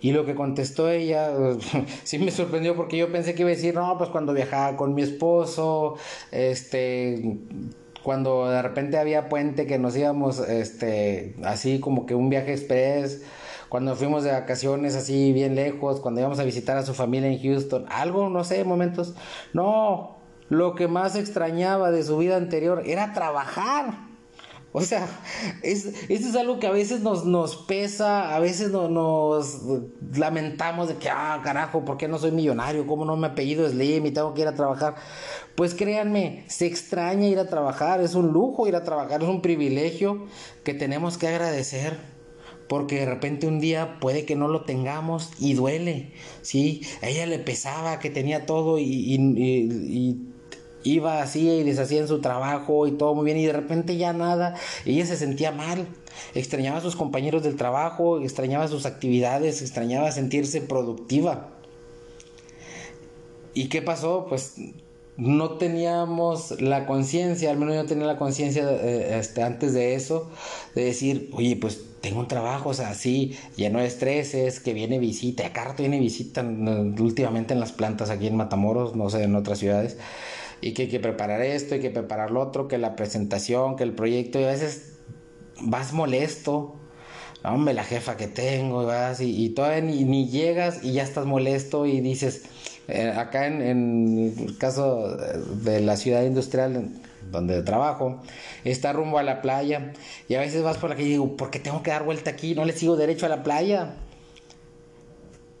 Y 0.00 0.12
lo 0.12 0.24
que 0.24 0.34
contestó 0.34 0.88
ella, 0.88 1.30
sí 2.04 2.18
me 2.18 2.30
sorprendió 2.30 2.76
porque 2.76 2.96
yo 2.96 3.10
pensé 3.10 3.34
que 3.34 3.42
iba 3.42 3.50
a 3.50 3.54
decir, 3.54 3.74
no, 3.74 3.98
pues 3.98 4.10
cuando 4.10 4.32
viajaba 4.32 4.76
con 4.76 4.94
mi 4.94 5.02
esposo, 5.02 5.96
este, 6.30 7.38
cuando 8.02 8.48
de 8.48 8.62
repente 8.62 8.96
había 8.98 9.28
puente 9.28 9.66
que 9.66 9.78
nos 9.78 9.96
íbamos, 9.96 10.38
este, 10.38 11.34
así 11.42 11.80
como 11.80 12.06
que 12.06 12.14
un 12.14 12.30
viaje 12.30 12.52
express, 12.52 13.22
cuando 13.68 13.94
fuimos 13.96 14.24
de 14.24 14.32
vacaciones 14.32 14.94
así 14.94 15.32
bien 15.32 15.54
lejos, 15.54 16.00
cuando 16.00 16.20
íbamos 16.20 16.38
a 16.38 16.44
visitar 16.44 16.76
a 16.78 16.86
su 16.86 16.94
familia 16.94 17.28
en 17.28 17.40
Houston, 17.42 17.84
algo, 17.90 18.30
no 18.30 18.44
sé, 18.44 18.64
momentos. 18.64 19.14
No, 19.52 20.17
lo 20.48 20.74
que 20.74 20.88
más 20.88 21.16
extrañaba 21.16 21.90
de 21.90 22.02
su 22.02 22.18
vida 22.18 22.36
anterior 22.36 22.82
era 22.86 23.12
trabajar. 23.12 24.08
O 24.72 24.82
sea, 24.82 25.08
es, 25.62 25.86
esto 26.10 26.28
es 26.28 26.36
algo 26.36 26.58
que 26.58 26.66
a 26.66 26.70
veces 26.70 27.00
nos, 27.00 27.24
nos 27.24 27.56
pesa, 27.56 28.34
a 28.34 28.38
veces 28.38 28.70
nos 28.70 29.62
lamentamos 30.14 30.88
de 30.88 30.96
que, 30.96 31.08
ah, 31.08 31.40
carajo, 31.42 31.86
¿por 31.86 31.96
qué 31.96 32.06
no 32.06 32.18
soy 32.18 32.32
millonario? 32.32 32.86
¿Cómo 32.86 33.06
no 33.06 33.16
me 33.16 33.28
apellido 33.28 33.68
Slim 33.68 34.04
y 34.04 34.10
tengo 34.10 34.34
que 34.34 34.42
ir 34.42 34.46
a 34.48 34.54
trabajar? 34.54 34.96
Pues 35.54 35.74
créanme, 35.74 36.44
se 36.48 36.66
extraña 36.66 37.26
ir 37.26 37.38
a 37.38 37.48
trabajar, 37.48 38.02
es 38.02 38.14
un 38.14 38.28
lujo 38.28 38.68
ir 38.68 38.76
a 38.76 38.84
trabajar, 38.84 39.22
es 39.22 39.28
un 39.28 39.40
privilegio 39.40 40.26
que 40.64 40.74
tenemos 40.74 41.16
que 41.16 41.28
agradecer 41.28 41.96
porque 42.68 42.96
de 42.96 43.06
repente 43.06 43.46
un 43.46 43.60
día 43.60 43.98
puede 43.98 44.26
que 44.26 44.36
no 44.36 44.48
lo 44.48 44.64
tengamos 44.64 45.30
y 45.38 45.54
duele, 45.54 46.12
¿sí? 46.42 46.82
A 47.00 47.08
ella 47.08 47.24
le 47.24 47.38
pesaba 47.38 47.98
que 47.98 48.10
tenía 48.10 48.44
todo 48.44 48.78
y, 48.78 48.84
y 48.84 50.28
iba 50.84 51.22
así 51.22 51.48
y 51.48 51.62
deshacía 51.64 52.00
en 52.00 52.08
su 52.08 52.20
trabajo 52.20 52.86
y 52.86 52.92
todo 52.92 53.14
muy 53.14 53.24
bien 53.24 53.38
y 53.38 53.46
de 53.46 53.52
repente 53.52 53.96
ya 53.96 54.12
nada, 54.12 54.54
ella 54.84 55.06
se 55.06 55.16
sentía 55.16 55.52
mal, 55.52 55.86
extrañaba 56.34 56.78
a 56.78 56.80
sus 56.80 56.96
compañeros 56.96 57.42
del 57.42 57.56
trabajo, 57.56 58.20
extrañaba 58.20 58.68
sus 58.68 58.86
actividades, 58.86 59.62
extrañaba 59.62 60.10
sentirse 60.12 60.60
productiva. 60.60 61.48
¿Y 63.54 63.68
qué 63.68 63.82
pasó? 63.82 64.26
Pues 64.28 64.56
no 65.16 65.52
teníamos 65.58 66.60
la 66.60 66.86
conciencia, 66.86 67.50
al 67.50 67.56
menos 67.56 67.74
yo 67.74 67.86
tenía 67.86 68.06
la 68.06 68.16
conciencia 68.16 68.70
eh, 68.70 69.18
este, 69.18 69.42
antes 69.42 69.74
de 69.74 69.94
eso, 69.94 70.30
de 70.76 70.84
decir, 70.84 71.30
oye, 71.32 71.56
pues 71.56 71.80
tengo 72.00 72.20
un 72.20 72.28
trabajo, 72.28 72.68
o 72.68 72.74
sea, 72.74 72.94
sí, 72.94 73.36
lleno 73.56 73.80
de 73.80 73.86
estreses, 73.86 74.60
que 74.60 74.74
viene 74.74 75.00
visita, 75.00 75.44
acá 75.44 75.74
viene 75.76 75.98
visita 75.98 76.42
últimamente 77.00 77.52
en 77.52 77.58
las 77.58 77.72
plantas 77.72 78.10
aquí 78.10 78.28
en 78.28 78.36
Matamoros, 78.36 78.94
no 78.94 79.10
sé, 79.10 79.24
en 79.24 79.34
otras 79.34 79.58
ciudades 79.58 79.96
y 80.60 80.74
que 80.74 80.82
hay 80.82 80.88
que 80.88 81.00
preparar 81.00 81.40
esto, 81.42 81.74
hay 81.74 81.80
que 81.80 81.90
preparar 81.90 82.30
lo 82.30 82.40
otro, 82.40 82.68
que 82.68 82.78
la 82.78 82.96
presentación, 82.96 83.76
que 83.76 83.84
el 83.84 83.92
proyecto, 83.92 84.40
y 84.40 84.44
a 84.44 84.48
veces 84.48 84.98
vas 85.60 85.92
molesto. 85.92 86.74
Hombre, 87.44 87.72
la 87.72 87.84
jefa 87.84 88.16
que 88.16 88.26
tengo, 88.26 88.84
vas 88.84 89.20
y, 89.20 89.44
y 89.44 89.50
todavía 89.50 89.80
ni, 89.80 90.28
llegas 90.28 90.82
y 90.82 90.94
ya 90.94 91.04
estás 91.04 91.24
molesto 91.24 91.86
y 91.86 92.00
dices, 92.00 92.42
eh, 92.88 93.12
acá 93.16 93.46
en, 93.46 93.62
en, 93.62 94.34
el 94.38 94.58
caso 94.58 95.16
de 95.16 95.80
la 95.80 95.96
ciudad 95.96 96.24
industrial 96.24 96.90
donde 97.30 97.62
trabajo, 97.62 98.22
está 98.64 98.92
rumbo 98.92 99.18
a 99.18 99.22
la 99.22 99.40
playa 99.40 99.92
y 100.28 100.34
a 100.34 100.40
veces 100.40 100.62
vas 100.62 100.78
por 100.78 100.92
aquí 100.92 101.02
y 101.02 101.10
digo, 101.10 101.36
¿por 101.36 101.50
qué 101.50 101.60
tengo 101.60 101.82
que 101.82 101.90
dar 101.90 102.04
vuelta 102.04 102.30
aquí? 102.30 102.54
No 102.54 102.64
le 102.64 102.72
sigo 102.72 102.96
derecho 102.96 103.26
a 103.26 103.28
la 103.28 103.42
playa. 103.42 103.94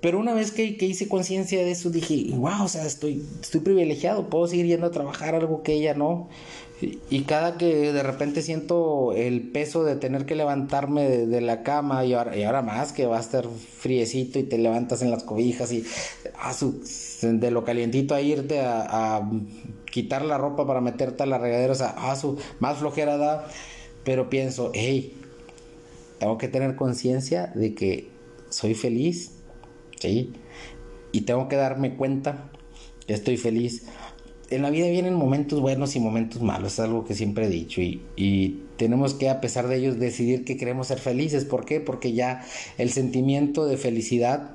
Pero 0.00 0.20
una 0.20 0.32
vez 0.32 0.52
que, 0.52 0.76
hice 0.80 1.08
conciencia 1.08 1.58
de 1.58 1.72
eso, 1.72 1.90
dije, 1.90 2.30
wow, 2.36 2.64
o 2.64 2.68
sea, 2.68 2.86
estoy, 2.86 3.24
estoy 3.42 3.60
privilegiado, 3.60 4.28
puedo 4.28 4.46
seguir 4.46 4.66
yendo 4.66 4.86
a 4.86 4.90
trabajar 4.92 5.34
algo 5.34 5.62
que 5.62 5.72
ella 5.72 5.94
no. 5.94 6.28
Y, 6.80 7.22
cada 7.22 7.58
que 7.58 7.92
de 7.92 8.02
repente 8.04 8.40
siento 8.40 9.12
el 9.12 9.50
peso 9.50 9.82
de 9.82 9.96
tener 9.96 10.26
que 10.26 10.36
levantarme 10.36 11.08
de, 11.08 11.40
la 11.40 11.64
cama 11.64 12.04
y 12.04 12.14
ahora, 12.14 12.36
y 12.36 12.44
ahora, 12.44 12.62
más 12.62 12.92
que 12.92 13.06
va 13.06 13.16
a 13.16 13.20
estar 13.20 13.48
friecito 13.48 14.38
y 14.38 14.44
te 14.44 14.58
levantas 14.58 15.02
en 15.02 15.10
las 15.10 15.24
cobijas 15.24 15.72
y 15.72 15.84
a 16.38 16.54
su, 16.54 16.80
de 17.20 17.50
lo 17.50 17.64
calientito 17.64 18.14
a 18.14 18.20
irte 18.20 18.60
a, 18.60 19.28
quitar 19.90 20.24
la 20.24 20.38
ropa 20.38 20.66
para 20.66 20.80
meterte 20.80 21.24
a 21.24 21.26
la 21.26 21.38
regadera, 21.38 21.72
o 21.72 21.76
sea, 21.76 21.88
a 21.88 22.14
su, 22.14 22.38
más 22.60 22.78
flojera 22.78 23.16
da, 23.16 23.48
pero 24.04 24.30
pienso, 24.30 24.70
hey, 24.74 25.14
tengo 26.20 26.38
que 26.38 26.46
tener 26.46 26.76
conciencia 26.76 27.50
de 27.56 27.74
que 27.74 28.08
soy 28.50 28.74
feliz 28.74 29.37
¿sí? 30.00 30.32
Y 31.12 31.22
tengo 31.22 31.48
que 31.48 31.56
darme 31.56 31.96
cuenta 31.96 32.50
que 33.06 33.14
estoy 33.14 33.36
feliz. 33.36 33.86
En 34.50 34.62
la 34.62 34.70
vida 34.70 34.88
vienen 34.88 35.14
momentos 35.14 35.60
buenos 35.60 35.94
y 35.96 36.00
momentos 36.00 36.42
malos, 36.42 36.74
es 36.74 36.80
algo 36.80 37.04
que 37.04 37.14
siempre 37.14 37.46
he 37.46 37.50
dicho 37.50 37.80
y, 37.80 38.64
tenemos 38.78 39.14
que 39.14 39.28
a 39.28 39.40
pesar 39.40 39.66
de 39.66 39.74
ellos 39.74 39.98
decidir 39.98 40.44
que 40.44 40.56
queremos 40.56 40.86
ser 40.86 41.00
felices. 41.00 41.44
¿Por 41.44 41.64
qué? 41.64 41.80
Porque 41.80 42.12
ya 42.12 42.44
el 42.78 42.92
sentimiento 42.92 43.66
de 43.66 43.76
felicidad 43.76 44.52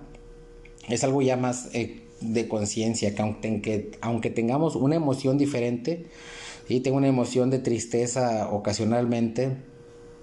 es 0.88 1.04
algo 1.04 1.22
ya 1.22 1.36
más 1.36 1.68
eh, 1.74 2.04
de 2.22 2.48
conciencia, 2.48 3.14
que 3.14 3.22
aunque, 3.22 3.92
aunque 4.00 4.30
tengamos 4.30 4.78
una 4.78 4.96
emoción 4.96 5.38
diferente, 5.38 6.06
y 6.68 6.80
tengo 6.80 6.98
una 6.98 7.08
emoción 7.08 7.50
de 7.50 7.60
tristeza 7.60 8.50
ocasionalmente, 8.50 9.58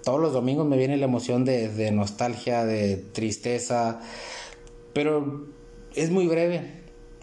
todos 0.03 0.19
los 0.19 0.33
domingos 0.33 0.67
me 0.67 0.77
viene 0.77 0.97
la 0.97 1.05
emoción 1.05 1.45
de, 1.45 1.69
de 1.69 1.91
nostalgia, 1.91 2.65
de 2.65 2.97
tristeza, 2.97 3.99
pero 4.93 5.47
es 5.95 6.09
muy 6.11 6.27
breve, 6.27 6.61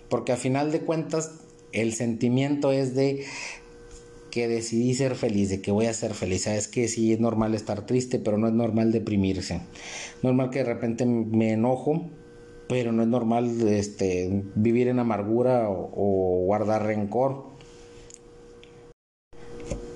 porque 0.09 0.33
a 0.33 0.37
final 0.37 0.73
de 0.73 0.81
cuentas 0.81 1.41
el 1.73 1.93
sentimiento 1.95 2.73
es 2.73 2.95
de 2.95 3.25
que 4.31 4.49
decidí 4.49 4.95
ser 4.95 5.14
feliz, 5.14 5.49
de 5.49 5.61
que 5.61 5.71
voy 5.71 5.87
a 5.87 5.95
ser 5.95 6.14
feliz. 6.14 6.43
Sabes 6.43 6.69
que 6.69 6.89
sí 6.89 7.12
es 7.12 7.21
normal 7.21 7.55
estar 7.55 7.87
triste, 7.87 8.19
pero 8.19 8.39
no 8.39 8.47
es 8.49 8.55
normal 8.55 8.93
deprimirse. 8.93 9.62
Normal 10.23 10.51
que 10.51 10.61
de 10.61 10.64
repente 10.64 11.07
me 11.07 11.53
enojo, 11.53 12.11
pero 12.69 12.93
no 12.93 13.03
es 13.03 13.09
normal 13.09 13.66
este, 13.69 14.45
vivir 14.55 14.89
en 14.89 14.99
amargura 14.99 15.69
o, 15.71 16.45
guardar 16.45 16.85
rencor. 16.85 17.49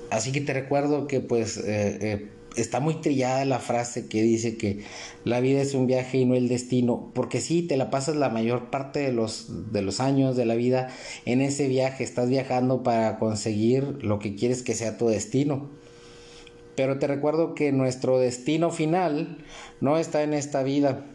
Así 0.09 0.31
que 0.31 0.41
te 0.41 0.53
recuerdo 0.53 1.07
que 1.07 1.21
pues 1.21 1.57
eh, 1.57 1.97
eh, 2.01 2.29
está 2.55 2.79
muy 2.79 2.95
trillada 2.95 3.45
la 3.45 3.59
frase 3.59 4.07
que 4.07 4.21
dice 4.21 4.57
que 4.57 4.83
la 5.23 5.39
vida 5.39 5.61
es 5.61 5.73
un 5.73 5.87
viaje 5.87 6.19
y 6.19 6.25
no 6.25 6.35
el 6.35 6.47
destino, 6.47 7.11
porque 7.13 7.41
sí, 7.41 7.63
te 7.63 7.77
la 7.77 7.89
pasas 7.89 8.15
la 8.15 8.29
mayor 8.29 8.69
parte 8.69 8.99
de 8.99 9.11
los, 9.11 9.71
de 9.71 9.81
los 9.81 9.99
años 9.99 10.35
de 10.35 10.45
la 10.45 10.55
vida 10.55 10.89
en 11.25 11.41
ese 11.41 11.67
viaje, 11.67 12.03
estás 12.03 12.29
viajando 12.29 12.83
para 12.83 13.19
conseguir 13.19 14.03
lo 14.03 14.19
que 14.19 14.35
quieres 14.35 14.63
que 14.63 14.75
sea 14.75 14.97
tu 14.97 15.07
destino. 15.07 15.69
Pero 16.75 16.97
te 16.97 17.07
recuerdo 17.07 17.53
que 17.53 17.71
nuestro 17.71 18.17
destino 18.17 18.71
final 18.71 19.37
no 19.79 19.97
está 19.97 20.23
en 20.23 20.33
esta 20.33 20.63
vida. 20.63 21.05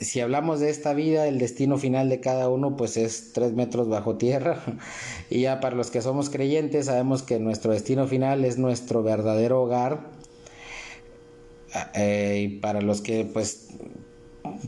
Si 0.00 0.20
hablamos 0.20 0.60
de 0.60 0.70
esta 0.70 0.92
vida, 0.92 1.26
el 1.28 1.38
destino 1.38 1.78
final 1.78 2.08
de 2.08 2.20
cada 2.20 2.48
uno 2.48 2.76
pues 2.76 2.96
es 2.96 3.32
tres 3.32 3.52
metros 3.52 3.88
bajo 3.88 4.16
tierra. 4.16 4.62
Y 5.30 5.42
ya 5.42 5.60
para 5.60 5.74
los 5.74 5.90
que 5.90 6.02
somos 6.02 6.28
creyentes 6.30 6.86
sabemos 6.86 7.22
que 7.22 7.38
nuestro 7.38 7.72
destino 7.72 8.06
final 8.06 8.44
es 8.44 8.58
nuestro 8.58 9.02
verdadero 9.02 9.62
hogar. 9.62 10.10
Eh, 11.94 12.42
y 12.44 12.48
para 12.60 12.80
los 12.82 13.00
que 13.00 13.24
pues 13.24 13.68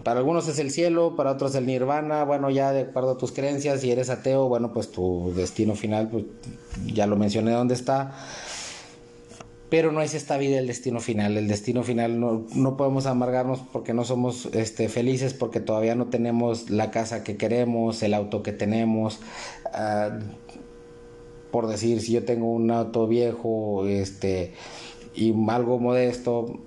para 0.02 0.20
algunos 0.20 0.48
es 0.48 0.58
el 0.58 0.70
cielo, 0.70 1.14
para 1.16 1.32
otros 1.32 1.54
el 1.54 1.66
nirvana, 1.66 2.24
bueno, 2.24 2.50
ya 2.50 2.72
de 2.72 2.82
acuerdo 2.82 3.12
a 3.12 3.18
tus 3.18 3.32
creencias, 3.32 3.80
si 3.82 3.90
eres 3.90 4.08
ateo, 4.08 4.48
bueno, 4.48 4.72
pues 4.72 4.90
tu 4.90 5.32
destino 5.36 5.74
final, 5.74 6.08
pues 6.08 6.24
ya 6.86 7.06
lo 7.06 7.16
mencioné 7.16 7.52
dónde 7.52 7.74
está 7.74 8.14
pero 9.68 9.90
no 9.90 10.00
es 10.00 10.14
esta 10.14 10.38
vida 10.38 10.58
el 10.58 10.66
destino 10.66 11.00
final. 11.00 11.36
El 11.36 11.48
destino 11.48 11.82
final 11.82 12.20
no, 12.20 12.46
no 12.54 12.76
podemos 12.76 13.06
amargarnos 13.06 13.60
porque 13.72 13.94
no 13.94 14.04
somos 14.04 14.46
este, 14.52 14.88
felices, 14.88 15.34
porque 15.34 15.60
todavía 15.60 15.94
no 15.94 16.06
tenemos 16.06 16.70
la 16.70 16.90
casa 16.90 17.24
que 17.24 17.36
queremos, 17.36 18.02
el 18.02 18.14
auto 18.14 18.42
que 18.42 18.52
tenemos. 18.52 19.18
Ah, 19.72 20.18
por 21.50 21.66
decir, 21.68 22.00
si 22.00 22.12
yo 22.12 22.24
tengo 22.24 22.52
un 22.52 22.70
auto 22.70 23.06
viejo 23.06 23.86
este, 23.86 24.52
y 25.14 25.34
algo 25.48 25.78
modesto, 25.78 26.60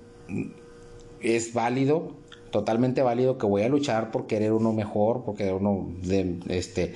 es 1.20 1.54
válido, 1.54 2.12
totalmente 2.50 3.02
válido 3.02 3.38
que 3.38 3.46
voy 3.46 3.62
a 3.62 3.68
luchar 3.68 4.10
por 4.10 4.26
querer 4.26 4.52
uno 4.52 4.72
mejor, 4.72 5.22
porque 5.24 5.52
uno 5.52 5.88
de, 6.02 6.40
este, 6.48 6.94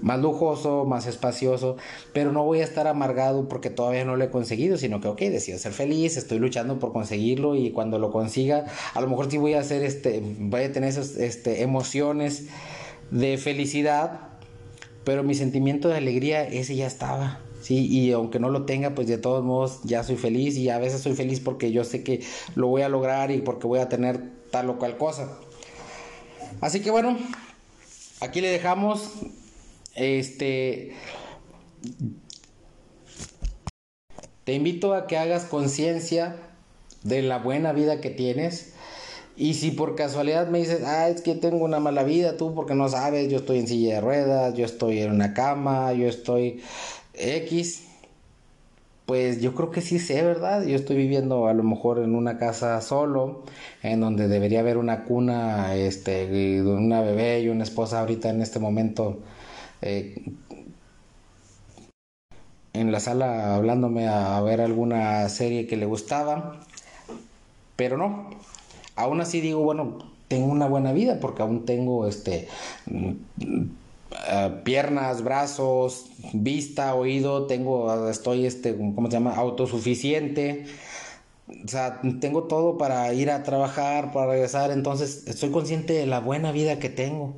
más 0.00 0.20
lujoso, 0.20 0.84
más 0.84 1.06
espacioso, 1.06 1.76
pero 2.12 2.32
no 2.32 2.44
voy 2.44 2.60
a 2.60 2.64
estar 2.64 2.86
amargado 2.86 3.48
porque 3.48 3.70
todavía 3.70 4.04
no 4.04 4.16
lo 4.16 4.24
he 4.24 4.30
conseguido, 4.30 4.76
sino 4.76 5.00
que, 5.00 5.08
ok, 5.08 5.20
decido 5.20 5.58
ser 5.58 5.72
feliz, 5.72 6.16
estoy 6.16 6.38
luchando 6.38 6.78
por 6.78 6.92
conseguirlo 6.92 7.56
y 7.56 7.70
cuando 7.70 7.98
lo 7.98 8.10
consiga, 8.10 8.66
a 8.94 9.00
lo 9.00 9.08
mejor 9.08 9.30
sí 9.30 9.38
voy 9.38 9.54
a 9.54 9.60
hacer, 9.60 9.82
este, 9.84 10.22
voy 10.38 10.64
a 10.64 10.72
tener 10.72 10.90
esas 10.90 11.16
este, 11.16 11.62
emociones 11.62 12.46
de 13.10 13.38
felicidad, 13.38 14.20
pero 15.04 15.22
mi 15.22 15.34
sentimiento 15.34 15.88
de 15.88 15.96
alegría, 15.96 16.42
ese 16.44 16.76
ya 16.76 16.86
estaba. 16.86 17.40
Sí, 17.62 17.86
y 17.86 18.12
aunque 18.12 18.38
no 18.38 18.48
lo 18.50 18.64
tenga, 18.64 18.94
pues 18.94 19.08
de 19.08 19.18
todos 19.18 19.44
modos 19.44 19.80
ya 19.82 20.04
soy 20.04 20.16
feliz 20.16 20.56
y 20.56 20.68
a 20.68 20.78
veces 20.78 21.00
soy 21.00 21.14
feliz 21.14 21.40
porque 21.40 21.72
yo 21.72 21.82
sé 21.82 22.04
que 22.04 22.22
lo 22.54 22.68
voy 22.68 22.82
a 22.82 22.88
lograr 22.88 23.32
y 23.32 23.38
porque 23.38 23.66
voy 23.66 23.80
a 23.80 23.88
tener 23.88 24.20
tal 24.52 24.70
o 24.70 24.78
cual 24.78 24.96
cosa. 24.96 25.36
Así 26.60 26.80
que 26.80 26.90
bueno, 26.92 27.16
aquí 28.20 28.40
le 28.40 28.48
dejamos 28.48 29.10
este. 29.96 30.92
Te 34.44 34.52
invito 34.52 34.94
a 34.94 35.06
que 35.06 35.18
hagas 35.18 35.44
conciencia 35.44 36.36
de 37.02 37.22
la 37.22 37.38
buena 37.38 37.72
vida 37.72 38.00
que 38.00 38.10
tienes. 38.10 38.74
Y 39.36 39.54
si 39.54 39.70
por 39.70 39.96
casualidad 39.96 40.48
me 40.48 40.58
dices, 40.58 40.82
ah, 40.84 41.08
es 41.08 41.20
que 41.20 41.34
tengo 41.34 41.64
una 41.64 41.78
mala 41.78 42.04
vida, 42.04 42.36
tú 42.36 42.54
porque 42.54 42.74
no 42.74 42.88
sabes, 42.88 43.28
yo 43.28 43.38
estoy 43.38 43.58
en 43.58 43.68
silla 43.68 43.96
de 43.96 44.00
ruedas, 44.00 44.54
yo 44.54 44.64
estoy 44.64 45.00
en 45.00 45.10
una 45.10 45.34
cama, 45.34 45.92
yo 45.92 46.08
estoy 46.08 46.62
X, 47.12 47.84
pues 49.04 49.40
yo 49.42 49.54
creo 49.54 49.70
que 49.70 49.82
sí 49.82 49.98
sé, 49.98 50.22
¿verdad? 50.22 50.64
Yo 50.64 50.74
estoy 50.74 50.96
viviendo 50.96 51.48
a 51.48 51.54
lo 51.54 51.62
mejor 51.62 51.98
en 51.98 52.14
una 52.14 52.38
casa 52.38 52.80
solo, 52.80 53.44
en 53.82 54.00
donde 54.00 54.26
debería 54.26 54.60
haber 54.60 54.78
una 54.78 55.04
cuna, 55.04 55.76
este, 55.76 56.62
una 56.62 57.02
bebé 57.02 57.40
y 57.40 57.48
una 57.48 57.64
esposa 57.64 58.00
ahorita 58.00 58.30
en 58.30 58.40
este 58.40 58.58
momento 58.58 59.18
eh, 59.82 60.24
en 62.72 62.92
la 62.92 63.00
sala 63.00 63.56
hablándome 63.56 64.06
a, 64.08 64.40
ver 64.42 64.60
alguna 64.60 65.28
serie 65.28 65.66
que 65.66 65.76
le 65.76 65.86
gustaba, 65.86 66.60
pero 67.76 67.96
no. 67.96 68.30
Aún 68.96 69.20
así 69.20 69.40
digo, 69.40 69.60
bueno, 69.60 69.98
tengo 70.28 70.46
una 70.46 70.66
buena 70.66 70.92
vida 70.92 71.18
porque 71.20 71.42
aún 71.42 71.64
tengo 71.64 72.06
este 72.06 72.48
mm, 72.86 73.12
eh, 74.28 74.60
piernas, 74.64 75.22
brazos, 75.22 76.06
vista, 76.32 76.94
oído, 76.94 77.46
tengo 77.46 78.08
estoy 78.08 78.46
este 78.46 78.76
¿cómo 78.76 79.08
se 79.08 79.14
llama? 79.14 79.34
autosuficiente. 79.34 80.66
O 81.64 81.68
sea, 81.68 82.00
tengo 82.20 82.44
todo 82.44 82.76
para 82.76 83.12
ir 83.14 83.30
a 83.30 83.44
trabajar, 83.44 84.12
para 84.12 84.32
regresar, 84.32 84.72
entonces 84.72 85.24
estoy 85.28 85.50
consciente 85.50 85.92
de 85.92 86.06
la 86.06 86.18
buena 86.18 86.50
vida 86.50 86.80
que 86.80 86.88
tengo 86.88 87.36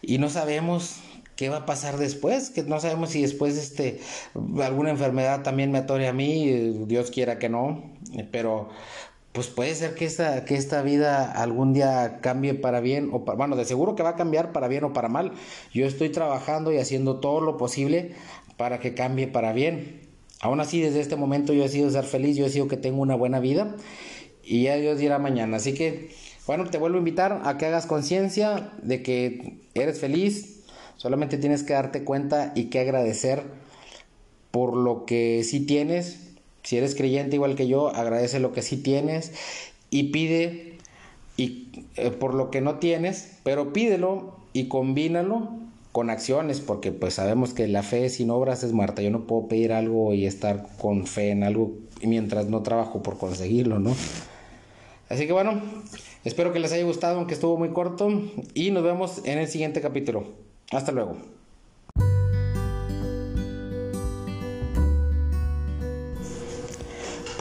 y 0.00 0.18
no 0.18 0.30
sabemos 0.30 0.96
qué 1.36 1.48
va 1.48 1.58
a 1.58 1.66
pasar 1.66 1.96
después, 1.96 2.50
que 2.50 2.62
no 2.62 2.80
sabemos 2.80 3.10
si 3.10 3.22
después 3.22 3.56
este 3.56 4.00
alguna 4.60 4.90
enfermedad 4.90 5.42
también 5.42 5.72
me 5.72 5.78
atore 5.78 6.08
a 6.08 6.12
mí, 6.12 6.84
Dios 6.86 7.10
quiera 7.10 7.38
que 7.38 7.48
no, 7.48 7.82
pero 8.30 8.68
pues 9.32 9.46
puede 9.46 9.74
ser 9.74 9.94
que 9.94 10.04
esta, 10.04 10.44
que 10.44 10.56
esta 10.56 10.82
vida 10.82 11.30
algún 11.32 11.72
día 11.72 12.18
cambie 12.20 12.52
para 12.52 12.80
bien 12.80 13.08
o 13.12 13.24
para, 13.24 13.36
bueno, 13.36 13.56
de 13.56 13.64
seguro 13.64 13.94
que 13.94 14.02
va 14.02 14.10
a 14.10 14.16
cambiar 14.16 14.52
para 14.52 14.68
bien 14.68 14.84
o 14.84 14.92
para 14.92 15.08
mal. 15.08 15.32
Yo 15.72 15.86
estoy 15.86 16.10
trabajando 16.10 16.70
y 16.70 16.76
haciendo 16.76 17.18
todo 17.18 17.40
lo 17.40 17.56
posible 17.56 18.14
para 18.58 18.78
que 18.78 18.94
cambie 18.94 19.28
para 19.28 19.54
bien. 19.54 20.02
Aún 20.42 20.60
así, 20.60 20.82
desde 20.82 21.00
este 21.00 21.16
momento 21.16 21.54
yo 21.54 21.64
he 21.64 21.68
sido 21.68 21.90
ser 21.90 22.04
feliz, 22.04 22.36
yo 22.36 22.44
he 22.44 22.50
sido 22.50 22.68
que 22.68 22.76
tengo 22.76 23.00
una 23.00 23.14
buena 23.14 23.40
vida 23.40 23.74
y 24.44 24.64
ya 24.64 24.76
Dios 24.76 24.98
dirá 24.98 25.18
mañana. 25.18 25.56
Así 25.56 25.72
que, 25.72 26.10
bueno, 26.46 26.68
te 26.68 26.76
vuelvo 26.76 26.96
a 26.96 26.98
invitar 26.98 27.40
a 27.44 27.56
que 27.56 27.66
hagas 27.66 27.86
conciencia 27.86 28.72
de 28.82 29.02
que 29.02 29.60
eres 29.74 29.98
feliz, 29.98 30.61
Solamente 30.96 31.38
tienes 31.38 31.62
que 31.62 31.72
darte 31.72 32.04
cuenta 32.04 32.52
y 32.54 32.64
que 32.64 32.80
agradecer 32.80 33.42
por 34.50 34.76
lo 34.76 35.04
que 35.04 35.42
sí 35.44 35.60
tienes. 35.60 36.34
Si 36.62 36.76
eres 36.76 36.94
creyente 36.94 37.36
igual 37.36 37.56
que 37.56 37.66
yo, 37.66 37.88
agradece 37.88 38.38
lo 38.38 38.52
que 38.52 38.62
sí 38.62 38.76
tienes 38.76 39.32
y 39.90 40.04
pide 40.04 40.78
y 41.36 41.86
eh, 41.96 42.10
por 42.10 42.34
lo 42.34 42.50
que 42.50 42.60
no 42.60 42.76
tienes, 42.76 43.38
pero 43.42 43.72
pídelo 43.72 44.36
y 44.52 44.68
combínalo 44.68 45.50
con 45.92 46.08
acciones, 46.08 46.60
porque 46.60 46.90
pues 46.90 47.14
sabemos 47.14 47.52
que 47.52 47.68
la 47.68 47.82
fe 47.82 48.08
sin 48.08 48.30
obras 48.30 48.62
es 48.62 48.72
muerta. 48.72 49.02
Yo 49.02 49.10
no 49.10 49.26
puedo 49.26 49.48
pedir 49.48 49.72
algo 49.72 50.14
y 50.14 50.26
estar 50.26 50.66
con 50.80 51.06
fe 51.06 51.30
en 51.30 51.44
algo 51.44 51.72
mientras 52.02 52.46
no 52.46 52.62
trabajo 52.62 53.02
por 53.02 53.18
conseguirlo, 53.18 53.78
¿no? 53.78 53.94
Así 55.08 55.26
que 55.26 55.32
bueno, 55.34 55.60
espero 56.24 56.52
que 56.52 56.58
les 56.58 56.72
haya 56.72 56.84
gustado, 56.84 57.18
aunque 57.18 57.34
estuvo 57.34 57.58
muy 57.58 57.70
corto, 57.70 58.08
y 58.54 58.70
nos 58.70 58.82
vemos 58.82 59.20
en 59.24 59.38
el 59.38 59.48
siguiente 59.48 59.82
capítulo. 59.82 60.24
Hasta 60.70 60.92
luego. 60.92 61.16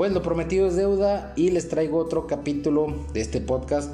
Pues 0.01 0.13
lo 0.13 0.23
prometido 0.23 0.65
es 0.65 0.75
deuda 0.75 1.31
y 1.35 1.51
les 1.51 1.69
traigo 1.69 1.99
otro 1.99 2.25
capítulo 2.25 2.87
de 3.13 3.21
este 3.21 3.39
podcast, 3.39 3.91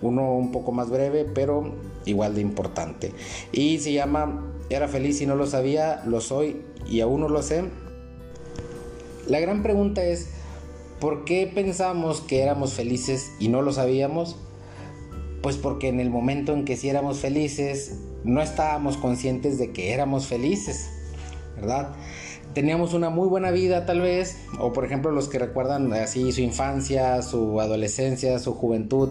uno 0.00 0.32
un 0.32 0.52
poco 0.52 0.72
más 0.72 0.88
breve, 0.88 1.26
pero 1.26 1.74
igual 2.06 2.34
de 2.34 2.40
importante. 2.40 3.12
Y 3.52 3.78
se 3.78 3.92
llama 3.92 4.42
Era 4.70 4.88
feliz 4.88 5.20
y 5.20 5.26
no 5.26 5.34
lo 5.34 5.46
sabía, 5.46 6.02
lo 6.06 6.22
soy 6.22 6.62
y 6.88 7.00
aún 7.00 7.20
no 7.20 7.28
lo 7.28 7.42
sé. 7.42 7.64
La 9.26 9.38
gran 9.38 9.62
pregunta 9.62 10.02
es, 10.02 10.30
¿por 10.98 11.26
qué 11.26 11.50
pensamos 11.54 12.20
que 12.22 12.40
éramos 12.40 12.72
felices 12.72 13.32
y 13.38 13.48
no 13.48 13.60
lo 13.60 13.72
sabíamos? 13.72 14.36
Pues 15.42 15.56
porque 15.56 15.88
en 15.88 16.00
el 16.00 16.10
momento 16.10 16.52
en 16.52 16.64
que 16.64 16.76
sí 16.76 16.88
éramos 16.88 17.18
felices, 17.18 17.98
no 18.24 18.42
estábamos 18.42 18.96
conscientes 18.96 19.58
de 19.58 19.72
que 19.72 19.92
éramos 19.92 20.26
felices, 20.26 20.90
¿verdad? 21.56 21.94
Teníamos 22.54 22.94
una 22.94 23.10
muy 23.10 23.28
buena 23.28 23.52
vida 23.52 23.86
tal 23.86 24.00
vez, 24.00 24.36
o 24.58 24.72
por 24.72 24.84
ejemplo 24.84 25.12
los 25.12 25.28
que 25.28 25.38
recuerdan 25.38 25.92
así 25.92 26.32
su 26.32 26.40
infancia, 26.40 27.22
su 27.22 27.60
adolescencia, 27.60 28.38
su 28.40 28.54
juventud, 28.54 29.10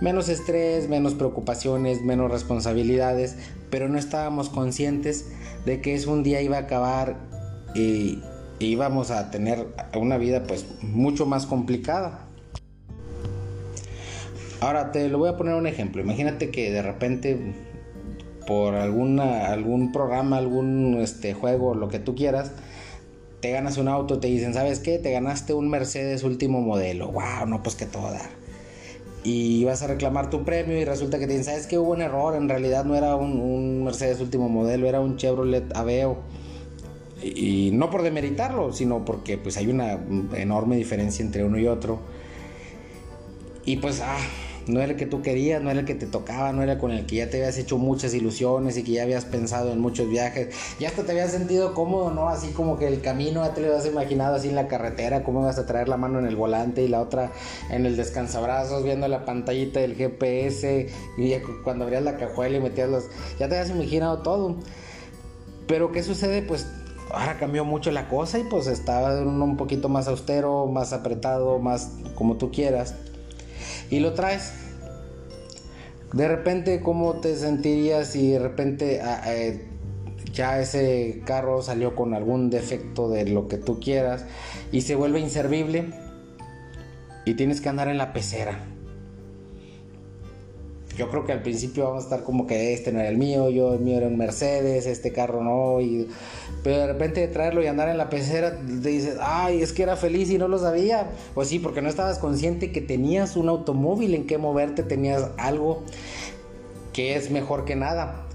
menos 0.00 0.28
estrés, 0.28 0.88
menos 0.88 1.14
preocupaciones, 1.14 2.02
menos 2.02 2.30
responsabilidades, 2.30 3.36
pero 3.70 3.88
no 3.88 3.98
estábamos 3.98 4.48
conscientes 4.48 5.26
de 5.64 5.80
que 5.80 5.94
es 5.94 6.06
un 6.06 6.22
día 6.22 6.40
iba 6.42 6.58
a 6.58 6.60
acabar 6.60 7.16
y 7.74 8.22
íbamos 8.60 9.10
a 9.10 9.30
tener 9.32 9.66
una 9.94 10.16
vida 10.16 10.44
pues 10.44 10.64
mucho 10.80 11.26
más 11.26 11.44
complicada. 11.44 12.25
Ahora 14.60 14.92
te 14.92 15.08
lo 15.08 15.18
voy 15.18 15.28
a 15.28 15.36
poner 15.36 15.54
un 15.54 15.66
ejemplo. 15.66 16.02
Imagínate 16.02 16.50
que 16.50 16.70
de 16.70 16.82
repente 16.82 17.54
por 18.46 18.74
alguna, 18.74 19.48
algún 19.48 19.92
programa, 19.92 20.38
algún 20.38 20.98
este, 21.00 21.34
juego, 21.34 21.74
lo 21.74 21.88
que 21.88 21.98
tú 21.98 22.14
quieras, 22.14 22.52
te 23.40 23.50
ganas 23.50 23.76
un 23.76 23.88
auto, 23.88 24.18
te 24.20 24.28
dicen, 24.28 24.54
¿sabes 24.54 24.78
qué? 24.78 24.98
Te 24.98 25.10
ganaste 25.10 25.52
un 25.52 25.68
Mercedes 25.68 26.22
último 26.22 26.60
modelo. 26.60 27.08
¡Wow! 27.08 27.46
No, 27.48 27.62
pues 27.62 27.74
que 27.74 27.86
todo 27.86 28.10
dar. 28.10 28.30
Y 29.24 29.64
vas 29.64 29.82
a 29.82 29.88
reclamar 29.88 30.30
tu 30.30 30.44
premio 30.44 30.78
y 30.78 30.84
resulta 30.84 31.18
que 31.18 31.26
te 31.26 31.32
dicen, 31.32 31.46
¿sabes 31.46 31.66
qué? 31.66 31.78
Hubo 31.78 31.90
un 31.90 32.00
error. 32.00 32.36
En 32.36 32.48
realidad 32.48 32.84
no 32.84 32.94
era 32.94 33.16
un, 33.16 33.40
un 33.40 33.84
Mercedes 33.84 34.20
último 34.20 34.48
modelo, 34.48 34.86
era 34.86 35.00
un 35.00 35.16
Chevrolet 35.16 35.76
Aveo. 35.76 36.18
y, 37.22 37.70
no 37.72 37.90
por 37.90 38.02
demeritarlo, 38.02 38.72
sino 38.72 39.04
porque 39.04 39.36
pues 39.36 39.56
hay 39.56 39.66
una 39.66 39.98
enorme 40.36 40.76
diferencia 40.76 41.24
entre 41.24 41.44
uno 41.44 41.58
y 41.58 41.66
otro. 41.66 41.98
Y 43.64 43.78
pues, 43.78 44.00
ah, 44.00 44.16
no 44.66 44.80
era 44.80 44.92
el 44.92 44.98
que 44.98 45.06
tú 45.06 45.22
querías, 45.22 45.62
no 45.62 45.70
era 45.70 45.80
el 45.80 45.86
que 45.86 45.94
te 45.94 46.06
tocaba, 46.06 46.52
no 46.52 46.62
era 46.62 46.78
con 46.78 46.90
el 46.90 47.06
que 47.06 47.16
ya 47.16 47.30
te 47.30 47.38
habías 47.38 47.56
hecho 47.56 47.78
muchas 47.78 48.14
ilusiones 48.14 48.76
y 48.76 48.82
que 48.82 48.92
ya 48.92 49.04
habías 49.04 49.24
pensado 49.24 49.72
en 49.72 49.78
muchos 49.78 50.08
viajes. 50.08 50.54
Ya 50.80 50.88
hasta 50.88 51.04
te 51.04 51.12
habías 51.12 51.30
sentido 51.30 51.72
cómodo, 51.72 52.10
¿no? 52.10 52.28
Así 52.28 52.48
como 52.48 52.76
que 52.76 52.88
el 52.88 53.00
camino 53.00 53.44
ya 53.44 53.54
te 53.54 53.60
lo 53.60 53.68
habías 53.68 53.86
imaginado 53.86 54.36
así 54.36 54.48
en 54.48 54.56
la 54.56 54.66
carretera, 54.66 55.22
cómo 55.22 55.42
ibas 55.42 55.58
a 55.58 55.66
traer 55.66 55.88
la 55.88 55.96
mano 55.96 56.18
en 56.18 56.26
el 56.26 56.34
volante 56.34 56.82
y 56.82 56.88
la 56.88 57.00
otra 57.00 57.32
en 57.70 57.86
el 57.86 57.96
descansabrazos, 57.96 58.82
viendo 58.82 59.06
la 59.06 59.24
pantallita 59.24 59.80
del 59.80 59.94
GPS 59.94 60.88
y 61.16 61.34
cuando 61.62 61.84
abrías 61.84 62.02
la 62.02 62.16
cajuela 62.16 62.56
y 62.56 62.60
metías 62.60 62.88
los... 62.88 63.04
Ya 63.38 63.48
te 63.48 63.56
habías 63.56 63.70
imaginado 63.70 64.18
todo. 64.18 64.56
Pero 65.68 65.92
¿qué 65.92 66.02
sucede? 66.02 66.42
Pues 66.42 66.66
ahora 67.12 67.38
cambió 67.38 67.64
mucho 67.64 67.92
la 67.92 68.08
cosa 68.08 68.38
y 68.38 68.44
pues 68.44 68.66
estaba 68.66 69.20
un 69.20 69.56
poquito 69.56 69.88
más 69.88 70.08
austero, 70.08 70.66
más 70.66 70.92
apretado, 70.92 71.60
más 71.60 71.92
como 72.16 72.36
tú 72.36 72.50
quieras 72.50 72.94
y 73.90 74.00
lo 74.00 74.14
traes. 74.14 74.52
De 76.12 76.28
repente, 76.28 76.80
¿cómo 76.80 77.14
te 77.14 77.36
sentirías 77.36 78.08
si 78.08 78.30
de 78.30 78.38
repente 78.38 79.00
ah, 79.02 79.22
eh, 79.26 79.66
ya 80.32 80.60
ese 80.60 81.22
carro 81.24 81.62
salió 81.62 81.96
con 81.96 82.14
algún 82.14 82.48
defecto 82.50 83.08
de 83.08 83.28
lo 83.28 83.48
que 83.48 83.58
tú 83.58 83.80
quieras 83.80 84.24
y 84.72 84.82
se 84.82 84.94
vuelve 84.94 85.20
inservible 85.20 85.90
y 87.24 87.34
tienes 87.34 87.60
que 87.60 87.68
andar 87.68 87.88
en 87.88 87.98
la 87.98 88.12
pecera? 88.12 88.75
Yo 90.96 91.10
creo 91.10 91.24
que 91.24 91.32
al 91.32 91.42
principio 91.42 91.84
vamos 91.84 92.04
a 92.04 92.06
estar 92.06 92.22
como 92.22 92.46
que 92.46 92.72
este 92.72 92.90
no 92.90 93.00
era 93.00 93.08
el 93.08 93.18
mío, 93.18 93.50
yo 93.50 93.74
el 93.74 93.80
mío 93.80 93.98
era 93.98 94.06
un 94.06 94.16
Mercedes, 94.16 94.86
este 94.86 95.12
carro 95.12 95.42
no, 95.42 95.80
y 95.80 96.08
pero 96.62 96.78
de 96.78 96.86
repente 96.86 97.28
traerlo 97.28 97.62
y 97.62 97.66
andar 97.66 97.88
en 97.88 97.98
la 97.98 98.10
pecera, 98.10 98.58
te 98.58 98.88
dices, 98.88 99.18
ay, 99.20 99.62
es 99.62 99.72
que 99.72 99.82
era 99.82 99.94
feliz 99.96 100.30
y 100.30 100.38
no 100.38 100.48
lo 100.48 100.58
sabía. 100.58 101.10
Pues 101.34 101.48
sí, 101.48 101.58
porque 101.58 101.82
no 101.82 101.88
estabas 101.88 102.18
consciente 102.18 102.72
que 102.72 102.80
tenías 102.80 103.36
un 103.36 103.48
automóvil 103.48 104.14
en 104.14 104.26
que 104.26 104.38
moverte, 104.38 104.82
tenías 104.82 105.30
algo 105.38 105.84
que 106.92 107.14
es 107.14 107.30
mejor 107.30 107.66
que 107.66 107.76
nada. 107.76 108.26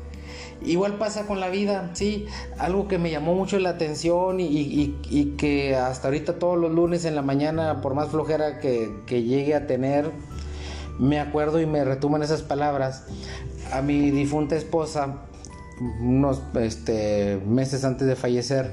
Igual 0.63 0.99
pasa 0.99 1.25
con 1.25 1.39
la 1.39 1.49
vida, 1.49 1.89
sí, 1.93 2.27
algo 2.59 2.87
que 2.87 2.99
me 2.99 3.09
llamó 3.09 3.33
mucho 3.33 3.57
la 3.57 3.69
atención 3.71 4.39
y, 4.39 5.35
que 5.37 5.75
hasta 5.75 6.07
ahorita 6.07 6.37
todos 6.37 6.57
los 6.57 6.71
lunes 6.71 7.03
en 7.05 7.15
la 7.15 7.23
mañana, 7.23 7.81
por 7.81 7.95
más 7.95 8.09
flojera 8.09 8.59
que, 8.59 8.91
que 9.07 9.23
llegue 9.23 9.55
a 9.55 9.65
tener, 9.65 10.11
me 10.99 11.19
acuerdo 11.19 11.59
y 11.59 11.65
me 11.65 11.83
retuman 11.83 12.23
esas 12.23 12.41
palabras. 12.41 13.05
A 13.71 13.81
mi 13.81 14.11
difunta 14.11 14.55
esposa, 14.55 15.23
unos 16.01 16.41
este, 16.59 17.41
meses 17.45 17.83
antes 17.85 18.07
de 18.07 18.15
fallecer, 18.15 18.71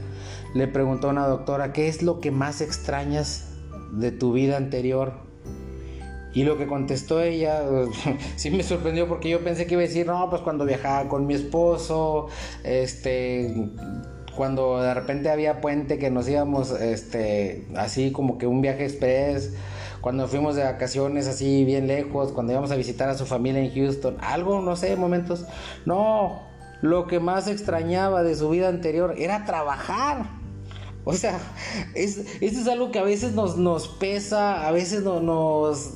le 0.54 0.68
preguntó 0.68 1.08
a 1.08 1.10
una 1.10 1.26
doctora, 1.26 1.72
¿qué 1.72 1.88
es 1.88 2.02
lo 2.02 2.20
que 2.20 2.30
más 2.30 2.60
extrañas 2.60 3.50
de 3.92 4.10
tu 4.10 4.32
vida 4.32 4.56
anterior? 4.56 5.12
Y 6.34 6.44
lo 6.44 6.58
que 6.58 6.66
contestó 6.66 7.22
ella, 7.22 7.62
sí 8.36 8.50
me 8.50 8.62
sorprendió 8.62 9.08
porque 9.08 9.28
yo 9.30 9.42
pensé 9.42 9.66
que 9.66 9.74
iba 9.74 9.82
a 9.82 9.86
decir, 9.86 10.06
no, 10.06 10.28
pues 10.30 10.42
cuando 10.42 10.64
viajaba 10.64 11.08
con 11.08 11.26
mi 11.26 11.34
esposo, 11.34 12.28
este, 12.64 13.70
cuando 14.36 14.80
de 14.80 14.94
repente 14.94 15.30
había 15.30 15.60
puente 15.60 15.98
que 15.98 16.10
nos 16.10 16.28
íbamos, 16.28 16.70
este, 16.70 17.66
así 17.76 18.12
como 18.12 18.38
que 18.38 18.46
un 18.46 18.60
viaje 18.60 18.84
express, 18.84 19.54
cuando 20.00 20.28
fuimos 20.28 20.56
de 20.56 20.64
vacaciones 20.64 21.26
así 21.26 21.64
bien 21.64 21.86
lejos, 21.86 22.32
cuando 22.32 22.52
íbamos 22.52 22.70
a 22.70 22.76
visitar 22.76 23.08
a 23.08 23.16
su 23.16 23.26
familia 23.26 23.62
en 23.62 23.74
Houston, 23.74 24.16
algo, 24.20 24.60
no 24.60 24.76
sé, 24.76 24.96
momentos. 24.96 25.44
No, 25.86 26.42
lo 26.82 27.06
que 27.06 27.20
más 27.20 27.48
extrañaba 27.48 28.22
de 28.22 28.34
su 28.36 28.50
vida 28.50 28.68
anterior 28.68 29.14
era 29.18 29.44
trabajar. 29.44 30.38
O 31.04 31.14
sea, 31.14 31.38
es, 31.94 32.18
esto 32.42 32.60
es 32.60 32.68
algo 32.68 32.90
que 32.90 32.98
a 32.98 33.02
veces 33.02 33.32
nos, 33.32 33.56
nos 33.56 33.88
pesa, 33.88 34.66
a 34.66 34.70
veces 34.72 35.02
nos 35.02 35.94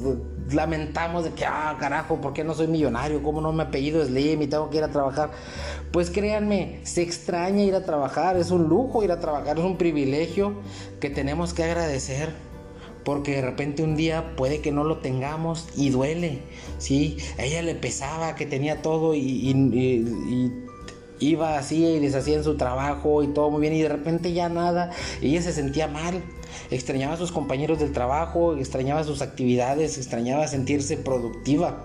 lamentamos 0.50 1.24
de 1.24 1.32
que, 1.32 1.44
ah, 1.44 1.76
carajo, 1.78 2.16
¿por 2.20 2.32
qué 2.32 2.44
no 2.44 2.54
soy 2.54 2.66
millonario? 2.66 3.22
¿Cómo 3.22 3.40
no 3.40 3.52
me 3.52 3.64
apellido 3.64 4.04
Slim 4.04 4.42
y 4.42 4.46
tengo 4.46 4.70
que 4.70 4.78
ir 4.78 4.84
a 4.84 4.88
trabajar? 4.88 5.30
Pues 5.92 6.10
créanme, 6.10 6.80
se 6.84 7.02
extraña 7.02 7.62
ir 7.62 7.74
a 7.74 7.84
trabajar, 7.84 8.36
es 8.36 8.50
un 8.50 8.68
lujo 8.68 9.04
ir 9.04 9.12
a 9.12 9.20
trabajar, 9.20 9.58
es 9.58 9.64
un 9.64 9.76
privilegio 9.76 10.54
que 10.98 11.10
tenemos 11.10 11.52
que 11.52 11.64
agradecer. 11.64 12.30
Porque 13.04 13.32
de 13.32 13.42
repente 13.42 13.82
un 13.82 13.96
día 13.96 14.36
puede 14.36 14.60
que 14.60 14.70
no 14.70 14.84
lo 14.84 14.98
tengamos 14.98 15.68
y 15.76 15.90
duele, 15.90 16.40
¿sí? 16.78 17.16
A 17.38 17.44
ella 17.44 17.62
le 17.62 17.74
pesaba 17.74 18.36
que 18.36 18.46
tenía 18.46 18.80
todo 18.82 19.14
y 19.14 19.52
iba 21.22 21.58
así 21.58 21.84
y 21.84 21.98
deshacía 22.00 22.36
en 22.36 22.44
su 22.44 22.56
trabajo 22.56 23.22
y 23.22 23.28
todo 23.28 23.50
muy 23.50 23.60
bien 23.60 23.74
y 23.74 23.82
de 23.82 23.88
repente 23.88 24.32
ya 24.32 24.48
nada, 24.48 24.90
ella 25.20 25.40
se 25.40 25.52
sentía 25.52 25.86
mal, 25.86 26.22
extrañaba 26.70 27.14
a 27.14 27.16
sus 27.16 27.32
compañeros 27.32 27.78
del 27.78 27.92
trabajo, 27.92 28.56
extrañaba 28.56 29.04
sus 29.04 29.22
actividades, 29.22 29.98
extrañaba 29.98 30.46
sentirse 30.48 30.96
productiva. 30.96 31.84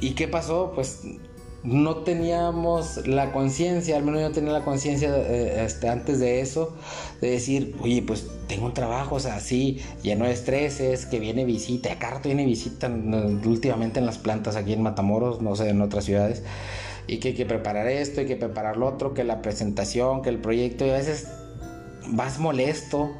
¿Y 0.00 0.10
qué 0.10 0.28
pasó? 0.28 0.72
Pues 0.74 1.02
no 1.64 1.98
teníamos 1.98 3.06
la 3.06 3.32
conciencia, 3.32 3.96
al 3.96 4.02
menos 4.02 4.20
yo 4.20 4.32
tenía 4.32 4.52
la 4.52 4.64
conciencia 4.64 5.08
eh, 5.16 5.64
este, 5.64 5.88
antes 5.88 6.18
de 6.18 6.40
eso, 6.40 6.74
de 7.20 7.30
decir, 7.30 7.76
oye, 7.80 8.02
pues 8.02 8.26
tengo 8.48 8.66
un 8.66 8.74
trabajo, 8.74 9.16
o 9.16 9.20
sea, 9.20 9.38
sí, 9.40 9.80
lleno 10.02 10.24
de 10.24 10.32
estreses, 10.32 11.06
que 11.06 11.20
viene 11.20 11.44
visita, 11.44 11.92
acá 11.92 12.20
viene 12.24 12.44
visita 12.44 12.90
últimamente 13.44 14.00
en 14.00 14.06
las 14.06 14.18
plantas 14.18 14.56
aquí 14.56 14.72
en 14.72 14.82
Matamoros, 14.82 15.40
no 15.40 15.54
sé, 15.56 15.68
en 15.70 15.80
otras 15.82 16.04
ciudades 16.04 16.42
y 17.06 17.18
que 17.18 17.28
hay 17.28 17.34
que 17.34 17.46
preparar 17.46 17.88
esto, 17.88 18.20
hay 18.20 18.26
que 18.26 18.36
preparar 18.36 18.76
lo 18.76 18.86
otro, 18.86 19.14
que 19.14 19.24
la 19.24 19.42
presentación, 19.42 20.22
que 20.22 20.28
el 20.28 20.38
proyecto, 20.38 20.86
y 20.86 20.90
a 20.90 20.94
veces 20.94 21.28
vas 22.08 22.38
molesto. 22.38 23.10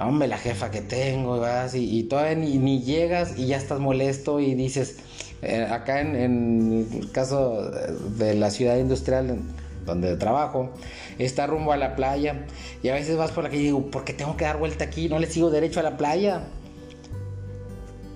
Hombre, 0.00 0.28
la 0.28 0.38
jefa 0.38 0.70
que 0.70 0.80
tengo, 0.80 1.38
vas 1.40 1.74
y, 1.74 2.02
todavía 2.04 2.34
ni, 2.34 2.80
llegas 2.82 3.38
y 3.38 3.46
ya 3.46 3.58
estás 3.58 3.80
molesto 3.80 4.40
y 4.40 4.54
dices, 4.54 4.96
eh, 5.42 5.66
acá 5.70 6.00
en, 6.00 6.86
el 6.90 7.12
caso 7.12 7.70
de 8.16 8.34
la 8.34 8.50
ciudad 8.50 8.78
industrial 8.78 9.40
donde 9.84 10.16
trabajo, 10.16 10.70
está 11.18 11.46
rumbo 11.46 11.72
a 11.72 11.76
la 11.76 11.96
playa 11.96 12.46
y 12.82 12.88
a 12.88 12.94
veces 12.94 13.16
vas 13.16 13.30
por 13.32 13.44
la 13.44 13.50
calle 13.50 13.62
y 13.62 13.66
digo, 13.66 13.90
¿por 13.90 14.04
qué 14.04 14.14
tengo 14.14 14.36
que 14.36 14.44
dar 14.44 14.58
vuelta 14.58 14.84
aquí? 14.84 15.08
No 15.08 15.18
le 15.18 15.26
sigo 15.26 15.50
derecho 15.50 15.80
a 15.80 15.82
la 15.82 15.96
playa. 15.96 16.44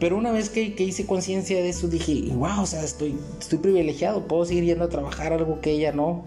Pero 0.01 0.17
una 0.17 0.33
vez 0.33 0.51
que, 0.51 0.75
hice 0.77 1.07
conciencia 1.07 1.57
de 1.57 1.69
eso, 1.69 1.89
dije, 1.89 2.29
wow, 2.35 2.63
o 2.63 2.67
sea, 2.67 2.83
estoy, 2.83 3.17
estoy 3.39 3.59
privilegiado, 3.59 4.27
puedo 4.27 4.45
seguir 4.45 4.65
yendo 4.65 4.85
a 4.85 4.89
trabajar 4.89 5.33
algo 5.33 5.61
que 5.61 5.73
ella 5.73 5.93
no. 5.93 6.25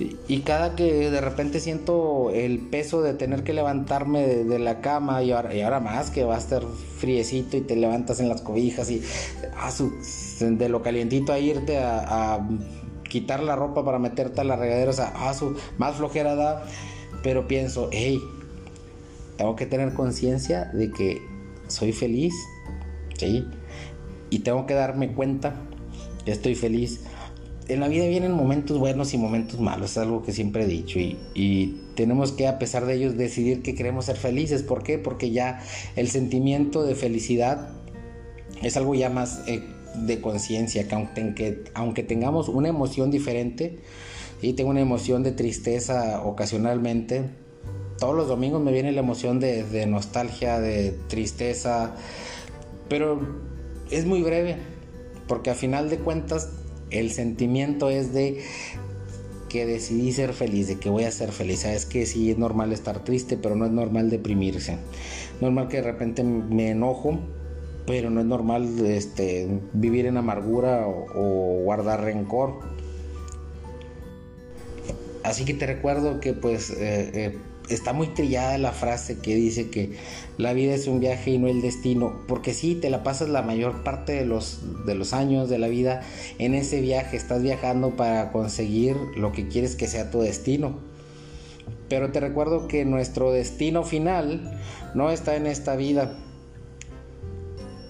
Y, 0.00 0.40
cada 0.40 0.74
que 0.74 1.08
de 1.10 1.20
repente 1.20 1.60
siento 1.60 2.30
el 2.30 2.58
peso 2.58 3.00
de 3.00 3.14
tener 3.14 3.44
que 3.44 3.52
levantarme 3.52 4.26
de, 4.26 4.58
la 4.58 4.80
cama 4.80 5.22
y 5.22 5.30
ahora, 5.30 5.78
más 5.78 6.10
que 6.10 6.24
va 6.24 6.34
a 6.34 6.38
estar 6.38 6.64
friecito 6.98 7.56
y 7.56 7.60
te 7.60 7.76
levantas 7.76 8.18
en 8.18 8.28
las 8.28 8.42
cobijas 8.42 8.90
y 8.90 9.02
ah, 9.56 9.70
de 10.40 10.68
lo 10.68 10.82
calientito 10.82 11.32
a 11.32 11.38
irte 11.38 11.78
a, 11.78 12.44
quitar 13.08 13.44
la 13.44 13.54
ropa 13.54 13.84
para 13.84 14.00
meterte 14.00 14.40
a 14.40 14.44
la 14.44 14.56
regadera, 14.56 14.90
o 14.90 14.94
sea, 14.94 15.12
ah, 15.14 15.32
más 15.78 15.94
flojera 15.94 16.34
da, 16.34 16.64
pero 17.22 17.46
pienso, 17.46 17.88
hey, 17.92 18.20
tengo 19.36 19.54
que 19.54 19.66
tener 19.66 19.94
conciencia 19.94 20.64
de 20.72 20.90
que 20.90 21.22
soy 21.68 21.92
feliz 21.92 22.34
¿sí? 23.18 23.46
Y 24.30 24.40
tengo 24.40 24.66
que 24.66 24.74
darme 24.74 25.12
cuenta 25.12 25.54
que 26.24 26.32
estoy 26.32 26.54
feliz. 26.54 27.00
En 27.68 27.80
la 27.80 27.88
vida 27.88 28.06
vienen 28.06 28.32
momentos 28.32 28.78
buenos 28.78 29.14
y 29.14 29.18
momentos 29.18 29.58
malos, 29.58 29.92
es 29.92 29.98
algo 29.98 30.22
que 30.22 30.32
siempre 30.32 30.64
he 30.64 30.66
dicho 30.66 30.98
y, 30.98 31.80
tenemos 31.94 32.32
que 32.32 32.48
a 32.48 32.58
pesar 32.58 32.86
de 32.86 32.94
ellos 32.94 33.16
decidir 33.16 33.62
que 33.62 33.76
queremos 33.76 34.06
ser 34.06 34.16
felices. 34.16 34.64
¿Por 34.64 34.82
qué? 34.82 34.98
Porque 34.98 35.30
ya 35.30 35.62
el 35.94 36.08
sentimiento 36.08 36.82
de 36.82 36.96
felicidad 36.96 37.68
es 38.62 38.76
algo 38.76 38.96
ya 38.96 39.10
más 39.10 39.42
eh, 39.46 39.62
de 40.04 40.20
conciencia, 40.20 40.88
que 40.88 40.94
aunque, 40.96 41.62
aunque 41.72 42.02
tengamos 42.02 42.48
una 42.48 42.68
emoción 42.68 43.12
diferente, 43.12 43.78
y 44.42 44.52
tengo 44.52 44.70
una 44.70 44.80
emoción 44.80 45.22
de 45.22 45.32
tristeza 45.32 46.22
ocasionalmente, 46.22 47.30
todos 47.98 48.14
los 48.14 48.28
domingos 48.28 48.62
me 48.62 48.72
viene 48.72 48.92
la 48.92 49.00
emoción 49.00 49.40
de, 49.40 49.64
de 49.64 49.86
nostalgia, 49.86 50.60
de 50.60 50.98
tristeza, 51.08 51.94
pero 52.88 53.20
es 53.90 54.04
muy 54.04 54.22
breve, 54.22 54.56
porque 55.28 55.50
a 55.50 55.54
final 55.54 55.88
de 55.88 55.98
cuentas 55.98 56.50
el 56.94 57.10
sentimiento 57.10 57.90
es 57.90 58.12
de 58.12 58.40
que 59.48 59.66
decidí 59.66 60.12
ser 60.12 60.32
feliz, 60.32 60.66
de 60.66 60.78
que 60.78 60.90
voy 60.90 61.04
a 61.04 61.10
ser 61.12 61.30
feliz. 61.30 61.60
Sabes 61.60 61.86
que 61.86 62.06
sí 62.06 62.30
es 62.30 62.38
normal 62.38 62.72
estar 62.72 63.04
triste, 63.04 63.36
pero 63.36 63.54
no 63.54 63.66
es 63.66 63.70
normal 63.70 64.10
deprimirse. 64.10 64.78
Normal 65.40 65.68
que 65.68 65.76
de 65.76 65.82
repente 65.84 66.24
me 66.24 66.70
enojo, 66.70 67.20
pero 67.86 68.10
no 68.10 68.20
es 68.20 68.26
normal 68.26 68.84
este, 68.86 69.60
vivir 69.72 70.06
en 70.06 70.16
amargura 70.16 70.86
o, 70.88 71.62
guardar 71.62 72.02
rencor. 72.02 72.58
Así 75.22 75.44
que 75.44 75.54
te 75.54 75.66
recuerdo 75.66 76.20
que 76.20 76.32
pues 76.32 76.70
eh, 76.70 77.10
eh, 77.14 77.38
está 77.68 77.92
muy 77.92 78.08
trillada 78.08 78.58
la 78.58 78.72
frase 78.72 79.18
que 79.18 79.34
dice 79.34 79.70
que 79.70 79.96
la 80.36 80.52
vida 80.52 80.74
es 80.74 80.86
un 80.86 81.00
viaje 81.00 81.32
y 81.32 81.38
no 81.38 81.48
el 81.48 81.62
destino, 81.62 82.20
porque 82.28 82.54
sí, 82.54 82.74
te 82.74 82.90
la 82.90 83.02
pasas 83.02 83.28
la 83.28 83.42
mayor 83.42 83.82
parte 83.82 84.12
de 84.12 84.26
los, 84.26 84.60
de 84.86 84.94
los 84.94 85.12
años 85.12 85.48
de 85.48 85.58
la 85.58 85.68
vida 85.68 86.02
en 86.38 86.54
ese 86.54 86.80
viaje, 86.80 87.16
estás 87.16 87.42
viajando 87.42 87.90
para 87.96 88.32
conseguir 88.32 88.96
lo 89.16 89.32
que 89.32 89.48
quieres 89.48 89.76
que 89.76 89.86
sea 89.86 90.10
tu 90.10 90.20
destino. 90.20 90.78
Pero 91.88 92.12
te 92.12 92.20
recuerdo 92.20 92.66
que 92.66 92.84
nuestro 92.84 93.30
destino 93.30 93.84
final 93.84 94.58
no 94.94 95.10
está 95.10 95.36
en 95.36 95.46
esta 95.46 95.76
vida. 95.76 96.16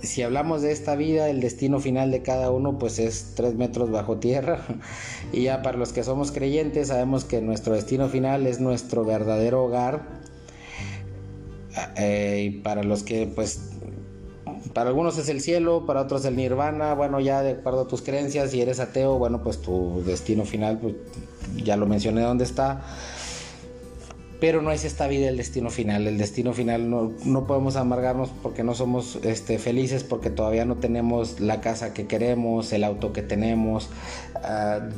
Si 0.05 0.23
hablamos 0.23 0.63
de 0.63 0.73
esta 0.73 0.97
vida, 0.97 1.29
el 1.29 1.41
destino 1.41 1.81
final 1.81 2.11
de 2.11 2.23
cada 2.23 2.51
uno 2.51 2.79
pues 2.79 2.99
es 2.99 3.33
tres 3.35 3.55
metros 3.55 3.91
bajo 3.91 4.19
tierra. 4.19 4.61
Y 5.33 5.45
ya 5.45 5.63
para 5.63 5.79
los 5.79 5.93
que 5.93 6.05
somos 6.05 6.31
creyentes 6.31 6.89
sabemos 6.89 7.25
que 7.25 7.41
nuestro 7.41 7.75
destino 7.75 8.09
final 8.09 8.47
es 8.47 8.61
nuestro 8.61 9.05
verdadero 9.05 9.65
hogar. 9.65 10.03
Eh, 11.97 12.45
y 12.47 12.51
para 12.61 12.85
los 12.85 13.03
que 13.03 13.27
pues 13.27 13.71
para 14.75 14.91
algunos 14.91 15.17
es 15.19 15.29
el 15.29 15.41
cielo, 15.41 15.87
para 15.87 16.03
otros 16.03 16.25
el 16.25 16.37
nirvana, 16.37 16.95
bueno, 16.95 17.21
ya 17.21 17.43
de 17.43 17.53
acuerdo 17.53 17.83
a 17.83 17.89
tus 17.89 18.03
creencias, 18.03 18.51
si 18.51 18.61
eres 18.61 18.81
ateo, 18.81 19.19
bueno, 19.19 19.43
pues 19.43 19.63
tu 19.63 20.03
destino 20.05 20.45
final, 20.45 20.79
pues 20.79 20.95
ya 21.57 21.77
lo 21.77 21.87
mencioné 21.87 22.23
dónde 22.23 22.45
está. 22.45 22.83
Pero 24.41 24.63
no 24.63 24.71
es 24.73 24.85
esta 24.85 25.07
vida 25.07 25.29
el 25.29 25.37
destino 25.37 25.71
final. 25.71 26.07
El 26.07 26.19
destino 26.19 26.53
final 26.53 26.91
no, 26.91 27.13
no 27.25 27.47
podemos 27.47 27.77
amargarnos 27.77 28.31
porque 28.43 28.63
no 28.63 28.75
somos 28.75 29.19
este, 29.23 29.59
felices, 29.59 30.05
porque 30.05 30.31
todavía 30.31 30.65
no 30.65 30.77
tenemos 30.77 31.41
la 31.41 31.61
casa 31.61 31.95
que 31.95 32.07
queremos, 32.07 32.73
el 32.73 32.85
auto 32.85 33.13
que 33.13 33.23
tenemos. 33.23 33.89
Ah, 34.35 34.89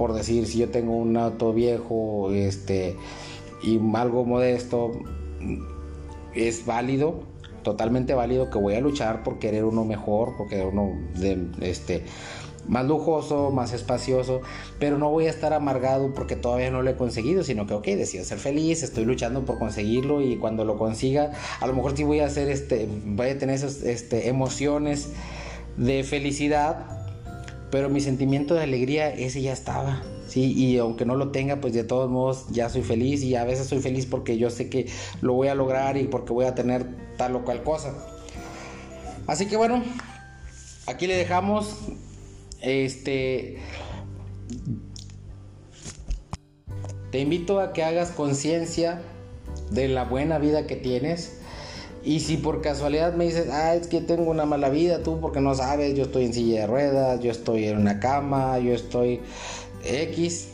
por 0.00 0.14
decir, 0.14 0.46
si 0.46 0.56
yo 0.56 0.70
tengo 0.70 0.96
un 0.96 1.14
auto 1.18 1.52
viejo 1.52 2.32
este, 2.32 2.96
y 3.62 3.78
algo 3.94 4.24
modesto, 4.24 4.92
es 6.34 6.64
válido, 6.64 7.20
totalmente 7.62 8.14
válido 8.14 8.48
que 8.48 8.56
voy 8.56 8.76
a 8.76 8.80
luchar 8.80 9.22
por 9.22 9.38
querer 9.38 9.64
uno 9.64 9.84
mejor, 9.84 10.36
por 10.38 10.48
querer 10.48 10.68
uno 10.68 10.92
de, 11.18 11.46
este, 11.60 12.04
más 12.68 12.86
lujoso, 12.86 13.50
más 13.50 13.72
espacioso, 13.72 14.40
pero 14.78 14.98
no 14.98 15.10
voy 15.10 15.26
a 15.26 15.30
estar 15.30 15.52
amargado 15.52 16.14
porque 16.14 16.36
todavía 16.36 16.70
no 16.70 16.82
lo 16.82 16.90
he 16.90 16.96
conseguido, 16.96 17.42
sino 17.42 17.66
que, 17.66 17.74
ok, 17.74 17.86
decido 17.86 18.24
ser 18.24 18.38
feliz, 18.38 18.82
estoy 18.82 19.04
luchando 19.04 19.44
por 19.44 19.58
conseguirlo 19.58 20.20
y 20.20 20.36
cuando 20.36 20.64
lo 20.64 20.78
consiga, 20.78 21.32
a 21.60 21.66
lo 21.66 21.74
mejor 21.74 21.96
sí 21.96 22.04
voy 22.04 22.20
a 22.20 22.26
hacer, 22.26 22.48
este, 22.50 22.88
voy 23.06 23.28
a 23.28 23.38
tener 23.38 23.56
esas 23.56 23.82
este, 23.82 24.28
emociones 24.28 25.08
de 25.76 26.04
felicidad, 26.04 27.08
pero 27.70 27.88
mi 27.88 28.00
sentimiento 28.00 28.54
de 28.54 28.62
alegría, 28.62 29.10
ese 29.10 29.42
ya 29.42 29.52
estaba. 29.52 30.02
Sí, 30.30 30.52
y 30.52 30.78
aunque 30.78 31.04
no 31.04 31.16
lo 31.16 31.32
tenga, 31.32 31.60
pues 31.60 31.74
de 31.74 31.82
todos 31.82 32.08
modos 32.08 32.46
ya 32.50 32.68
soy 32.68 32.82
feliz 32.82 33.24
y 33.24 33.34
a 33.34 33.42
veces 33.42 33.66
soy 33.66 33.80
feliz 33.80 34.06
porque 34.06 34.38
yo 34.38 34.48
sé 34.48 34.70
que 34.70 34.86
lo 35.22 35.32
voy 35.32 35.48
a 35.48 35.56
lograr 35.56 35.96
y 35.96 36.04
porque 36.04 36.32
voy 36.32 36.44
a 36.44 36.54
tener 36.54 36.86
tal 37.16 37.34
o 37.34 37.44
cual 37.44 37.64
cosa. 37.64 37.92
Así 39.26 39.46
que 39.46 39.56
bueno, 39.56 39.82
aquí 40.86 41.08
le 41.08 41.16
dejamos 41.16 41.74
este 42.62 43.58
te 47.10 47.18
invito 47.18 47.60
a 47.60 47.72
que 47.72 47.82
hagas 47.82 48.10
conciencia 48.12 49.00
de 49.70 49.88
la 49.88 50.04
buena 50.04 50.38
vida 50.38 50.66
que 50.66 50.76
tienes. 50.76 51.38
Y 52.02 52.20
si 52.20 52.36
por 52.36 52.62
casualidad 52.62 53.14
me 53.14 53.26
dices, 53.26 53.48
ah, 53.50 53.74
es 53.74 53.86
que 53.86 54.00
tengo 54.00 54.30
una 54.30 54.46
mala 54.46 54.70
vida, 54.70 55.02
tú 55.02 55.20
porque 55.20 55.40
no 55.40 55.54
sabes, 55.54 55.94
yo 55.96 56.04
estoy 56.04 56.24
en 56.26 56.32
silla 56.32 56.60
de 56.60 56.66
ruedas, 56.66 57.20
yo 57.20 57.30
estoy 57.30 57.66
en 57.66 57.78
una 57.78 58.00
cama, 58.00 58.58
yo 58.58 58.72
estoy 58.72 59.20
X, 59.84 60.48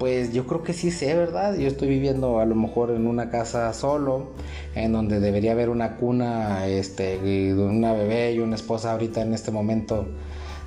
pues 0.00 0.32
yo 0.32 0.46
creo 0.46 0.64
que 0.64 0.72
sí 0.72 0.90
sé, 0.90 1.14
¿verdad? 1.14 1.56
Yo 1.56 1.68
estoy 1.68 1.88
viviendo 1.88 2.40
a 2.40 2.44
lo 2.44 2.56
mejor 2.56 2.90
en 2.90 3.06
una 3.06 3.30
casa 3.30 3.72
solo, 3.72 4.32
en 4.74 4.92
donde 4.92 5.20
debería 5.20 5.52
haber 5.52 5.68
una 5.68 5.96
cuna, 5.96 6.66
este, 6.66 7.54
una 7.54 7.92
bebé 7.92 8.32
y 8.32 8.40
una 8.40 8.56
esposa 8.56 8.92
ahorita 8.92 9.22
en 9.22 9.32
este 9.32 9.52
momento 9.52 10.06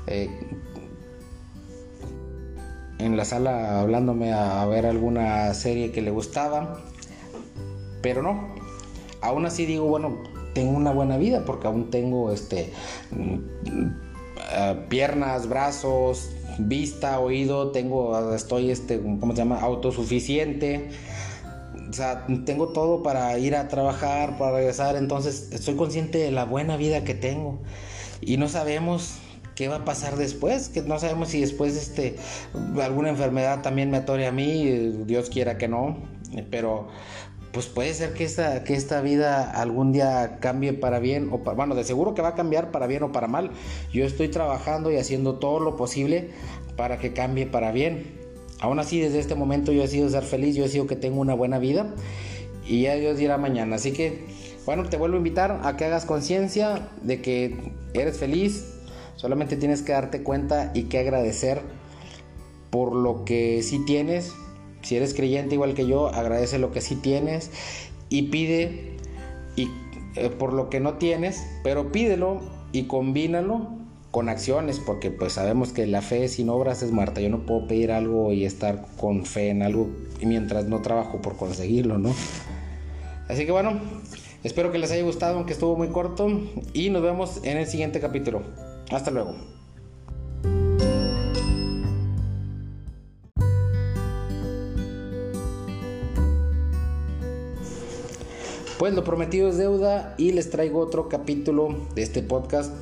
eh, 0.10 0.30
en 2.98 3.16
la 3.16 3.26
sala 3.26 3.80
hablándome 3.80 4.34
a, 4.34 4.66
ver 4.66 4.86
alguna 4.86 5.54
serie 5.54 5.92
que 5.92 6.02
le 6.02 6.12
gustaba, 6.12 6.82
pero 8.02 8.22
no. 8.22 8.56
Aún 9.22 9.46
así 9.46 9.66
digo, 9.66 9.86
bueno, 9.86 10.18
tengo 10.54 10.76
una 10.76 10.92
buena 10.92 11.18
vida 11.18 11.44
porque 11.46 11.68
aún 11.68 11.92
tengo 11.92 12.32
este 12.32 12.74
eh, 13.16 14.86
piernas, 14.90 15.48
brazos, 15.48 16.32
vista, 16.58 17.20
oído, 17.20 17.72
tengo, 17.72 18.34
estoy, 18.34 18.72
este, 18.72 19.00
¿cómo 19.00 19.34
se 19.34 19.38
llama? 19.38 19.62
Autosuficiente. 19.62 20.90
O 21.90 21.94
sea, 21.94 22.26
tengo 22.46 22.70
todo 22.70 23.02
para 23.02 23.38
ir 23.40 23.56
a 23.56 23.68
trabajar, 23.68 24.38
para 24.38 24.58
regresar. 24.58 24.96
Entonces, 24.96 25.50
estoy 25.52 25.76
consciente 25.76 26.18
de 26.18 26.32
la 26.32 26.46
buena 26.46 26.78
vida 26.78 27.04
que 27.04 27.14
tengo. 27.14 27.60
Y 28.22 28.38
no 28.38 28.50
sabemos 28.50 29.20
qué 29.60 29.68
va 29.68 29.76
a 29.76 29.84
pasar 29.84 30.16
después, 30.16 30.70
que 30.70 30.82
no 30.84 30.98
sabemos 31.00 31.28
si 31.28 31.42
después 31.42 31.76
este, 31.76 32.16
alguna 32.82 33.10
enfermedad 33.10 33.62
también 33.62 33.92
me 33.92 33.98
atore 33.98 34.26
a 34.26 34.32
mí, 34.32 34.64
Dios 35.06 35.30
quiera 35.30 35.58
que 35.58 35.68
no, 35.68 35.98
pero 36.50 36.88
pues 37.52 37.66
puede 37.66 37.94
ser 37.94 38.14
que 38.14 38.24
esta, 38.24 38.64
que 38.64 38.74
esta 38.74 39.02
vida 39.02 39.52
algún 39.52 39.92
día 39.92 40.38
cambie 40.40 40.72
para 40.72 41.00
bien 41.00 41.28
o 41.34 41.44
para, 41.44 41.58
bueno, 41.58 41.76
de 41.76 41.84
seguro 41.84 42.14
que 42.14 42.22
va 42.22 42.30
a 42.30 42.36
cambiar 42.36 42.72
para 42.72 42.88
bien 42.88 43.04
o 43.04 43.12
para 43.12 43.28
mal. 43.28 43.52
Yo 43.92 44.06
estoy 44.06 44.30
trabajando 44.30 44.92
y 44.92 44.96
haciendo 44.96 45.40
todo 45.40 45.60
lo 45.60 45.76
posible 45.76 46.30
para 46.78 46.98
que 46.98 47.12
cambie 47.12 47.46
para 47.46 47.74
bien. 47.74 48.18
Aún 48.62 48.80
así, 48.80 49.02
desde 49.02 49.20
este 49.20 49.36
momento 49.36 49.74
yo 49.74 49.84
he 49.84 49.90
sido 49.90 50.08
ser 50.08 50.24
feliz, 50.24 50.56
yo 50.56 50.64
he 50.64 50.70
sido 50.70 50.88
que 50.88 50.96
tengo 50.96 51.20
una 51.20 51.34
buena 51.34 51.60
vida 51.60 51.94
y 52.66 52.84
ya 52.84 52.96
Dios 52.96 53.18
dirá 53.18 53.38
mañana. 53.38 53.76
Así 53.76 53.92
que, 53.92 54.26
bueno, 54.66 54.88
te 54.88 54.96
vuelvo 54.96 55.16
a 55.16 55.18
invitar 55.18 55.60
a 55.66 55.76
que 55.76 55.84
hagas 55.84 56.06
conciencia 56.06 56.88
de 57.02 57.22
que 57.22 57.74
eres 57.94 58.18
feliz, 58.18 58.79
solamente 59.20 59.58
tienes 59.58 59.82
que 59.82 59.92
darte 59.92 60.24
cuenta 60.24 60.72
y 60.74 60.84
que 60.84 61.00
agradecer 61.00 61.62
por 62.70 62.96
lo 62.96 63.26
que 63.26 63.62
sí 63.64 63.84
tienes 63.86 64.34
si 64.82 64.96
eres 64.96 65.14
creyente 65.14 65.56
igual 65.56 65.74
que 65.74 65.86
yo, 65.86 66.08
agradece 66.08 66.58
lo 66.58 66.72
que 66.72 66.82
sí 66.82 66.96
tienes 66.96 67.52
y 68.10 68.24
pide 68.24 68.94
y, 69.56 69.70
eh, 70.16 70.30
por 70.30 70.54
lo 70.54 70.70
que 70.70 70.80
no 70.80 70.94
tienes, 70.94 71.46
pero 71.64 71.92
pídelo 71.92 72.40
y 72.72 72.84
combínalo 72.84 73.68
con 74.12 74.30
acciones, 74.30 74.80
porque 74.80 75.12
pues 75.12 75.34
sabemos 75.34 75.72
que 75.72 75.86
la 75.86 76.02
fe 76.02 76.28
sin 76.30 76.50
obras 76.50 76.82
es 76.82 76.92
muerta. 76.92 77.22
Yo 77.22 77.30
no 77.30 77.46
puedo 77.46 77.68
pedir 77.68 77.92
algo 77.92 78.32
y 78.32 78.46
estar 78.46 78.86
con 78.98 79.26
fe 79.26 79.50
en 79.50 79.62
algo 79.62 79.90
mientras 80.26 80.66
no 80.66 80.82
trabajo 80.82 81.22
por 81.22 81.36
conseguirlo, 81.36 81.98
¿no? 82.00 82.16
Así 83.28 83.46
que 83.46 83.52
bueno, 83.52 83.80
espero 84.44 84.72
que 84.72 84.80
les 84.80 84.92
haya 84.92 85.04
gustado, 85.04 85.36
aunque 85.38 85.54
estuvo 85.54 85.76
muy 85.76 85.90
corto, 85.90 86.28
y 86.74 86.90
nos 86.90 87.04
vemos 87.04 87.42
en 87.44 87.58
el 87.58 87.68
siguiente 87.68 88.00
capítulo. 88.00 88.42
Hasta 88.92 89.12
luego. 89.12 89.36
Pues 98.80 98.94
lo 98.94 99.04
prometido 99.04 99.50
es 99.50 99.58
deuda 99.58 100.16
y 100.18 100.32
les 100.32 100.50
traigo 100.50 100.80
otro 100.80 101.10
capítulo 101.10 101.76
de 101.96 102.02
este 102.02 102.24
podcast, 102.24 102.74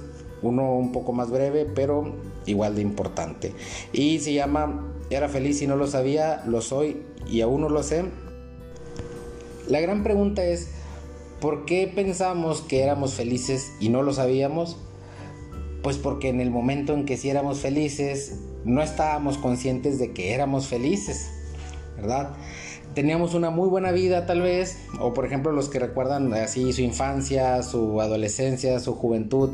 uno 0.43 0.75
un 0.75 0.91
poco 0.91 1.11
más 1.11 1.31
breve, 1.31 1.65
pero 1.65 2.13
igual 2.45 2.75
de 2.75 2.83
importante. 2.83 3.53
Y 3.93 4.19
se 4.19 4.33
llama 4.33 4.93
Era 5.09 5.27
feliz 5.27 5.59
y 5.63 5.67
no 5.67 5.75
lo 5.75 5.87
sabía, 5.87 6.43
lo 6.45 6.61
soy 6.61 7.01
y 7.27 7.41
aún 7.41 7.61
no 7.61 7.69
lo 7.69 7.81
sé. 7.81 8.05
La 9.67 9.81
gran 9.81 10.03
pregunta 10.03 10.45
es, 10.45 10.69
¿por 11.41 11.65
qué 11.65 11.91
pensamos 11.93 12.61
que 12.61 12.83
éramos 12.83 13.15
felices 13.15 13.71
y 13.79 13.89
no 13.89 14.03
lo 14.03 14.13
sabíamos? 14.13 14.77
Pues 15.83 15.97
porque 15.97 16.29
en 16.29 16.41
el 16.41 16.49
momento 16.49 16.93
en 16.93 17.05
que 17.05 17.17
sí 17.17 17.29
éramos 17.29 17.59
felices, 17.59 18.39
no 18.65 18.81
estábamos 18.81 19.37
conscientes 19.37 19.99
de 19.99 20.13
que 20.13 20.33
éramos 20.33 20.67
felices, 20.67 21.29
¿verdad? 21.95 22.35
teníamos 22.97 23.35
una 23.35 23.51
muy 23.51 23.69
buena 23.69 23.91
vida 23.91 24.25
tal 24.25 24.41
vez, 24.41 24.79
o 24.99 25.13
por 25.13 25.27
ejemplo 25.27 25.51
los 25.51 25.69
que 25.69 25.77
recuerdan 25.77 26.33
así 26.33 26.73
su 26.73 26.81
infancia, 26.81 27.61
su 27.61 28.01
adolescencia, 28.01 28.79
su 28.79 28.95
juventud, 28.95 29.51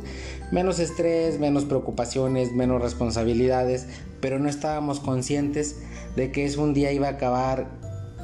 menos 0.53 0.79
estrés, 0.79 1.39
menos 1.39 1.65
preocupaciones, 1.65 2.53
menos 2.53 2.81
responsabilidades, 2.81 3.85
pero 4.21 4.39
no 4.39 4.47
estábamos 4.47 5.01
conscientes 5.01 5.77
de 6.15 6.31
que 6.31 6.45
es 6.45 6.55
un 6.55 6.73
día 6.73 6.93
iba 6.93 7.07
a 7.07 7.11
acabar 7.11 7.67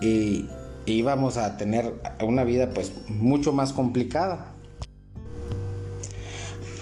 y, 0.02 0.48
íbamos 0.86 1.36
a 1.36 1.58
tener 1.58 1.94
una 2.26 2.46
vida 2.46 2.70
pues 2.74 2.94
mucho 3.10 3.52
más 3.52 3.74
complicada. 3.74 4.49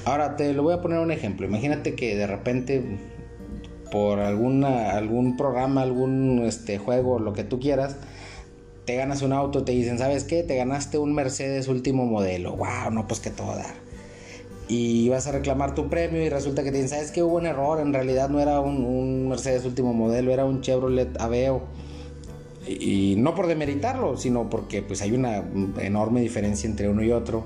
Ahora 0.07 0.37
te 0.37 0.53
lo 0.53 0.63
voy 0.63 0.73
a 0.73 0.81
poner 0.81 0.99
un 0.99 1.11
ejemplo. 1.11 1.45
Imagínate 1.45 1.93
que 1.93 2.15
de 2.15 2.27
repente 2.27 2.81
por 3.91 4.19
alguna, 4.19 4.91
algún 4.91 5.35
programa, 5.35 5.81
algún 5.81 6.45
este, 6.45 6.77
juego, 6.77 7.19
lo 7.19 7.33
que 7.33 7.43
tú 7.43 7.59
quieras, 7.59 7.97
te 8.85 8.95
ganas 8.95 9.21
un 9.21 9.33
auto, 9.33 9.65
te 9.65 9.73
dicen, 9.73 9.97
¿sabes 9.97 10.23
qué? 10.23 10.43
Te 10.43 10.55
ganaste 10.55 10.97
un 10.97 11.13
Mercedes 11.13 11.67
último 11.67 12.05
modelo. 12.05 12.55
¡Wow! 12.55 12.89
No, 12.91 13.05
pues 13.05 13.19
que 13.19 13.31
todo 13.31 13.53
dar. 13.57 13.75
Y 14.69 15.09
vas 15.09 15.27
a 15.27 15.33
reclamar 15.33 15.75
tu 15.75 15.89
premio 15.89 16.23
y 16.23 16.29
resulta 16.29 16.63
que 16.63 16.71
te 16.71 16.77
dicen, 16.77 16.91
¿sabes 16.91 17.11
qué? 17.11 17.21
Hubo 17.21 17.35
un 17.35 17.45
error. 17.45 17.81
En 17.81 17.91
realidad 17.91 18.29
no 18.29 18.39
era 18.39 18.61
un, 18.61 19.27
Mercedes 19.27 19.65
último 19.65 19.91
modelo, 19.91 20.31
era 20.31 20.45
un 20.45 20.61
Chevrolet 20.61 21.19
Aveo. 21.19 21.63
Y, 22.65 23.15
no 23.17 23.35
por 23.35 23.47
demeritarlo, 23.47 24.15
sino 24.15 24.49
porque 24.49 24.81
pues 24.81 25.01
hay 25.01 25.11
una 25.11 25.43
enorme 25.81 26.21
diferencia 26.21 26.69
entre 26.69 26.87
uno 26.87 27.03
y 27.03 27.11
otro. 27.11 27.43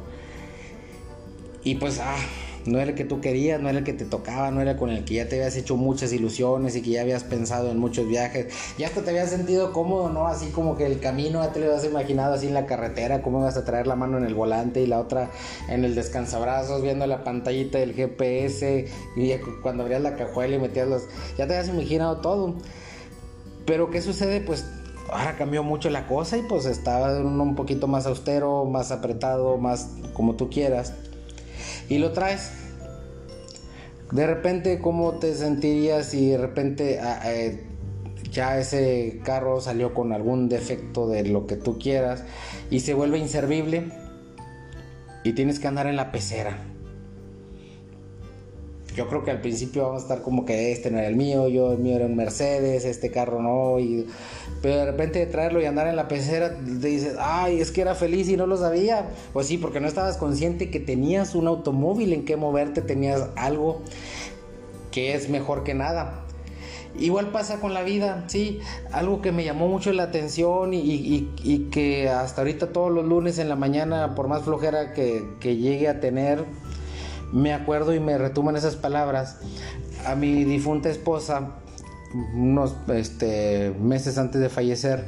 Y 1.64 1.76
pues, 1.76 2.00
ah, 2.00 2.18
no 2.66 2.80
era 2.80 2.92
el 2.92 2.96
que 2.96 3.06
tú 3.06 3.22
querías, 3.22 3.62
no 3.62 3.70
era 3.70 3.80
el 3.80 3.84
que 3.84 3.94
te 3.94 4.06
tocaba, 4.06 4.52
no 4.52 4.62
era 4.62 4.78
con 4.78 4.90
el 4.90 5.06
que 5.06 5.16
ya 5.16 5.28
te 5.28 5.36
habías 5.36 5.56
hecho 5.56 5.78
muchas 5.78 6.14
ilusiones 6.14 6.76
y 6.76 6.82
que 6.82 6.92
ya 6.92 7.02
habías 7.02 7.24
pensado 7.24 7.72
en 7.72 7.78
muchos 7.78 8.08
viajes, 8.08 8.48
ya 8.78 8.88
hasta 8.88 9.02
te 9.02 9.10
habías 9.10 9.30
sentido 9.30 9.74
cómodo, 9.74 10.10
¿no? 10.10 10.28
Así 10.28 10.48
como 10.48 10.76
que 10.78 10.86
el 10.86 11.00
camino 11.00 11.44
ya 11.44 11.52
te 11.52 11.60
lo 11.60 11.68
habías 11.68 11.86
imaginado 11.86 12.34
así 12.34 12.48
en 12.48 12.54
la 12.54 12.66
carretera, 12.66 13.22
cómo 13.22 13.40
ibas 13.40 13.58
a 13.58 13.66
traer 13.66 13.88
la 13.88 13.96
mano 13.96 14.18
en 14.18 14.26
el 14.26 14.36
volante 14.36 14.82
y 14.82 14.88
la 14.88 15.00
otra 15.00 15.32
en 15.70 15.86
el 15.86 15.96
descansabrazos, 15.96 16.82
viendo 16.82 17.08
la 17.08 17.24
pantallita 17.24 17.80
del 17.80 17.94
GPS 17.94 18.88
y 19.16 19.34
cuando 19.62 19.84
abrías 19.84 20.02
la 20.02 20.16
cajuela 20.16 20.56
y 20.56 20.60
metías 20.60 20.88
los... 20.88 21.04
ya 21.38 21.48
te 21.48 21.56
habías 21.56 21.70
imaginado 21.70 22.22
todo. 22.22 22.56
Pero 23.66 23.92
¿qué 23.92 24.02
sucede? 24.02 24.42
Pues 24.42 24.66
ahora 25.12 25.36
cambió 25.38 25.64
mucho 25.64 25.90
la 25.90 26.08
cosa 26.08 26.38
y 26.38 26.42
pues 26.42 26.66
estaba 26.66 27.20
un 27.20 27.56
poquito 27.56 27.88
más 27.88 28.06
austero, 28.06 28.66
más 28.66 28.92
apretado, 28.92 29.58
más 29.58 29.90
como 30.14 30.36
tú 30.36 30.50
quieras. 30.50 30.94
Y 31.90 31.98
lo 31.98 32.12
traes. 32.12 32.52
De 34.12 34.28
repente, 34.28 34.80
¿cómo 34.80 35.14
te 35.20 35.34
sentirías 35.36 36.08
si 36.08 36.32
de 36.32 36.38
repente 36.38 37.00
ah, 37.00 37.22
eh, 37.26 37.64
ya 38.32 38.60
ese 38.60 39.22
carro 39.24 39.62
salió 39.62 39.94
con 39.94 40.12
algún 40.12 40.50
defecto 40.50 41.08
de 41.08 41.24
lo 41.26 41.48
que 41.48 41.56
tú 41.56 41.80
quieras 41.80 42.24
y 42.70 42.82
se 42.82 42.94
vuelve 42.94 43.20
inservible 43.20 43.92
y 45.24 45.34
tienes 45.34 45.60
que 45.60 45.68
andar 45.68 45.88
en 45.88 45.96
la 45.96 46.12
pecera? 46.12 46.71
Yo 48.96 49.08
creo 49.08 49.24
que 49.24 49.32
al 49.32 49.42
principio 49.42 49.84
vamos 49.84 50.02
a 50.02 50.06
estar 50.06 50.22
como 50.22 50.46
que 50.46 50.72
este 50.72 50.92
no 50.92 50.98
era 50.98 51.08
el 51.08 51.16
mío, 51.16 51.48
yo 51.48 51.72
el 51.72 51.80
mío 51.80 51.96
era 51.96 52.06
un 52.06 52.16
Mercedes, 52.16 52.86
este 52.86 53.12
carro 53.12 53.42
no, 53.42 53.80
y, 53.80 54.08
pero 54.62 54.78
de 54.78 54.86
repente 54.86 55.26
traerlo 55.26 55.62
y 55.62 55.66
andar 55.66 55.88
en 55.88 55.96
la 55.96 56.08
pecera, 56.08 56.58
te 56.58 56.88
dices, 56.88 57.16
ay, 57.20 57.62
es 57.62 57.72
que 57.72 57.82
era 57.82 57.96
feliz 57.96 58.28
y 58.30 58.38
no 58.38 58.48
lo 58.48 58.58
sabía. 58.58 59.10
Pues 59.34 59.48
sí, 59.48 59.58
porque 59.58 59.80
no 59.80 59.88
estabas 59.88 60.18
consciente 60.18 60.70
que 60.70 60.80
tenías 60.80 61.36
un 61.36 61.48
automóvil 61.48 62.14
en 62.14 62.26
que 62.26 62.36
moverte, 62.36 62.82
tenías 62.82 63.30
algo 63.36 63.82
que 64.92 65.14
es 65.14 65.30
mejor 65.30 65.64
que 65.64 65.74
nada. 65.74 66.26
Igual 67.00 67.32
pasa 67.32 67.62
con 67.62 67.74
la 67.74 67.84
vida, 67.84 68.26
sí, 68.28 68.60
algo 68.92 69.22
que 69.22 69.32
me 69.32 69.46
llamó 69.46 69.70
mucho 69.70 69.94
la 69.94 70.04
atención 70.04 70.74
y, 70.74 71.70
que 71.72 72.10
hasta 72.10 72.42
ahorita 72.42 72.74
todos 72.74 72.92
los 72.92 73.06
lunes 73.06 73.38
en 73.38 73.48
la 73.48 73.56
mañana, 73.56 74.14
por 74.14 74.28
más 74.28 74.44
flojera 74.44 74.92
que, 74.94 75.24
que 75.40 75.56
llegue 75.56 75.88
a 75.88 76.02
tener, 76.02 76.46
me 77.32 77.54
acuerdo 77.54 77.94
y 77.94 78.00
me 78.00 78.18
retuman 78.18 78.56
esas 78.56 78.76
palabras. 78.76 79.40
A 80.06 80.16
mi 80.16 80.44
difunta 80.44 80.90
esposa 80.90 81.58
unos 82.34 82.76
este, 82.94 83.74
meses 83.80 84.18
antes 84.18 84.42
de 84.42 84.50
fallecer 84.50 85.06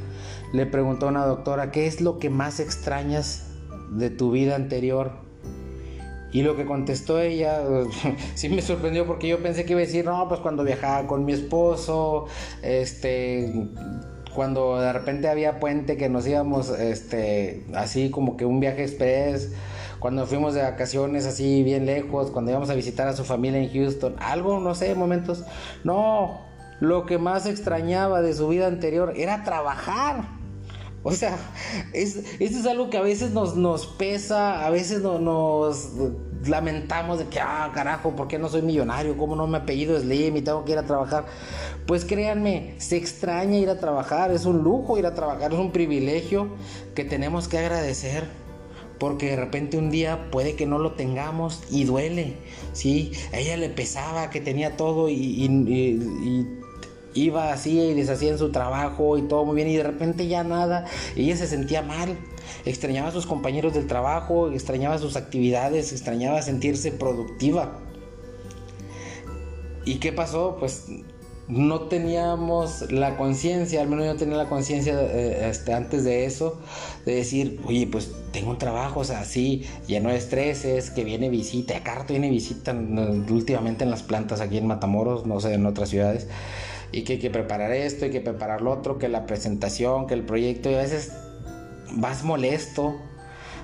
le 0.53 0.65
preguntó 0.65 1.07
a 1.07 1.09
una 1.09 1.25
doctora 1.25 1.71
qué 1.71 1.87
es 1.87 1.99
lo 1.99 2.19
que 2.19 2.29
más 2.29 2.59
extrañas 2.59 3.47
de 3.91 4.09
tu 4.09 4.31
vida 4.31 4.55
anterior 4.55 5.11
y 6.31 6.41
lo 6.41 6.55
que 6.55 6.65
contestó 6.65 7.19
ella 7.19 7.61
sí 8.35 8.49
me 8.49 8.61
sorprendió 8.61 9.05
porque 9.05 9.27
yo 9.27 9.41
pensé 9.41 9.65
que 9.65 9.73
iba 9.73 9.81
a 9.81 9.85
decir 9.85 10.05
no 10.05 10.27
pues 10.27 10.39
cuando 10.39 10.63
viajaba 10.63 11.07
con 11.07 11.25
mi 11.25 11.33
esposo 11.33 12.27
este 12.61 13.67
cuando 14.33 14.79
de 14.79 14.93
repente 14.93 15.27
había 15.27 15.59
puente 15.59 15.97
que 15.97 16.09
nos 16.09 16.25
íbamos 16.25 16.69
este 16.69 17.65
así 17.73 18.09
como 18.09 18.37
que 18.37 18.45
un 18.45 18.59
viaje 18.59 18.83
express 18.83 19.51
cuando 20.03 20.27
fuimos 20.27 20.53
de 20.53 20.61
vacaciones 20.61 21.25
así 21.25 21.63
bien 21.63 21.85
lejos, 21.85 22.29
cuando 22.29 22.51
íbamos 22.51 22.69
a 22.69 22.73
visitar 22.73 23.07
a 23.07 23.13
su 23.13 23.23
familia 23.23 23.61
en 23.61 23.71
Houston, 23.71 24.17
algo, 24.19 24.59
no 24.59 24.75
sé, 24.75 24.93
momentos. 24.95 25.45
No, 25.85 26.41
lo 26.81 27.05
que 27.05 27.17
más 27.17 27.45
extrañaba 27.45 28.21
de 28.21 28.33
su 28.33 28.49
vida 28.49 28.67
anterior 28.67 29.13
era 29.15 29.45
trabajar. 29.45 30.25
O 31.03 31.13
sea, 31.13 31.37
es, 31.93 32.17
eso 32.41 32.59
es 32.59 32.65
algo 32.65 32.89
que 32.89 32.97
a 32.97 33.01
veces 33.01 33.31
nos, 33.31 33.55
nos 33.55 33.87
pesa, 33.87 34.65
a 34.65 34.69
veces 34.69 35.01
nos 35.03 35.91
lamentamos 36.45 37.19
de 37.19 37.27
que, 37.27 37.39
ah, 37.39 37.71
carajo, 37.73 38.13
¿por 38.13 38.27
qué 38.27 38.37
no 38.37 38.49
soy 38.49 38.61
millonario? 38.61 39.17
¿Cómo 39.17 39.37
no 39.37 39.47
me 39.47 39.59
apellido 39.59 39.97
Slim 39.97 40.35
y 40.35 40.41
tengo 40.41 40.65
que 40.65 40.73
ir 40.73 40.79
a 40.79 40.83
trabajar? 40.83 41.27
Pues 41.87 42.03
créanme, 42.03 42.75
se 42.77 42.97
extraña 42.97 43.57
ir 43.57 43.69
a 43.69 43.79
trabajar, 43.79 44.31
es 44.31 44.43
un 44.43 44.63
lujo 44.63 44.97
ir 44.97 45.05
a 45.05 45.13
trabajar, 45.13 45.53
es 45.53 45.59
un 45.59 45.71
privilegio 45.71 46.49
que 46.93 47.05
tenemos 47.05 47.47
que 47.47 47.57
agradecer 47.57 48.42
porque 49.03 49.31
de 49.31 49.35
repente 49.35 49.77
un 49.77 49.89
día 49.91 50.31
puede 50.31 50.55
que 50.55 50.65
no 50.65 50.79
lo 50.79 50.93
tengamos 50.93 51.61
y 51.69 51.83
duele, 51.83 52.37
¿sí? 52.71 53.11
A 53.33 53.39
ella 53.39 53.57
le 53.57 53.67
pesaba 53.67 54.29
que 54.29 54.39
tenía 54.39 54.77
todo 54.77 55.09
y, 55.09 56.47
iba 57.13 57.51
así 57.51 57.77
y 57.81 57.93
deshacía 57.95 58.31
en 58.31 58.37
su 58.37 58.53
trabajo 58.53 59.17
y 59.17 59.23
todo 59.23 59.43
muy 59.43 59.57
bien 59.57 59.67
y 59.67 59.75
de 59.75 59.83
repente 59.83 60.29
ya 60.29 60.45
nada, 60.45 60.85
ella 61.17 61.35
se 61.35 61.47
sentía 61.47 61.81
mal, 61.81 62.17
extrañaba 62.63 63.09
a 63.09 63.11
sus 63.11 63.25
compañeros 63.25 63.73
del 63.73 63.87
trabajo, 63.87 64.49
extrañaba 64.51 64.97
sus 64.97 65.17
actividades, 65.17 65.91
extrañaba 65.91 66.41
sentirse 66.41 66.93
productiva. 66.93 67.81
¿Y 69.83 69.95
qué 69.95 70.13
pasó? 70.13 70.55
Pues 70.57 70.85
no 71.49 71.89
teníamos 71.89 72.89
la 72.89 73.17
conciencia, 73.17 73.81
al 73.81 73.89
menos 73.89 74.05
yo 74.05 74.15
tenía 74.15 74.37
la 74.37 74.47
conciencia 74.47 74.93
eh, 74.97 75.49
este, 75.49 75.73
antes 75.73 76.05
de 76.05 76.23
eso, 76.23 76.61
de 77.05 77.15
decir, 77.15 77.59
oye, 77.65 77.85
pues 77.85 78.09
tengo 78.33 78.51
un 78.51 78.57
trabajo, 78.57 78.99
o 78.99 79.03
sea, 79.05 79.23
sí, 79.23 79.65
lleno 79.87 80.09
de 80.09 80.17
estreses, 80.17 80.89
que 80.89 81.05
viene 81.05 81.29
visita, 81.29 81.77
acá 81.77 82.05
viene 82.09 82.29
visita 82.29 82.73
últimamente 82.73 83.85
en 83.85 83.91
las 83.91 84.03
plantas 84.03 84.41
aquí 84.41 84.57
en 84.57 84.67
Matamoros, 84.67 85.25
no 85.25 85.39
sé, 85.39 85.53
en 85.53 85.65
otras 85.65 85.87
ciudades, 85.87 86.27
y 86.91 87.03
que 87.03 87.13
hay 87.13 87.19
que 87.19 87.29
preparar 87.29 87.71
esto, 87.71 88.03
hay 88.03 88.11
que 88.11 88.19
preparar 88.19 88.61
lo 88.61 88.71
otro, 88.71 88.97
que 88.97 89.07
la 89.07 89.25
presentación, 89.25 90.07
que 90.07 90.15
el 90.15 90.23
proyecto, 90.23 90.69
y 90.69 90.73
a 90.73 90.79
veces 90.79 91.13
vas 91.93 92.25
molesto, 92.25 92.95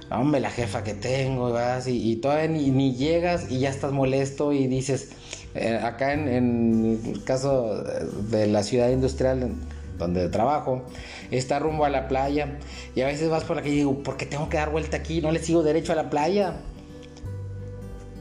hombre, 0.09 0.39
la 0.39 0.51
jefa 0.51 0.85
que 0.85 0.93
tengo, 0.93 1.51
vas, 1.51 1.87
y, 1.87 2.15
todavía 2.15 2.47
ni 2.47 2.95
llegas 2.95 3.51
y 3.51 3.59
ya 3.59 3.69
estás 3.69 3.91
molesto 3.91 4.53
y 4.53 4.67
dices, 4.67 5.09
eh, 5.55 5.79
acá 5.81 6.13
en, 6.13 6.99
el 7.03 7.23
caso 7.23 7.83
de 8.29 8.47
la 8.47 8.61
ciudad 8.61 8.89
industrial 8.89 9.55
donde 9.99 10.27
trabajo, 10.29 10.81
está 11.29 11.59
rumbo 11.59 11.85
a 11.85 11.89
la 11.89 12.07
playa 12.07 12.57
y 12.95 13.01
a 13.01 13.05
veces 13.05 13.29
vas 13.29 13.43
por 13.43 13.59
aquí 13.59 13.69
y 13.69 13.75
digo, 13.75 14.01
¿por 14.01 14.17
qué 14.17 14.25
tengo 14.25 14.49
que 14.49 14.57
dar 14.57 14.71
vuelta 14.71 14.97
aquí? 14.97 15.21
No 15.21 15.31
le 15.31 15.39
sigo 15.39 15.61
derecho 15.61 15.91
a 15.91 15.95
la 15.95 16.09
playa. 16.09 16.55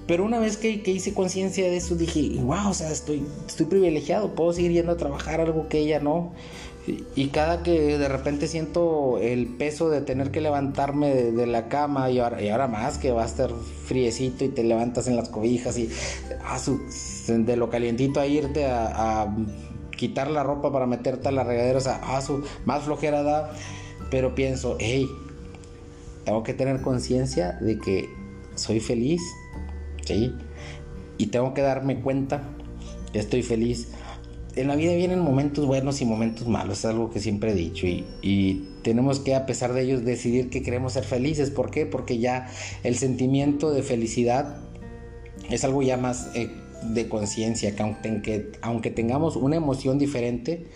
Pero 0.06 0.24
una 0.24 0.38
vez 0.38 0.56
que, 0.56 0.82
hice 0.86 1.12
conciencia 1.12 1.64
de 1.64 1.76
eso, 1.76 1.94
dije, 1.94 2.40
wow, 2.40 2.70
o 2.70 2.74
sea, 2.74 2.90
estoy, 2.90 3.22
estoy 3.46 3.66
privilegiado, 3.66 4.34
puedo 4.34 4.54
seguir 4.54 4.72
yendo 4.72 4.92
a 4.92 4.96
trabajar 4.96 5.40
algo 5.40 5.68
que 5.68 5.78
ella 5.78 6.00
no. 6.00 6.32
Y 7.14 7.28
cada 7.28 7.62
que 7.62 7.98
de 7.98 8.08
repente 8.08 8.48
siento 8.48 9.18
el 9.18 9.46
peso 9.46 9.90
de 9.90 10.00
tener 10.00 10.30
que 10.30 10.40
levantarme 10.40 11.14
de, 11.14 11.46
la 11.46 11.68
cama 11.68 12.10
y 12.10 12.18
ahora, 12.18 12.40
y 12.42 12.48
ahora, 12.48 12.66
más 12.66 12.96
que 12.96 13.12
va 13.12 13.24
a 13.24 13.26
estar 13.26 13.50
friecito 13.84 14.46
y 14.46 14.48
te 14.48 14.64
levantas 14.64 15.06
en 15.06 15.16
las 15.16 15.28
cobijas 15.28 15.76
y 15.76 15.90
ah, 16.42 16.58
de 17.28 17.56
lo 17.56 17.68
calientito 17.68 18.20
a 18.20 18.26
irte 18.26 18.64
a, 18.64 19.26
quitar 19.98 20.30
la 20.30 20.42
ropa 20.42 20.72
para 20.72 20.86
meterte 20.86 21.28
a 21.28 21.32
la 21.32 21.44
regadera, 21.44 21.76
o 21.76 21.82
sea, 21.82 22.00
ah, 22.02 22.22
más 22.64 22.84
flojera 22.84 23.22
da, 23.22 23.52
pero 24.10 24.34
pienso, 24.34 24.78
hey, 24.80 25.06
tengo 26.24 26.42
que 26.42 26.54
tener 26.54 26.80
conciencia 26.80 27.58
de 27.60 27.78
que 27.78 28.08
soy 28.54 28.80
feliz, 28.80 29.20
¿sí? 30.06 30.32
Y 31.18 31.26
tengo 31.26 31.52
que 31.52 31.60
darme 31.60 32.00
cuenta 32.00 32.42
que 33.12 33.18
estoy 33.18 33.42
feliz 33.42 33.88
en 34.58 34.68
la 34.68 34.76
vida 34.76 34.94
vienen 34.94 35.20
momentos 35.20 35.66
buenos 35.66 36.00
y 36.00 36.04
momentos 36.04 36.48
malos, 36.48 36.80
es 36.80 36.84
algo 36.84 37.10
que 37.10 37.20
siempre 37.20 37.52
he 37.52 37.54
dicho 37.54 37.86
y, 37.86 38.64
tenemos 38.82 39.20
que 39.20 39.34
a 39.34 39.44
pesar 39.44 39.74
de 39.74 39.82
ellos 39.82 40.04
decidir 40.04 40.48
que 40.48 40.62
queremos 40.62 40.94
ser 40.94 41.04
felices. 41.04 41.50
¿Por 41.50 41.70
qué? 41.70 41.84
Porque 41.84 42.18
ya 42.18 42.48
el 42.84 42.96
sentimiento 42.96 43.70
de 43.70 43.82
felicidad 43.82 44.60
es 45.50 45.62
algo 45.64 45.82
ya 45.82 45.98
más 45.98 46.30
eh, 46.34 46.50
de 46.82 47.08
conciencia, 47.08 47.74
que 47.74 48.50
aunque, 48.62 48.90
tengamos 48.90 49.36
una 49.36 49.56
emoción 49.56 49.98
diferente, 49.98 50.66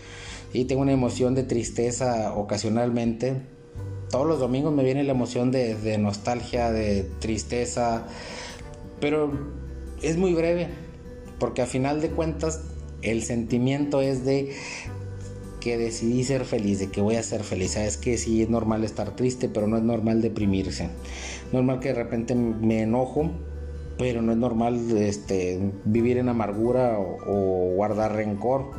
y 0.52 0.66
tengo 0.66 0.82
una 0.82 0.92
emoción 0.92 1.34
de 1.34 1.44
tristeza 1.44 2.34
ocasionalmente, 2.34 3.36
todos 4.10 4.26
los 4.26 4.38
domingos 4.38 4.74
me 4.74 4.84
viene 4.84 5.02
la 5.02 5.12
emoción 5.12 5.50
de, 5.50 5.74
de 5.74 5.96
nostalgia, 5.96 6.70
de 6.70 7.08
tristeza, 7.20 8.06
pero 9.00 9.32
es 10.02 10.18
muy 10.18 10.34
breve, 10.34 10.68
porque 11.38 11.62
a 11.62 11.66
final 11.66 12.02
de 12.02 12.10
cuentas 12.10 12.60
el 13.00 13.22
sentimiento 13.22 14.00
es 14.00 14.24
de 14.24 14.52
que 15.62 15.78
decidí 15.78 16.24
ser 16.24 16.44
feliz, 16.44 16.80
de 16.80 16.88
que 16.88 17.00
voy 17.00 17.14
a 17.16 17.22
ser 17.22 17.44
feliz. 17.44 17.72
Sabes 17.72 17.96
que 17.96 18.18
sí 18.18 18.42
es 18.42 18.50
normal 18.50 18.82
estar 18.82 19.14
triste, 19.14 19.48
pero 19.48 19.68
no 19.68 19.76
es 19.76 19.84
normal 19.84 20.20
deprimirse. 20.20 20.88
Normal 21.52 21.78
que 21.78 21.88
de 21.88 21.94
repente 21.94 22.34
me 22.34 22.82
enojo, 22.82 23.30
pero 24.02 24.20
no 24.20 24.32
es 24.32 24.38
normal 24.38 24.98
este, 24.98 25.60
vivir 25.84 26.18
en 26.18 26.28
amargura 26.28 26.98
o, 26.98 27.72
guardar 27.76 28.16
rencor. 28.16 28.72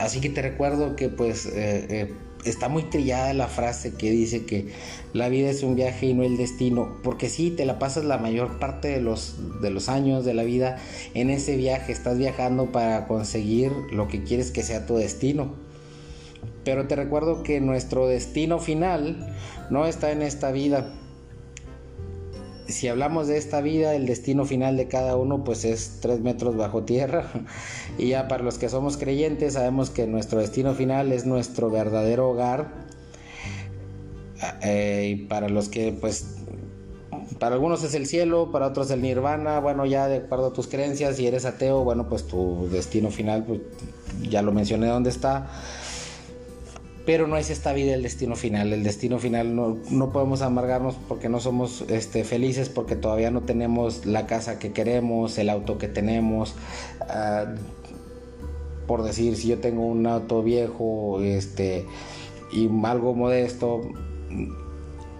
Así 0.00 0.20
que 0.20 0.30
te 0.30 0.42
recuerdo 0.42 0.96
que 0.96 1.08
pues 1.08 1.46
eh, 1.46 1.86
eh, 1.88 2.14
está 2.44 2.68
muy 2.68 2.82
trillada 2.82 3.32
la 3.34 3.46
frase 3.46 3.94
que 3.94 4.10
dice 4.10 4.46
que 4.46 4.72
la 5.12 5.28
vida 5.28 5.48
es 5.48 5.62
un 5.62 5.76
viaje 5.76 6.06
y 6.06 6.14
no 6.14 6.24
el 6.24 6.36
destino, 6.36 6.96
porque 7.04 7.28
sí, 7.28 7.52
te 7.52 7.66
la 7.66 7.78
pasas 7.78 8.04
la 8.04 8.18
mayor 8.18 8.58
parte 8.58 8.88
de 8.88 9.00
los, 9.00 9.36
de 9.62 9.70
los 9.70 9.88
años 9.88 10.24
de 10.24 10.34
la 10.34 10.42
vida 10.42 10.78
en 11.14 11.30
ese 11.30 11.56
viaje, 11.56 11.92
estás 11.92 12.18
viajando 12.18 12.72
para 12.72 13.06
conseguir 13.06 13.70
lo 13.92 14.08
que 14.08 14.24
quieres 14.24 14.50
que 14.50 14.64
sea 14.64 14.86
tu 14.86 14.96
destino. 14.96 15.54
Pero 16.64 16.88
te 16.88 16.96
recuerdo 16.96 17.44
que 17.44 17.60
nuestro 17.60 18.08
destino 18.08 18.58
final 18.58 19.36
no 19.70 19.86
está 19.86 20.10
en 20.10 20.22
esta 20.22 20.50
vida. 20.50 20.92
Si 22.68 22.88
hablamos 22.88 23.28
de 23.28 23.36
esta 23.38 23.60
vida, 23.60 23.94
el 23.94 24.06
destino 24.06 24.44
final 24.44 24.76
de 24.76 24.88
cada 24.88 25.16
uno 25.16 25.44
pues 25.44 25.64
es 25.64 25.98
tres 26.00 26.20
metros 26.20 26.56
bajo 26.56 26.84
tierra. 26.84 27.30
Y 27.98 28.08
ya 28.08 28.28
para 28.28 28.44
los 28.44 28.58
que 28.58 28.68
somos 28.68 28.98
creyentes 28.98 29.54
sabemos 29.54 29.88
que 29.88 30.06
nuestro 30.06 30.40
destino 30.40 30.74
final 30.74 31.12
es 31.12 31.24
nuestro 31.24 31.70
verdadero 31.70 32.28
hogar. 32.28 32.68
Eh, 34.62 35.14
y 35.16 35.24
para 35.24 35.48
los 35.48 35.70
que 35.70 35.96
pues 35.98 36.36
para 37.38 37.54
algunos 37.54 37.82
es 37.84 37.94
el 37.94 38.06
cielo, 38.06 38.52
para 38.52 38.66
otros 38.66 38.90
el 38.90 39.00
nirvana, 39.00 39.60
bueno 39.60 39.86
ya 39.86 40.08
de 40.08 40.16
acuerdo 40.16 40.48
a 40.48 40.52
tus 40.52 40.68
creencias, 40.68 41.16
si 41.16 41.26
eres 41.26 41.46
ateo, 41.46 41.84
bueno 41.84 42.08
pues 42.08 42.26
tu 42.26 42.68
destino 42.70 43.10
final 43.10 43.44
pues 43.44 43.60
ya 44.28 44.42
lo 44.42 44.52
mencioné 44.52 44.88
dónde 44.88 45.08
está 45.10 45.48
pero 47.06 47.28
no 47.28 47.36
es 47.36 47.50
esta 47.50 47.72
vida 47.72 47.94
el 47.94 48.02
destino 48.02 48.34
final. 48.34 48.72
El 48.72 48.82
destino 48.82 49.18
final 49.18 49.54
no, 49.54 49.78
no 49.90 50.10
podemos 50.10 50.42
amargarnos 50.42 50.96
porque 51.08 51.28
no 51.28 51.38
somos 51.38 51.84
este, 51.88 52.24
felices, 52.24 52.68
porque 52.68 52.96
todavía 52.96 53.30
no 53.30 53.42
tenemos 53.42 54.04
la 54.04 54.26
casa 54.26 54.58
que 54.58 54.72
queremos, 54.72 55.38
el 55.38 55.48
auto 55.48 55.78
que 55.78 55.86
tenemos. 55.86 56.54
Uh, 57.02 57.56
por 58.86 59.02
decir, 59.02 59.36
si 59.36 59.48
yo 59.48 59.58
tengo 59.58 59.86
un 59.86 60.06
auto 60.06 60.42
viejo 60.42 61.20
este, 61.22 61.86
y 62.52 62.68
algo 62.84 63.14
modesto, 63.14 63.82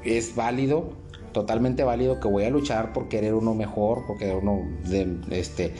es 0.05 0.35
válido, 0.35 0.91
totalmente 1.33 1.85
válido 1.85 2.21
que 2.21 2.29
voy 2.29 2.45
a 2.45 2.51
luchar 2.51 2.93
por 2.93 3.09
querer 3.09 3.35
uno 3.35 3.55
mejor, 3.55 4.05
porque 4.07 4.33
uno 4.33 4.63
de, 4.89 5.19
este, 5.31 5.75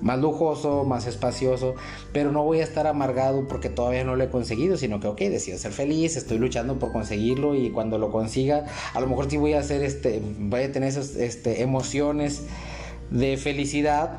más 0.00 0.18
lujoso, 0.18 0.84
más 0.84 1.06
espacioso, 1.06 1.74
pero 2.12 2.32
no 2.32 2.44
voy 2.44 2.60
a 2.60 2.64
estar 2.64 2.86
amargado 2.86 3.46
porque 3.48 3.68
todavía 3.68 4.04
no 4.04 4.16
lo 4.16 4.24
he 4.24 4.30
conseguido, 4.30 4.76
sino 4.76 5.00
que, 5.00 5.08
ok, 5.08 5.18
decido 5.22 5.58
ser 5.58 5.72
feliz, 5.72 6.16
estoy 6.16 6.38
luchando 6.38 6.78
por 6.78 6.92
conseguirlo 6.92 7.54
y 7.54 7.70
cuando 7.70 7.98
lo 7.98 8.10
consiga, 8.10 8.66
a 8.94 9.00
lo 9.00 9.06
mejor 9.06 9.30
sí 9.30 9.36
voy 9.36 9.54
a 9.54 9.60
hacer, 9.60 9.82
este, 9.82 10.22
voy 10.38 10.62
a 10.62 10.72
tener 10.72 10.88
esas 10.88 11.16
este, 11.16 11.62
emociones 11.62 12.42
de 13.10 13.36
felicidad, 13.36 14.18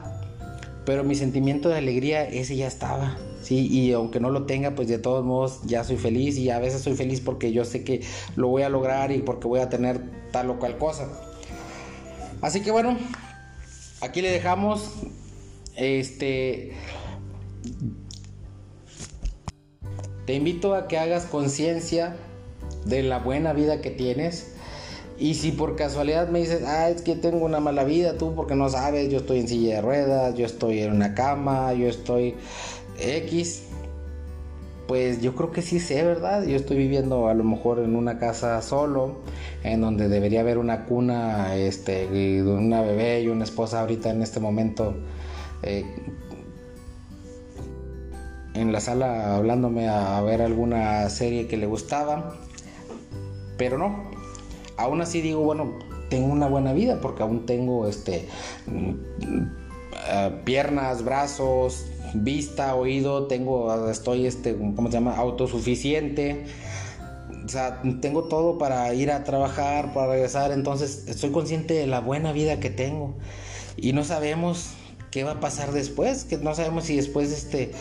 pero 0.85 1.03
mi 1.03 1.15
sentimiento 1.15 1.69
de 1.69 1.77
alegría, 1.77 2.23
ese 2.23 2.55
ya 2.55 2.67
estaba. 2.67 3.17
Sí, 3.41 3.67
y 3.67 3.91
aunque 3.91 4.19
no 4.19 4.29
lo 4.29 4.45
tenga, 4.45 4.75
pues 4.75 4.87
de 4.87 4.99
todos 4.99 5.25
modos 5.25 5.61
ya 5.65 5.83
soy 5.83 5.97
feliz 5.97 6.37
y 6.37 6.51
a 6.51 6.59
veces 6.59 6.81
soy 6.81 6.93
feliz 6.93 7.21
porque 7.21 7.51
yo 7.51 7.65
sé 7.65 7.83
que 7.83 8.01
lo 8.35 8.49
voy 8.49 8.61
a 8.61 8.69
lograr 8.69 9.11
y 9.11 9.19
porque 9.19 9.47
voy 9.47 9.61
a 9.61 9.69
tener 9.69 9.99
tal 10.31 10.51
o 10.51 10.59
cual 10.59 10.77
cosa. 10.77 11.07
Así 12.41 12.61
que 12.61 12.69
bueno, 12.69 12.97
aquí 14.01 14.21
le 14.21 14.29
dejamos 14.29 14.93
este. 15.81 16.71
Te 20.25 20.35
invito 20.35 20.75
a 20.75 20.87
que 20.87 20.99
hagas 20.99 21.25
conciencia 21.25 22.15
de 22.85 23.03
la 23.03 23.19
buena 23.19 23.53
vida 23.53 23.81
que 23.81 23.89
tienes. 23.89 24.53
Y 25.17 25.35
si 25.35 25.51
por 25.51 25.75
casualidad 25.75 26.29
me 26.29 26.39
dices, 26.39 26.63
ah, 26.65 26.89
es 26.89 27.01
que 27.01 27.15
tengo 27.15 27.45
una 27.45 27.59
mala 27.59 27.83
vida, 27.83 28.17
tú 28.17 28.33
porque 28.35 28.55
no 28.55 28.69
sabes, 28.69 29.09
yo 29.09 29.19
estoy 29.19 29.41
en 29.41 29.47
silla 29.47 29.75
de 29.75 29.81
ruedas, 29.81 30.35
yo 30.35 30.45
estoy 30.45 30.79
en 30.79 30.93
una 30.93 31.13
cama, 31.13 31.73
yo 31.73 31.87
estoy 31.87 32.35
X, 32.99 33.63
pues 34.87 35.21
yo 35.21 35.35
creo 35.35 35.51
que 35.51 35.61
sí 35.61 35.79
sé, 35.79 36.03
¿verdad? 36.03 36.43
Yo 36.43 36.55
estoy 36.55 36.77
viviendo 36.77 37.27
a 37.27 37.35
lo 37.35 37.43
mejor 37.43 37.79
en 37.79 37.95
una 37.95 38.17
casa 38.17 38.59
solo, 38.63 39.19
en 39.63 39.81
donde 39.81 40.09
debería 40.09 40.39
haber 40.39 40.57
una 40.57 40.85
cuna, 40.85 41.55
este, 41.55 42.41
una 42.41 42.81
bebé 42.81 43.21
y 43.21 43.27
una 43.27 43.43
esposa 43.43 43.81
ahorita 43.81 44.09
en 44.09 44.23
este 44.23 44.39
momento 44.39 44.95
eh, 45.63 45.85
en 48.53 48.71
la 48.71 48.81
sala 48.81 49.35
hablándome 49.35 49.87
a 49.87 50.21
ver 50.21 50.41
alguna 50.41 51.09
serie 51.09 51.47
que 51.47 51.57
le 51.57 51.67
gustaba, 51.67 52.35
pero 53.57 53.77
no. 53.77 54.11
Aún 54.77 55.01
así 55.01 55.21
digo, 55.21 55.41
bueno, 55.41 55.73
tengo 56.09 56.27
una 56.27 56.47
buena 56.47 56.73
vida 56.73 56.99
porque 57.01 57.23
aún 57.23 57.45
tengo 57.45 57.87
este 57.87 58.27
mm, 58.67 58.91
eh, 60.09 60.41
piernas, 60.43 61.03
brazos, 61.03 61.85
vista, 62.13 62.75
oído, 62.75 63.27
tengo 63.27 63.89
estoy 63.89 64.25
este 64.25 64.55
¿cómo 64.55 64.89
se 64.89 64.93
llama? 64.93 65.15
autosuficiente. 65.15 66.45
O 67.45 67.49
sea, 67.49 67.81
tengo 68.01 68.25
todo 68.25 68.57
para 68.57 68.93
ir 68.93 69.11
a 69.11 69.23
trabajar, 69.23 69.93
para 69.93 70.11
regresar, 70.11 70.51
entonces 70.51 71.05
estoy 71.07 71.31
consciente 71.31 71.73
de 71.73 71.87
la 71.87 71.99
buena 71.99 72.31
vida 72.33 72.59
que 72.59 72.69
tengo 72.69 73.15
y 73.77 73.93
no 73.93 74.03
sabemos 74.03 74.73
qué 75.11 75.23
va 75.23 75.31
a 75.31 75.39
pasar 75.39 75.71
después, 75.73 76.23
que 76.23 76.37
no 76.37 76.55
sabemos 76.55 76.85
si 76.85 76.95
después 76.95 77.31
este 77.31 77.71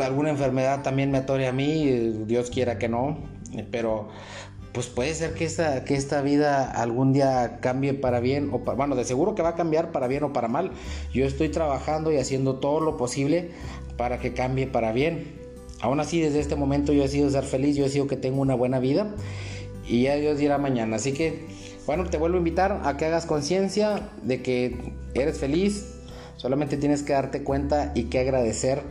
alguna 0.00 0.30
enfermedad 0.30 0.82
también 0.82 1.10
me 1.10 1.18
atore 1.18 1.48
a 1.48 1.52
mí, 1.52 2.14
Dios 2.26 2.50
quiera 2.50 2.78
que 2.78 2.88
no, 2.88 3.18
pero 3.70 4.08
pues 4.76 4.88
puede 4.88 5.14
ser 5.14 5.32
que 5.32 5.46
esta, 5.46 5.84
que 5.84 5.94
esta 5.94 6.20
vida 6.20 6.70
algún 6.70 7.14
día 7.14 7.60
cambie 7.62 7.94
para 7.94 8.20
bien 8.20 8.50
o 8.52 8.62
para, 8.62 8.76
bueno, 8.76 8.94
de 8.94 9.06
seguro 9.06 9.34
que 9.34 9.40
va 9.40 9.50
a 9.50 9.54
cambiar 9.54 9.90
para 9.90 10.06
bien 10.06 10.22
o 10.22 10.34
para 10.34 10.48
mal. 10.48 10.70
Yo 11.14 11.24
estoy 11.24 11.48
trabajando 11.48 12.12
y 12.12 12.18
haciendo 12.18 12.56
todo 12.56 12.80
lo 12.80 12.98
posible 12.98 13.52
para 13.96 14.18
que 14.18 14.34
cambie 14.34 14.66
para 14.66 14.92
bien. 14.92 15.40
Aún 15.80 15.98
así, 15.98 16.20
desde 16.20 16.40
este 16.40 16.56
momento 16.56 16.92
yo 16.92 17.04
he 17.04 17.08
sido 17.08 17.30
ser 17.30 17.44
feliz, 17.44 17.74
yo 17.74 17.86
he 17.86 17.88
sido 17.88 18.06
que 18.06 18.18
tengo 18.18 18.42
una 18.42 18.54
buena 18.54 18.78
vida 18.78 19.14
y 19.88 20.02
ya 20.02 20.16
Dios 20.16 20.36
dirá 20.36 20.58
mañana. 20.58 20.96
Así 20.96 21.12
que, 21.12 21.46
bueno, 21.86 22.04
te 22.10 22.18
vuelvo 22.18 22.36
a 22.36 22.38
invitar 22.40 22.82
a 22.84 22.98
que 22.98 23.06
hagas 23.06 23.24
conciencia 23.24 24.10
de 24.24 24.42
que 24.42 24.92
eres 25.14 25.38
feliz, 25.38 25.95
Solamente 26.36 26.76
tienes 26.76 27.02
que 27.02 27.12
darte 27.12 27.42
cuenta 27.42 27.92
y 27.94 28.04
que 28.04 28.18
agradecer 28.18 28.82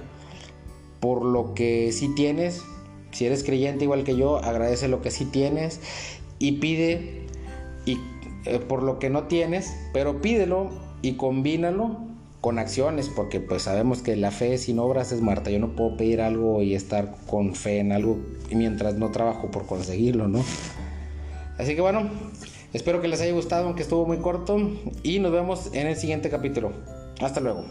por 1.00 1.24
lo 1.24 1.54
que 1.54 1.92
sí 1.92 2.14
tienes. 2.16 2.64
Si 3.12 3.26
eres 3.26 3.44
creyente 3.44 3.84
igual 3.84 4.04
que 4.04 4.16
yo, 4.16 4.38
agradece 4.38 4.88
lo 4.88 5.02
que 5.02 5.12
sí 5.12 5.26
tienes 5.26 5.80
y 6.40 6.54
pide 6.54 7.22
y, 7.86 8.00
eh, 8.46 8.60
por 8.60 8.84
lo 8.84 9.00
que 9.00 9.10
no 9.10 9.24
tienes, 9.24 9.74
pero 9.94 10.22
pídelo 10.22 10.70
y 11.02 11.14
combínalo 11.14 11.98
con 12.42 12.60
acciones, 12.60 13.10
porque 13.10 13.40
pues 13.40 13.64
sabemos 13.64 14.02
que 14.02 14.16
la 14.16 14.30
fe 14.32 14.58
sin 14.58 14.80
obras 14.80 15.12
es 15.12 15.22
muerta. 15.22 15.50
Yo 15.50 15.60
no 15.60 15.76
puedo 15.76 15.98
pedir 15.98 16.22
algo 16.22 16.62
y 16.62 16.76
estar 16.76 17.16
con 17.28 17.56
fe 17.56 17.80
en 17.80 17.92
algo 17.92 18.20
mientras 18.52 18.96
no 18.96 19.12
trabajo 19.12 19.50
por 19.50 19.66
conseguirlo, 19.66 20.28
¿no? 20.28 20.44
Así 21.58 21.74
que 21.74 21.82
bueno, 21.82 22.10
espero 22.74 23.02
que 23.02 23.08
les 23.08 23.22
haya 23.22 23.34
gustado, 23.34 23.66
aunque 23.66 23.82
estuvo 23.82 24.06
muy 24.06 24.18
corto, 24.18 24.58
y 25.04 25.20
nos 25.20 25.32
vemos 25.32 25.70
en 25.74 25.88
el 25.88 25.96
siguiente 25.96 26.30
capítulo. 26.30 26.74
Hasta 27.22 27.40
luego. 27.40 27.66